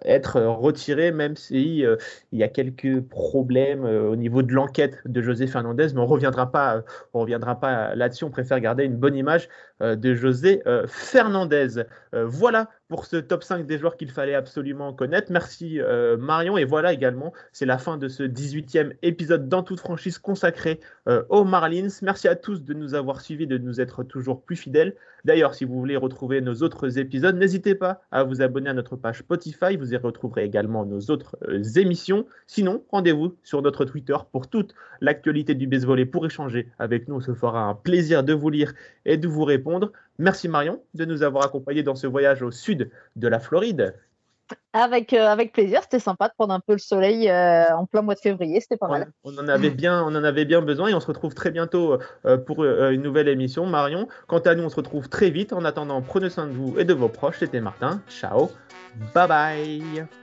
être 0.05 0.39
retiré, 0.41 1.11
même 1.11 1.35
s'il 1.35 1.97
il 2.31 2.39
y 2.39 2.43
a 2.43 2.47
quelques 2.47 3.01
problèmes 3.01 3.85
au 3.85 4.15
niveau 4.15 4.43
de 4.43 4.53
l'enquête 4.53 4.97
de 5.05 5.21
José 5.21 5.47
Fernandez 5.47 5.83
mais 5.93 5.99
on 5.99 6.05
reviendra 6.05 6.51
pas, 6.51 6.83
on 7.13 7.21
reviendra 7.21 7.59
pas 7.59 7.95
là-dessus. 7.95 8.23
On 8.23 8.29
préfère 8.29 8.59
garder 8.59 8.83
une 8.83 8.95
bonne 8.95 9.15
image 9.15 9.49
euh, 9.81 9.95
de 9.95 10.13
José 10.13 10.61
euh, 10.67 10.85
Fernandez. 10.87 11.83
Voilà 12.33 12.69
pour 12.93 13.07
ce 13.07 13.15
top 13.15 13.43
5 13.43 13.65
des 13.65 13.79
joueurs 13.79 13.97
qu'il 13.97 14.11
fallait 14.11 14.35
absolument 14.35 14.93
connaître. 14.93 15.31
Merci 15.31 15.79
Marion. 16.19 16.59
Et 16.59 16.63
voilà 16.63 16.93
également, 16.93 17.33
c'est 17.51 17.65
la 17.65 17.79
fin 17.79 17.97
de 17.97 18.07
ce 18.07 18.21
18e 18.21 18.91
épisode 19.01 19.49
dans 19.49 19.63
toute 19.63 19.79
franchise 19.79 20.19
consacré 20.19 20.79
aux 21.29 21.43
Marlins. 21.43 21.87
Merci 22.03 22.27
à 22.27 22.35
tous 22.35 22.63
de 22.63 22.75
nous 22.75 22.93
avoir 22.93 23.21
suivis, 23.21 23.47
de 23.47 23.57
nous 23.57 23.81
être 23.81 24.03
toujours 24.03 24.43
plus 24.43 24.55
fidèles. 24.55 24.95
D'ailleurs, 25.25 25.55
si 25.55 25.65
vous 25.65 25.79
voulez 25.79 25.97
retrouver 25.97 26.39
nos 26.41 26.53
autres 26.61 26.99
épisodes, 26.99 27.35
n'hésitez 27.35 27.73
pas 27.73 28.03
à 28.11 28.23
vous 28.23 28.43
abonner 28.43 28.69
à 28.69 28.73
notre 28.73 28.95
page 28.95 29.19
Spotify. 29.19 29.75
Vous 29.75 29.91
y 29.91 29.97
retrouverez 29.97 30.43
également 30.43 30.85
nos 30.85 30.99
autres 31.09 31.35
émissions. 31.79 32.27
Sinon, 32.45 32.83
rendez-vous 32.91 33.35
sur 33.41 33.63
notre 33.63 33.85
Twitter 33.85 34.17
pour 34.31 34.47
toute 34.47 34.75
l'actualité 35.01 35.55
du 35.55 35.65
baseball 35.65 35.99
et 35.99 36.05
pour 36.05 36.27
échanger 36.27 36.69
avec 36.77 37.07
nous. 37.07 37.15
On 37.15 37.21
se 37.21 37.33
fera 37.33 37.63
un 37.63 37.73
plaisir 37.73 38.23
de 38.23 38.33
vous 38.33 38.51
lire 38.51 38.73
et 39.05 39.17
de 39.17 39.27
vous 39.27 39.45
répondre. 39.45 39.91
Merci 40.19 40.47
Marion 40.47 40.79
de 40.93 41.05
nous 41.05 41.23
avoir 41.23 41.43
accompagnés 41.43 41.81
dans 41.81 41.95
ce 41.95 42.05
voyage 42.05 42.43
au 42.43 42.51
sud 42.51 42.82
de 43.15 43.27
la 43.27 43.39
Floride. 43.39 43.93
Avec, 44.73 45.13
euh, 45.13 45.27
avec 45.27 45.53
plaisir, 45.53 45.81
c'était 45.83 45.99
sympa 45.99 46.27
de 46.27 46.33
prendre 46.33 46.53
un 46.53 46.59
peu 46.59 46.73
le 46.73 46.79
soleil 46.79 47.29
euh, 47.29 47.65
en 47.75 47.85
plein 47.85 48.01
mois 48.01 48.15
de 48.15 48.19
février, 48.19 48.59
c'était 48.59 48.77
pas 48.77 48.87
mal. 48.87 49.11
on, 49.23 49.37
en 49.37 49.47
avait 49.47 49.69
bien, 49.69 50.03
on 50.03 50.15
en 50.15 50.23
avait 50.23 50.45
bien 50.45 50.61
besoin 50.61 50.89
et 50.89 50.93
on 50.93 50.99
se 50.99 51.07
retrouve 51.07 51.33
très 51.33 51.51
bientôt 51.51 51.99
euh, 52.25 52.37
pour 52.37 52.65
une 52.65 53.01
nouvelle 53.01 53.27
émission. 53.27 53.65
Marion, 53.65 54.07
quant 54.27 54.39
à 54.39 54.55
nous, 54.55 54.63
on 54.63 54.69
se 54.69 54.75
retrouve 54.75 55.09
très 55.09 55.29
vite. 55.29 55.53
En 55.53 55.63
attendant, 55.63 56.01
prenez 56.01 56.29
soin 56.29 56.47
de 56.47 56.53
vous 56.53 56.77
et 56.77 56.85
de 56.85 56.93
vos 56.93 57.09
proches. 57.09 57.37
C'était 57.39 57.61
Martin. 57.61 58.01
Ciao. 58.09 58.51
Bye 59.13 59.27
bye. 59.27 60.22